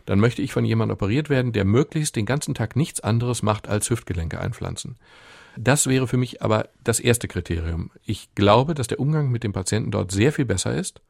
dann 0.06 0.20
möchte 0.20 0.42
ich 0.42 0.54
von 0.54 0.66
jemandem 0.66 0.96
operiert 0.96 1.30
werden, 1.30 1.52
der 1.52 1.66
möglichst 1.66 2.16
den 2.16 2.26
ganzen 2.26 2.56
Tag 2.56 2.76
nichts 2.76 3.02
anderes 3.02 3.44
macht 3.44 3.68
als 3.68 3.90
Hüftgelenke 3.90 4.40
einpflanzen. 4.40 4.96
Das 5.58 5.88
wäre 5.88 6.08
für 6.08 6.18
mich 6.18 6.42
aber 6.42 6.70
das 6.84 7.00
erste 7.00 7.28
Kriterium. 7.28 7.92
Ich 8.06 8.34
glaube, 8.34 8.74
dass 8.74 8.88
der 8.88 9.00
Umgang 9.00 9.30
mit 9.30 9.44
dem 9.44 9.52
Patienten 9.52 9.92
dort 9.92 10.12
sehr 10.12 10.32
viel 10.32 10.46
besser 10.46 10.74
ist. 10.74 11.02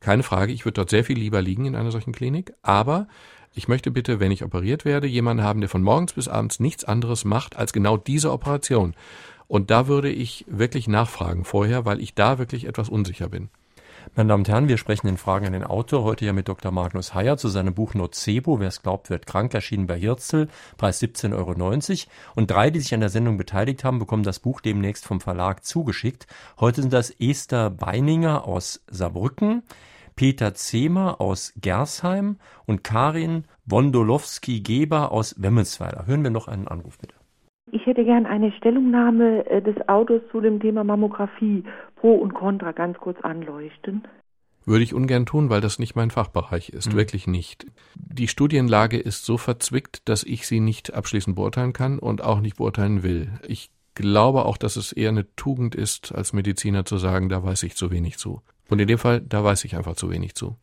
Keine 0.00 0.22
Frage, 0.22 0.52
ich 0.52 0.66
würde 0.66 0.74
dort 0.74 0.90
sehr 0.90 1.04
viel 1.04 1.18
lieber 1.18 1.40
liegen 1.40 1.64
in 1.64 1.74
einer 1.74 1.90
solchen 1.90 2.12
Klinik, 2.12 2.52
aber 2.60 3.08
ich 3.54 3.68
möchte 3.68 3.90
bitte, 3.90 4.20
wenn 4.20 4.32
ich 4.32 4.44
operiert 4.44 4.84
werde, 4.84 5.06
jemanden 5.06 5.44
haben, 5.44 5.60
der 5.60 5.70
von 5.70 5.82
morgens 5.82 6.14
bis 6.14 6.28
abends 6.28 6.60
nichts 6.60 6.84
anderes 6.84 7.24
macht 7.24 7.56
als 7.56 7.72
genau 7.72 7.96
diese 7.96 8.32
Operation. 8.32 8.94
Und 9.46 9.70
da 9.70 9.86
würde 9.86 10.10
ich 10.10 10.44
wirklich 10.48 10.88
nachfragen 10.88 11.44
vorher, 11.44 11.84
weil 11.84 12.00
ich 12.00 12.14
da 12.14 12.38
wirklich 12.38 12.66
etwas 12.66 12.88
unsicher 12.88 13.28
bin. 13.28 13.50
Meine 14.14 14.28
Damen 14.28 14.42
und 14.42 14.48
Herren, 14.48 14.68
wir 14.68 14.76
sprechen 14.76 15.06
in 15.06 15.16
Fragen 15.16 15.46
an 15.46 15.52
den 15.54 15.64
Autor 15.64 16.04
heute 16.04 16.26
ja 16.26 16.32
mit 16.32 16.48
Dr. 16.48 16.70
Magnus 16.70 17.14
Heyer 17.14 17.36
zu 17.36 17.48
seinem 17.48 17.74
Buch 17.74 17.94
Nocebo, 17.94 18.60
wer 18.60 18.68
es 18.68 18.82
glaubt, 18.82 19.08
wird 19.08 19.26
krank, 19.26 19.54
erschienen 19.54 19.86
bei 19.86 19.98
Hirzel, 19.98 20.48
Preis 20.76 21.02
17,90 21.02 21.32
Euro. 21.34 22.10
Und 22.34 22.50
drei, 22.50 22.70
die 22.70 22.80
sich 22.80 22.92
an 22.92 23.00
der 23.00 23.08
Sendung 23.08 23.38
beteiligt 23.38 23.82
haben, 23.82 23.98
bekommen 23.98 24.22
das 24.22 24.40
Buch 24.40 24.60
demnächst 24.60 25.06
vom 25.06 25.20
Verlag 25.20 25.64
zugeschickt. 25.64 26.26
Heute 26.60 26.82
sind 26.82 26.92
das 26.92 27.10
Esther 27.10 27.70
Beininger 27.70 28.46
aus 28.46 28.82
Saarbrücken, 28.90 29.62
Peter 30.16 30.54
Zehmer 30.54 31.20
aus 31.20 31.52
Gersheim 31.60 32.36
und 32.66 32.84
Karin 32.84 33.44
Wondolowski-Geber 33.66 35.10
aus 35.12 35.34
Wemmelsweiler. 35.42 36.06
Hören 36.06 36.22
wir 36.22 36.30
noch 36.30 36.48
einen 36.48 36.68
Anruf 36.68 36.98
bitte. 36.98 37.14
Ich 37.72 37.86
hätte 37.86 38.04
gern 38.04 38.26
eine 38.26 38.52
Stellungnahme 38.52 39.46
äh, 39.46 39.60
des 39.60 39.76
Autors 39.88 40.22
zu 40.30 40.40
dem 40.40 40.60
Thema 40.60 40.84
Mammographie, 40.84 41.64
Pro 41.96 42.14
und 42.14 42.34
Contra, 42.34 42.72
ganz 42.72 42.98
kurz 42.98 43.18
anleuchten. 43.22 44.06
Würde 44.66 44.84
ich 44.84 44.94
ungern 44.94 45.26
tun, 45.26 45.50
weil 45.50 45.60
das 45.60 45.78
nicht 45.78 45.94
mein 45.94 46.10
Fachbereich 46.10 46.70
ist, 46.70 46.92
mhm. 46.92 46.96
wirklich 46.96 47.26
nicht. 47.26 47.66
Die 47.94 48.28
Studienlage 48.28 48.98
ist 48.98 49.24
so 49.24 49.36
verzwickt, 49.36 50.08
dass 50.08 50.22
ich 50.22 50.46
sie 50.46 50.60
nicht 50.60 50.94
abschließend 50.94 51.36
beurteilen 51.36 51.72
kann 51.72 51.98
und 51.98 52.22
auch 52.22 52.40
nicht 52.40 52.56
beurteilen 52.56 53.02
will. 53.02 53.28
Ich 53.46 53.70
glaube 53.94 54.44
auch, 54.46 54.56
dass 54.56 54.76
es 54.76 54.92
eher 54.92 55.10
eine 55.10 55.34
Tugend 55.36 55.74
ist, 55.74 56.14
als 56.14 56.32
Mediziner 56.32 56.84
zu 56.84 56.96
sagen, 56.96 57.28
da 57.28 57.42
weiß 57.42 57.62
ich 57.64 57.76
zu 57.76 57.90
wenig 57.90 58.18
zu. 58.18 58.40
Und 58.68 58.80
in 58.80 58.88
dem 58.88 58.98
Fall, 58.98 59.20
da 59.20 59.44
weiß 59.44 59.64
ich 59.64 59.76
einfach 59.76 59.96
zu 59.96 60.10
wenig 60.10 60.34
zu. 60.34 60.56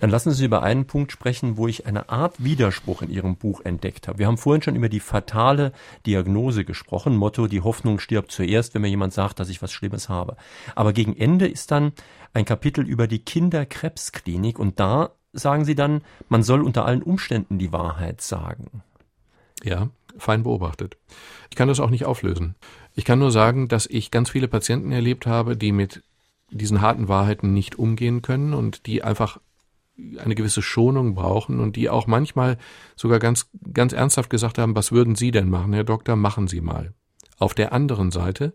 Dann 0.00 0.10
lassen 0.10 0.32
Sie 0.32 0.44
über 0.44 0.62
einen 0.62 0.86
Punkt 0.86 1.12
sprechen, 1.12 1.56
wo 1.56 1.68
ich 1.68 1.86
eine 1.86 2.08
Art 2.08 2.42
Widerspruch 2.42 3.02
in 3.02 3.10
Ihrem 3.10 3.36
Buch 3.36 3.60
entdeckt 3.64 4.08
habe. 4.08 4.18
Wir 4.18 4.26
haben 4.26 4.38
vorhin 4.38 4.62
schon 4.62 4.76
über 4.76 4.88
die 4.88 5.00
fatale 5.00 5.72
Diagnose 6.06 6.64
gesprochen. 6.64 7.16
Motto, 7.16 7.46
die 7.46 7.60
Hoffnung 7.60 7.98
stirbt 7.98 8.32
zuerst, 8.32 8.74
wenn 8.74 8.82
mir 8.82 8.88
jemand 8.88 9.12
sagt, 9.12 9.40
dass 9.40 9.48
ich 9.48 9.62
was 9.62 9.72
Schlimmes 9.72 10.08
habe. 10.08 10.36
Aber 10.74 10.92
gegen 10.92 11.16
Ende 11.16 11.46
ist 11.46 11.70
dann 11.70 11.92
ein 12.32 12.44
Kapitel 12.44 12.86
über 12.86 13.06
die 13.06 13.20
Kinderkrebsklinik 13.20 14.58
und 14.58 14.80
da 14.80 15.10
sagen 15.32 15.64
Sie 15.64 15.74
dann, 15.74 16.02
man 16.28 16.42
soll 16.42 16.62
unter 16.62 16.84
allen 16.84 17.02
Umständen 17.02 17.58
die 17.58 17.72
Wahrheit 17.72 18.20
sagen. 18.20 18.82
Ja, 19.62 19.90
fein 20.16 20.42
beobachtet. 20.42 20.96
Ich 21.50 21.56
kann 21.56 21.68
das 21.68 21.80
auch 21.80 21.90
nicht 21.90 22.04
auflösen. 22.04 22.54
Ich 22.94 23.04
kann 23.04 23.18
nur 23.18 23.30
sagen, 23.30 23.68
dass 23.68 23.86
ich 23.86 24.10
ganz 24.10 24.30
viele 24.30 24.48
Patienten 24.48 24.92
erlebt 24.92 25.26
habe, 25.26 25.56
die 25.56 25.72
mit 25.72 26.02
diesen 26.50 26.80
harten 26.80 27.08
Wahrheiten 27.08 27.52
nicht 27.52 27.78
umgehen 27.78 28.22
können 28.22 28.54
und 28.54 28.86
die 28.86 29.02
einfach 29.02 29.40
eine 30.18 30.34
gewisse 30.34 30.62
Schonung 30.62 31.14
brauchen 31.14 31.58
und 31.58 31.76
die 31.76 31.90
auch 31.90 32.06
manchmal 32.06 32.56
sogar 32.94 33.18
ganz, 33.18 33.50
ganz 33.72 33.92
ernsthaft 33.92 34.30
gesagt 34.30 34.58
haben, 34.58 34.76
was 34.76 34.92
würden 34.92 35.16
Sie 35.16 35.32
denn 35.32 35.50
machen, 35.50 35.72
Herr 35.72 35.84
Doktor, 35.84 36.16
machen 36.16 36.46
Sie 36.46 36.60
mal. 36.60 36.94
Auf 37.38 37.54
der 37.54 37.72
anderen 37.72 38.10
Seite 38.10 38.54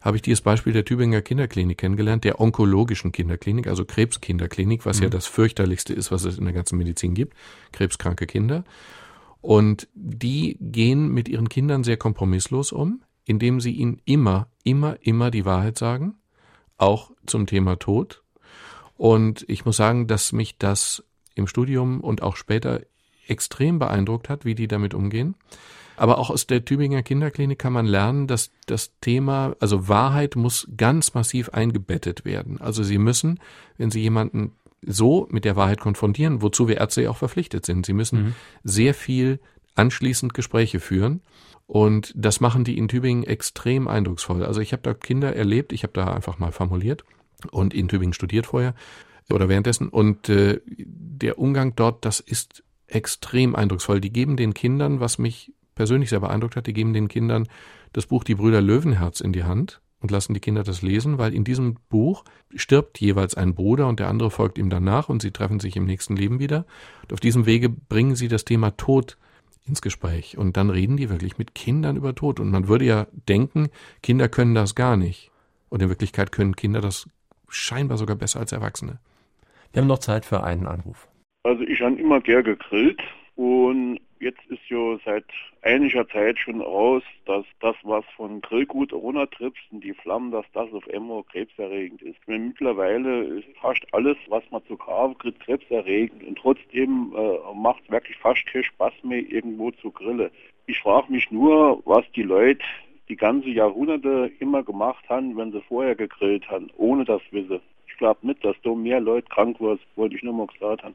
habe 0.00 0.16
ich 0.16 0.22
dieses 0.22 0.40
Beispiel 0.40 0.72
der 0.72 0.84
Tübinger 0.84 1.22
Kinderklinik 1.22 1.78
kennengelernt, 1.78 2.24
der 2.24 2.40
onkologischen 2.40 3.12
Kinderklinik, 3.12 3.68
also 3.68 3.84
Krebskinderklinik, 3.84 4.84
was 4.84 4.98
mhm. 4.98 5.04
ja 5.04 5.10
das 5.10 5.26
fürchterlichste 5.26 5.94
ist, 5.94 6.10
was 6.10 6.24
es 6.24 6.38
in 6.38 6.44
der 6.44 6.52
ganzen 6.52 6.76
Medizin 6.76 7.14
gibt, 7.14 7.34
krebskranke 7.72 8.26
Kinder. 8.26 8.64
Und 9.40 9.88
die 9.94 10.58
gehen 10.60 11.08
mit 11.08 11.28
ihren 11.28 11.48
Kindern 11.48 11.84
sehr 11.84 11.96
kompromisslos 11.96 12.72
um, 12.72 13.02
indem 13.24 13.60
sie 13.60 13.72
ihnen 13.72 14.00
immer, 14.04 14.48
immer, 14.64 14.96
immer 15.00 15.30
die 15.30 15.44
Wahrheit 15.44 15.78
sagen 15.78 16.16
auch 16.76 17.10
zum 17.26 17.46
Thema 17.46 17.78
Tod. 17.78 18.22
Und 18.96 19.44
ich 19.48 19.64
muss 19.64 19.76
sagen, 19.76 20.06
dass 20.06 20.32
mich 20.32 20.56
das 20.58 21.02
im 21.34 21.46
Studium 21.46 22.00
und 22.00 22.22
auch 22.22 22.36
später 22.36 22.80
extrem 23.26 23.78
beeindruckt 23.78 24.28
hat, 24.28 24.44
wie 24.44 24.54
die 24.54 24.68
damit 24.68 24.94
umgehen. 24.94 25.34
Aber 25.96 26.18
auch 26.18 26.30
aus 26.30 26.46
der 26.46 26.64
Tübinger 26.64 27.02
Kinderklinik 27.02 27.58
kann 27.58 27.72
man 27.72 27.86
lernen, 27.86 28.26
dass 28.26 28.50
das 28.66 28.92
Thema, 29.00 29.54
also 29.60 29.88
Wahrheit 29.88 30.36
muss 30.36 30.68
ganz 30.76 31.14
massiv 31.14 31.50
eingebettet 31.50 32.24
werden. 32.24 32.60
Also 32.60 32.82
Sie 32.82 32.98
müssen, 32.98 33.38
wenn 33.78 33.90
Sie 33.90 34.00
jemanden 34.00 34.52
so 34.82 35.28
mit 35.30 35.44
der 35.44 35.56
Wahrheit 35.56 35.80
konfrontieren, 35.80 36.42
wozu 36.42 36.68
wir 36.68 36.78
Ärzte 36.78 37.02
ja 37.02 37.10
auch 37.10 37.16
verpflichtet 37.16 37.64
sind, 37.64 37.86
Sie 37.86 37.92
müssen 37.92 38.22
mhm. 38.22 38.34
sehr 38.64 38.92
viel 38.92 39.38
anschließend 39.76 40.34
Gespräche 40.34 40.80
führen. 40.80 41.22
Und 41.66 42.12
das 42.14 42.40
machen 42.40 42.64
die 42.64 42.76
in 42.76 42.88
Tübingen 42.88 43.24
extrem 43.24 43.88
eindrucksvoll. 43.88 44.44
Also 44.44 44.60
ich 44.60 44.72
habe 44.72 44.82
da 44.82 44.94
Kinder 44.94 45.34
erlebt, 45.34 45.72
ich 45.72 45.82
habe 45.82 45.94
da 45.94 46.12
einfach 46.12 46.38
mal 46.38 46.52
formuliert 46.52 47.04
und 47.50 47.72
in 47.72 47.88
Tübingen 47.88 48.12
studiert 48.12 48.46
vorher 48.46 48.74
oder 49.30 49.48
währenddessen. 49.48 49.88
Und 49.88 50.28
äh, 50.28 50.60
der 50.66 51.38
Umgang 51.38 51.74
dort, 51.74 52.04
das 52.04 52.20
ist 52.20 52.64
extrem 52.86 53.54
eindrucksvoll. 53.54 54.00
Die 54.00 54.12
geben 54.12 54.36
den 54.36 54.52
Kindern, 54.52 55.00
was 55.00 55.18
mich 55.18 55.52
persönlich 55.74 56.10
sehr 56.10 56.20
beeindruckt 56.20 56.56
hat, 56.56 56.66
die 56.66 56.74
geben 56.74 56.92
den 56.92 57.08
Kindern 57.08 57.48
das 57.92 58.06
Buch 58.06 58.24
Die 58.24 58.34
Brüder 58.34 58.60
Löwenherz 58.60 59.20
in 59.20 59.32
die 59.32 59.44
Hand 59.44 59.80
und 60.00 60.10
lassen 60.10 60.34
die 60.34 60.40
Kinder 60.40 60.64
das 60.64 60.82
lesen, 60.82 61.16
weil 61.16 61.32
in 61.32 61.44
diesem 61.44 61.76
Buch 61.88 62.24
stirbt 62.54 63.00
jeweils 63.00 63.34
ein 63.36 63.54
Bruder 63.54 63.88
und 63.88 64.00
der 64.00 64.08
andere 64.08 64.30
folgt 64.30 64.58
ihm 64.58 64.68
danach 64.68 65.08
und 65.08 65.22
sie 65.22 65.30
treffen 65.30 65.60
sich 65.60 65.76
im 65.76 65.86
nächsten 65.86 66.16
Leben 66.16 66.38
wieder. 66.40 66.66
Und 67.02 67.14
auf 67.14 67.20
diesem 67.20 67.46
Wege 67.46 67.70
bringen 67.70 68.14
sie 68.14 68.28
das 68.28 68.44
Thema 68.44 68.72
Tod 68.76 69.16
ins 69.66 69.82
Gespräch. 69.82 70.36
Und 70.36 70.56
dann 70.56 70.70
reden 70.70 70.96
die 70.96 71.10
wirklich 71.10 71.38
mit 71.38 71.54
Kindern 71.54 71.96
über 71.96 72.14
Tod. 72.14 72.40
Und 72.40 72.50
man 72.50 72.68
würde 72.68 72.84
ja 72.84 73.06
denken, 73.28 73.68
Kinder 74.02 74.28
können 74.28 74.54
das 74.54 74.74
gar 74.74 74.96
nicht. 74.96 75.30
Und 75.68 75.82
in 75.82 75.88
Wirklichkeit 75.88 76.32
können 76.32 76.56
Kinder 76.56 76.80
das 76.80 77.08
scheinbar 77.48 77.98
sogar 77.98 78.16
besser 78.16 78.40
als 78.40 78.52
Erwachsene. 78.52 78.98
Wir 79.72 79.82
haben 79.82 79.88
noch 79.88 79.98
Zeit 79.98 80.24
für 80.24 80.44
einen 80.44 80.66
Anruf. 80.66 81.08
Also 81.42 81.62
ich 81.62 81.80
habe 81.80 81.96
immer 81.96 82.20
gern 82.20 82.44
gegrillt 82.44 83.00
und 83.36 83.98
jetzt 84.24 84.44
ist 84.48 84.68
ja 84.68 84.98
seit 85.04 85.24
einiger 85.62 86.08
Zeit 86.08 86.38
schon 86.38 86.60
raus, 86.60 87.02
dass 87.26 87.44
das, 87.60 87.76
was 87.82 88.04
von 88.16 88.40
Grillgut 88.40 88.92
runtertripst 88.92 89.62
und 89.70 89.84
die 89.84 89.94
Flammen, 89.94 90.32
dass 90.32 90.46
das 90.52 90.72
auf 90.72 90.88
einmal 90.88 91.22
krebserregend 91.24 92.02
ist. 92.02 92.18
Meine, 92.26 92.46
mittlerweile 92.46 93.24
ist 93.24 93.48
fast 93.60 93.84
alles, 93.92 94.16
was 94.28 94.42
man 94.50 94.64
zu 94.66 94.76
kaufen 94.76 95.16
kriegt, 95.18 95.40
krebserregend 95.40 96.24
und 96.24 96.38
trotzdem 96.38 97.14
äh, 97.16 97.54
macht 97.54 97.82
es 97.84 97.90
wirklich 97.90 98.16
fast 98.16 98.44
keinen 98.46 98.64
Spaß 98.64 98.94
mehr, 99.02 99.20
irgendwo 99.20 99.70
zu 99.70 99.90
grillen. 99.90 100.30
Ich 100.66 100.80
frage 100.80 101.12
mich 101.12 101.30
nur, 101.30 101.82
was 101.84 102.04
die 102.16 102.22
Leute 102.22 102.64
die 103.10 103.16
ganze 103.16 103.50
Jahrhunderte 103.50 104.32
immer 104.40 104.62
gemacht 104.62 105.04
haben, 105.08 105.36
wenn 105.36 105.52
sie 105.52 105.60
vorher 105.60 105.94
gegrillt 105.94 106.48
haben, 106.50 106.70
ohne 106.76 107.04
das 107.04 107.20
Wissen. 107.30 107.60
Ich 107.86 107.98
gehabt 107.98 108.24
mit, 108.24 108.42
dass 108.44 108.56
da 108.62 108.74
mehr 108.74 109.00
Leute 109.00 109.28
krank 109.28 109.60
waren, 109.60 109.78
wollte 109.94 110.16
ich 110.16 110.22
nur 110.22 110.32
mal 110.32 110.46
gesagt 110.46 110.82
haben. 110.82 110.94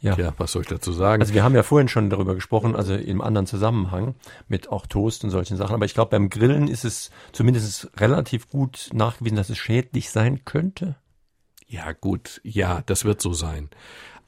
Ja. 0.00 0.16
ja, 0.16 0.34
was 0.36 0.52
soll 0.52 0.62
ich 0.62 0.68
dazu 0.68 0.92
sagen? 0.92 1.22
Also 1.22 1.32
wir 1.32 1.42
haben 1.42 1.54
ja 1.54 1.62
vorhin 1.62 1.88
schon 1.88 2.10
darüber 2.10 2.34
gesprochen, 2.34 2.76
also 2.76 2.94
im 2.94 3.22
anderen 3.22 3.46
Zusammenhang 3.46 4.14
mit 4.46 4.68
auch 4.68 4.86
Toast 4.86 5.24
und 5.24 5.30
solchen 5.30 5.56
Sachen. 5.56 5.74
Aber 5.74 5.86
ich 5.86 5.94
glaube, 5.94 6.10
beim 6.10 6.28
Grillen 6.28 6.68
ist 6.68 6.84
es 6.84 7.10
zumindest 7.32 7.90
relativ 7.98 8.48
gut 8.48 8.90
nachgewiesen, 8.92 9.36
dass 9.36 9.48
es 9.48 9.58
schädlich 9.58 10.10
sein 10.10 10.44
könnte. 10.44 10.96
Ja, 11.66 11.92
gut, 11.92 12.40
ja, 12.44 12.82
das 12.86 13.04
wird 13.04 13.20
so 13.20 13.32
sein. 13.32 13.70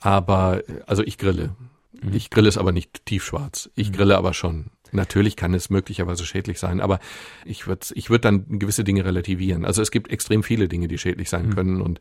Aber, 0.01 0.62
also 0.87 1.03
ich 1.03 1.19
grille. 1.19 1.55
Mhm. 1.93 2.14
Ich 2.14 2.31
grille 2.31 2.49
es 2.49 2.59
aber 2.59 2.73
nicht 2.73 3.05
tiefschwarz. 3.05 3.71
Ich 3.75 3.91
mhm. 3.91 3.95
grille 3.95 4.16
aber 4.16 4.33
schon. 4.33 4.71
Natürlich 4.91 5.37
kann 5.37 5.55
es 5.55 5.69
möglicherweise 5.71 6.25
schädlich 6.25 6.59
sein, 6.59 6.81
aber 6.81 6.99
ich 7.45 7.66
würde 7.66 7.87
ich 7.93 8.09
würd 8.09 8.25
dann 8.25 8.59
gewisse 8.59 8.85
Dinge 8.85 9.05
relativieren. 9.05 9.66
Also 9.66 9.83
es 9.83 9.91
gibt 9.91 10.11
extrem 10.11 10.43
viele 10.43 10.66
Dinge, 10.66 10.89
die 10.89 10.97
schädlich 10.99 11.29
sein 11.29 11.49
mhm. 11.49 11.55
können 11.55 11.81
und 11.83 12.01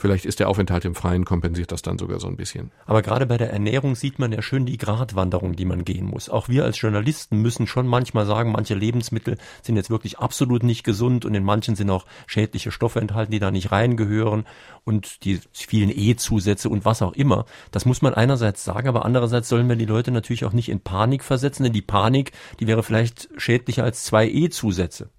Vielleicht 0.00 0.26
ist 0.26 0.38
der 0.38 0.48
Aufenthalt 0.48 0.84
im 0.84 0.94
Freien 0.94 1.24
kompensiert 1.24 1.72
das 1.72 1.82
dann 1.82 1.98
sogar 1.98 2.20
so 2.20 2.28
ein 2.28 2.36
bisschen. 2.36 2.70
Aber 2.86 3.02
gerade 3.02 3.26
bei 3.26 3.36
der 3.36 3.50
Ernährung 3.50 3.96
sieht 3.96 4.20
man 4.20 4.30
ja 4.30 4.42
schön 4.42 4.64
die 4.64 4.78
Gratwanderung, 4.78 5.56
die 5.56 5.64
man 5.64 5.84
gehen 5.84 6.06
muss. 6.06 6.28
Auch 6.28 6.48
wir 6.48 6.64
als 6.64 6.80
Journalisten 6.80 7.42
müssen 7.42 7.66
schon 7.66 7.88
manchmal 7.88 8.24
sagen, 8.24 8.52
manche 8.52 8.76
Lebensmittel 8.76 9.38
sind 9.60 9.74
jetzt 9.74 9.90
wirklich 9.90 10.20
absolut 10.20 10.62
nicht 10.62 10.84
gesund 10.84 11.24
und 11.24 11.34
in 11.34 11.42
manchen 11.42 11.74
sind 11.74 11.90
auch 11.90 12.06
schädliche 12.28 12.70
Stoffe 12.70 13.00
enthalten, 13.00 13.32
die 13.32 13.40
da 13.40 13.50
nicht 13.50 13.72
reingehören 13.72 14.46
und 14.84 15.24
die 15.24 15.40
vielen 15.52 15.90
E-Zusätze 15.90 16.68
und 16.68 16.84
was 16.84 17.02
auch 17.02 17.14
immer. 17.14 17.44
Das 17.72 17.84
muss 17.84 18.00
man 18.00 18.14
einerseits 18.14 18.62
sagen, 18.62 18.86
aber 18.86 19.04
andererseits 19.04 19.48
sollen 19.48 19.68
wir 19.68 19.74
die 19.74 19.84
Leute 19.84 20.12
natürlich 20.12 20.44
auch 20.44 20.52
nicht 20.52 20.68
in 20.68 20.78
Panik 20.78 21.24
versetzen, 21.24 21.64
denn 21.64 21.72
die 21.72 21.82
Panik, 21.82 22.30
die 22.60 22.68
wäre 22.68 22.84
vielleicht 22.84 23.28
schädlicher 23.36 23.82
als 23.82 24.04
zwei 24.04 24.28
E-Zusätze. 24.28 25.10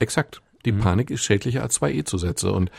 Exakt. 0.00 0.42
Die 0.64 0.72
mhm. 0.72 0.80
Panik 0.80 1.10
ist 1.10 1.22
schädlicher 1.22 1.62
als 1.62 1.74
zwei 1.74 1.92
E-Zusätze 1.92 2.52
und 2.52 2.70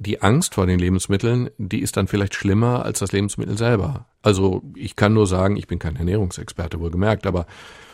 die 0.00 0.22
Angst 0.22 0.54
vor 0.54 0.66
den 0.66 0.78
Lebensmitteln, 0.78 1.50
die 1.58 1.80
ist 1.80 1.96
dann 1.96 2.08
vielleicht 2.08 2.34
schlimmer 2.34 2.84
als 2.84 3.00
das 3.00 3.12
Lebensmittel 3.12 3.58
selber. 3.58 4.06
Also 4.22 4.62
ich 4.74 4.96
kann 4.96 5.12
nur 5.12 5.26
sagen, 5.26 5.56
ich 5.56 5.66
bin 5.66 5.78
kein 5.78 5.96
Ernährungsexperte, 5.96 6.80
wohlgemerkt, 6.80 7.26
aber 7.26 7.46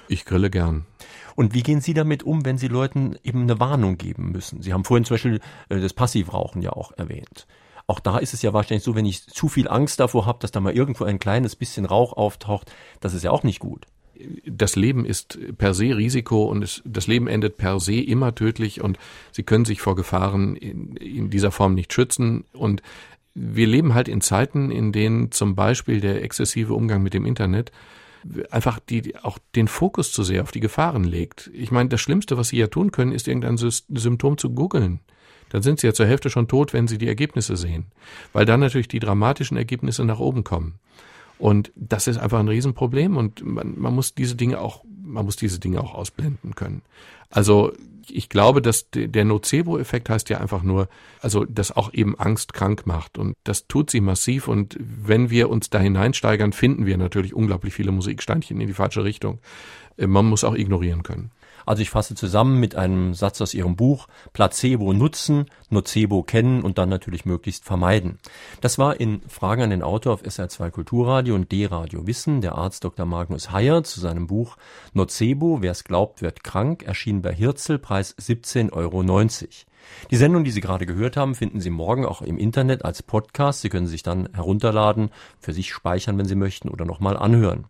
ich 0.08 0.24
grille 0.24 0.48
gern. 0.48 0.86
Und 1.34 1.52
wie 1.52 1.64
gehen 1.64 1.80
Sie 1.80 1.94
damit 1.94 2.22
um, 2.22 2.44
wenn 2.44 2.58
Sie 2.58 2.68
Leuten 2.68 3.16
eben 3.24 3.42
eine 3.42 3.58
Warnung 3.58 3.98
geben 3.98 4.30
müssen? 4.30 4.62
Sie 4.62 4.72
haben 4.72 4.84
vorhin 4.84 5.04
zum 5.04 5.14
Beispiel 5.16 5.40
äh, 5.68 5.80
das 5.80 5.94
Passivrauchen 5.94 6.62
ja 6.62 6.70
auch 6.70 6.92
erwähnt. 6.92 7.48
Auch 7.88 7.98
da 7.98 8.18
ist 8.18 8.34
es 8.34 8.42
ja 8.42 8.52
wahrscheinlich 8.52 8.84
so, 8.84 8.94
wenn 8.94 9.04
ich 9.04 9.26
zu 9.26 9.48
viel 9.48 9.68
Angst 9.68 9.98
davor 9.98 10.26
habe, 10.26 10.38
dass 10.40 10.52
da 10.52 10.60
mal 10.60 10.74
irgendwo 10.74 11.04
ein 11.04 11.18
kleines 11.18 11.56
bisschen 11.56 11.86
Rauch 11.86 12.12
auftaucht, 12.12 12.72
das 13.00 13.14
ist 13.14 13.24
ja 13.24 13.32
auch 13.32 13.42
nicht 13.42 13.58
gut 13.58 13.86
das 14.46 14.76
Leben 14.76 15.04
ist 15.04 15.38
per 15.58 15.74
se 15.74 15.96
Risiko 15.96 16.44
und 16.44 16.62
es, 16.62 16.82
das 16.84 17.06
Leben 17.06 17.28
endet 17.28 17.56
per 17.56 17.80
se 17.80 18.00
immer 18.00 18.34
tödlich 18.34 18.80
und 18.80 18.98
sie 19.32 19.42
können 19.42 19.64
sich 19.64 19.80
vor 19.80 19.96
Gefahren 19.96 20.56
in, 20.56 20.96
in 20.96 21.30
dieser 21.30 21.50
Form 21.50 21.74
nicht 21.74 21.92
schützen 21.92 22.44
und 22.52 22.82
wir 23.34 23.66
leben 23.66 23.92
halt 23.92 24.08
in 24.08 24.22
Zeiten, 24.22 24.70
in 24.70 24.92
denen 24.92 25.30
zum 25.30 25.54
Beispiel 25.54 26.00
der 26.00 26.22
exzessive 26.22 26.72
Umgang 26.72 27.02
mit 27.02 27.12
dem 27.12 27.26
Internet 27.26 27.70
einfach 28.50 28.78
die 28.78 29.16
auch 29.22 29.38
den 29.54 29.68
Fokus 29.68 30.12
zu 30.12 30.22
sehr 30.22 30.42
auf 30.42 30.50
die 30.50 30.60
Gefahren 30.60 31.04
legt. 31.04 31.50
Ich 31.54 31.70
meine, 31.70 31.88
das 31.88 32.00
Schlimmste, 32.00 32.36
was 32.36 32.48
sie 32.48 32.58
ja 32.58 32.66
tun 32.66 32.90
können, 32.92 33.12
ist 33.12 33.28
irgendein 33.28 33.56
Symptom 33.58 34.38
zu 34.38 34.50
googeln. 34.50 35.00
Dann 35.50 35.62
sind 35.62 35.80
sie 35.80 35.86
ja 35.86 35.92
zur 35.92 36.06
Hälfte 36.06 36.28
schon 36.28 36.48
tot, 36.48 36.72
wenn 36.72 36.88
sie 36.88 36.98
die 36.98 37.06
Ergebnisse 37.06 37.56
sehen, 37.56 37.86
weil 38.32 38.46
dann 38.46 38.60
natürlich 38.60 38.88
die 38.88 38.98
dramatischen 38.98 39.56
Ergebnisse 39.56 40.04
nach 40.04 40.18
oben 40.18 40.42
kommen. 40.42 40.78
Und 41.38 41.72
das 41.74 42.06
ist 42.06 42.18
einfach 42.18 42.38
ein 42.38 42.48
Riesenproblem 42.48 43.16
und 43.16 43.44
man, 43.44 43.78
man 43.78 43.94
muss 43.94 44.14
diese 44.14 44.36
Dinge 44.36 44.60
auch, 44.60 44.84
man 45.02 45.24
muss 45.24 45.36
diese 45.36 45.60
Dinge 45.60 45.80
auch 45.80 45.94
ausblenden 45.94 46.54
können. 46.54 46.82
Also 47.30 47.72
ich 48.08 48.28
glaube, 48.28 48.62
dass 48.62 48.86
der 48.92 49.24
Nocebo-Effekt 49.24 50.08
heißt 50.08 50.28
ja 50.30 50.38
einfach 50.38 50.62
nur, 50.62 50.88
also 51.20 51.44
dass 51.44 51.76
auch 51.76 51.92
eben 51.92 52.18
Angst 52.18 52.54
krank 52.54 52.86
macht 52.86 53.18
und 53.18 53.34
das 53.44 53.66
tut 53.66 53.90
sie 53.90 54.00
massiv 54.00 54.48
und 54.48 54.76
wenn 54.78 55.30
wir 55.30 55.50
uns 55.50 55.70
da 55.70 55.78
hineinsteigern, 55.78 56.52
finden 56.52 56.86
wir 56.86 56.96
natürlich 56.98 57.34
unglaublich 57.34 57.74
viele 57.74 57.92
Musiksteinchen 57.92 58.60
in 58.60 58.68
die 58.68 58.74
falsche 58.74 59.04
Richtung. 59.04 59.40
Äh, 59.96 60.06
man 60.06 60.26
muss 60.26 60.44
auch 60.44 60.54
ignorieren 60.54 61.02
können. 61.02 61.30
Also 61.66 61.82
ich 61.82 61.90
fasse 61.90 62.14
zusammen 62.14 62.58
mit 62.58 62.76
einem 62.76 63.12
Satz 63.12 63.40
aus 63.40 63.52
Ihrem 63.52 63.76
Buch, 63.76 64.06
Placebo 64.32 64.92
nutzen, 64.92 65.46
Nocebo 65.68 66.22
kennen 66.22 66.62
und 66.62 66.78
dann 66.78 66.88
natürlich 66.88 67.24
möglichst 67.24 67.64
vermeiden. 67.64 68.18
Das 68.60 68.78
war 68.78 68.98
in 69.00 69.20
Fragen 69.28 69.62
an 69.62 69.70
den 69.70 69.82
Autor 69.82 70.14
auf 70.14 70.22
SR2 70.22 70.70
Kulturradio 70.70 71.34
und 71.34 71.50
D-Radio 71.50 72.06
Wissen 72.06 72.40
der 72.40 72.54
Arzt 72.54 72.84
Dr. 72.84 73.04
Magnus 73.04 73.50
Heyer 73.50 73.82
zu 73.82 74.00
seinem 74.00 74.28
Buch 74.28 74.56
Nocebo, 74.94 75.60
wer 75.60 75.72
es 75.72 75.84
glaubt, 75.84 76.22
wird 76.22 76.44
krank, 76.44 76.84
erschien 76.84 77.20
bei 77.20 77.34
Hirzel, 77.34 77.78
Preis 77.78 78.16
17,90 78.16 78.72
Euro. 78.72 79.02
Die 80.10 80.16
Sendung, 80.16 80.44
die 80.44 80.50
Sie 80.50 80.60
gerade 80.60 80.86
gehört 80.86 81.16
haben, 81.16 81.34
finden 81.34 81.60
Sie 81.60 81.70
morgen 81.70 82.04
auch 82.04 82.22
im 82.22 82.38
Internet 82.38 82.84
als 82.84 83.02
Podcast. 83.02 83.60
Sie 83.60 83.68
können 83.68 83.86
sich 83.86 84.02
dann 84.02 84.28
herunterladen, 84.32 85.10
für 85.40 85.52
sich 85.52 85.72
speichern, 85.72 86.18
wenn 86.18 86.26
Sie 86.26 86.34
möchten, 86.34 86.68
oder 86.68 86.84
nochmal 86.84 87.16
anhören. 87.16 87.66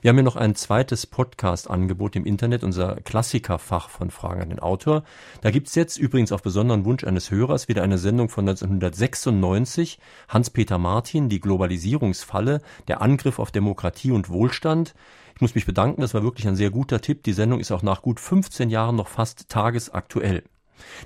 Wir 0.00 0.10
haben 0.10 0.16
hier 0.16 0.24
noch 0.24 0.36
ein 0.36 0.54
zweites 0.54 1.06
Podcast-Angebot 1.06 2.16
im 2.16 2.24
Internet, 2.24 2.64
unser 2.64 2.96
Klassikerfach 2.96 3.88
von 3.88 4.10
Fragen 4.10 4.42
an 4.42 4.50
den 4.50 4.60
Autor. 4.60 5.04
Da 5.40 5.50
gibt's 5.50 5.74
jetzt 5.74 5.96
übrigens 5.96 6.32
auf 6.32 6.42
besonderen 6.42 6.84
Wunsch 6.84 7.04
eines 7.04 7.30
Hörers 7.30 7.68
wieder 7.68 7.82
eine 7.82 7.98
Sendung 7.98 8.28
von 8.28 8.48
1996, 8.48 9.98
Hans-Peter 10.28 10.78
Martin, 10.78 11.28
die 11.28 11.40
Globalisierungsfalle, 11.40 12.60
der 12.88 13.02
Angriff 13.02 13.38
auf 13.38 13.50
Demokratie 13.50 14.12
und 14.12 14.28
Wohlstand. 14.28 14.94
Ich 15.34 15.40
muss 15.40 15.54
mich 15.54 15.66
bedanken, 15.66 16.02
das 16.02 16.14
war 16.14 16.22
wirklich 16.22 16.46
ein 16.46 16.56
sehr 16.56 16.70
guter 16.70 17.00
Tipp. 17.00 17.22
Die 17.22 17.32
Sendung 17.32 17.60
ist 17.60 17.72
auch 17.72 17.82
nach 17.82 18.02
gut 18.02 18.20
15 18.20 18.70
Jahren 18.70 18.96
noch 18.96 19.08
fast 19.08 19.48
tagesaktuell. 19.48 20.44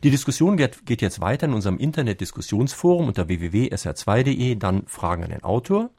Die 0.02 0.10
Diskussion 0.10 0.56
geht, 0.56 1.00
jetzt 1.00 1.20
weiter 1.20 1.46
in 1.46 1.52
unserem 1.52 1.78
Internet-Diskussionsforum 1.78 3.08
unter 3.08 3.28
www.sr2.de, 3.28 4.56
dann 4.56 4.86
Fragen 4.86 5.24
an 5.24 5.30
den 5.30 5.44
Autor. 5.44 5.90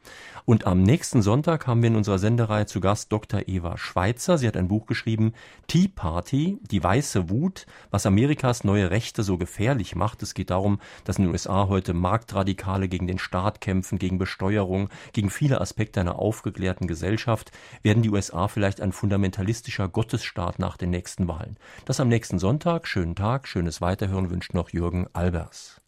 Und 0.46 0.68
am 0.68 0.84
nächsten 0.84 1.24
Sonntag 1.24 1.66
haben 1.66 1.82
wir 1.82 1.88
in 1.88 1.96
unserer 1.96 2.20
Sendereihe 2.20 2.68
zu 2.68 2.80
Gast 2.80 3.12
Dr. 3.12 3.48
Eva 3.48 3.80
Schweitzer. 3.80 4.38
Sie 4.38 4.48
hat 4.48 4.56
ein 4.56 4.68
Buch 4.68 4.86
geschrieben, 4.86 5.34
Tea 5.66 5.88
Party, 5.88 6.60
die 6.62 6.84
weiße 6.84 7.32
Wut, 7.32 7.66
was 7.90 8.06
Amerikas 8.06 8.64
neue 8.64 8.92
Rechte 8.92 9.24
so 9.24 9.40
gefährlich 9.40 9.96
macht. 9.96 10.22
Es 10.22 10.36
geht 10.36 10.52
darum, 10.52 10.80
dass 11.04 11.18
in 11.18 11.24
den 11.24 11.32
USA 11.32 11.68
heute 11.68 11.96
Marktradikale 11.96 12.88
gegen 12.88 13.08
den 13.08 13.18
Staat 13.18 13.60
kämpfen, 13.60 13.98
gegen 13.98 14.20
Besteuerung, 14.20 14.90
gegen 15.14 15.32
viele 15.32 15.60
Aspekte 15.62 16.00
einer 16.00 16.20
aufgeklärten 16.20 16.86
Gesellschaft. 16.86 17.52
Werden 17.82 18.04
die 18.04 18.12
USA 18.12 18.48
vielleicht 18.48 18.82
ein 18.82 18.92
fundamentalistischer 18.92 19.88
Gottesstaat 19.88 20.60
nach 20.60 20.78
den 20.78 20.92
nächsten 20.92 21.28
Wahlen? 21.28 21.58
Das 21.86 22.00
am 22.00 22.08
nächsten 22.08 22.38
Sonntag. 22.38 22.88
Schönen 22.88 23.16
Tag, 23.16 23.48
schönes 23.48 23.82
Weiterhören 23.82 24.30
wünscht 24.30 24.54
noch 24.54 24.70
Jürgen 24.70 25.08
Albers. 25.12 25.82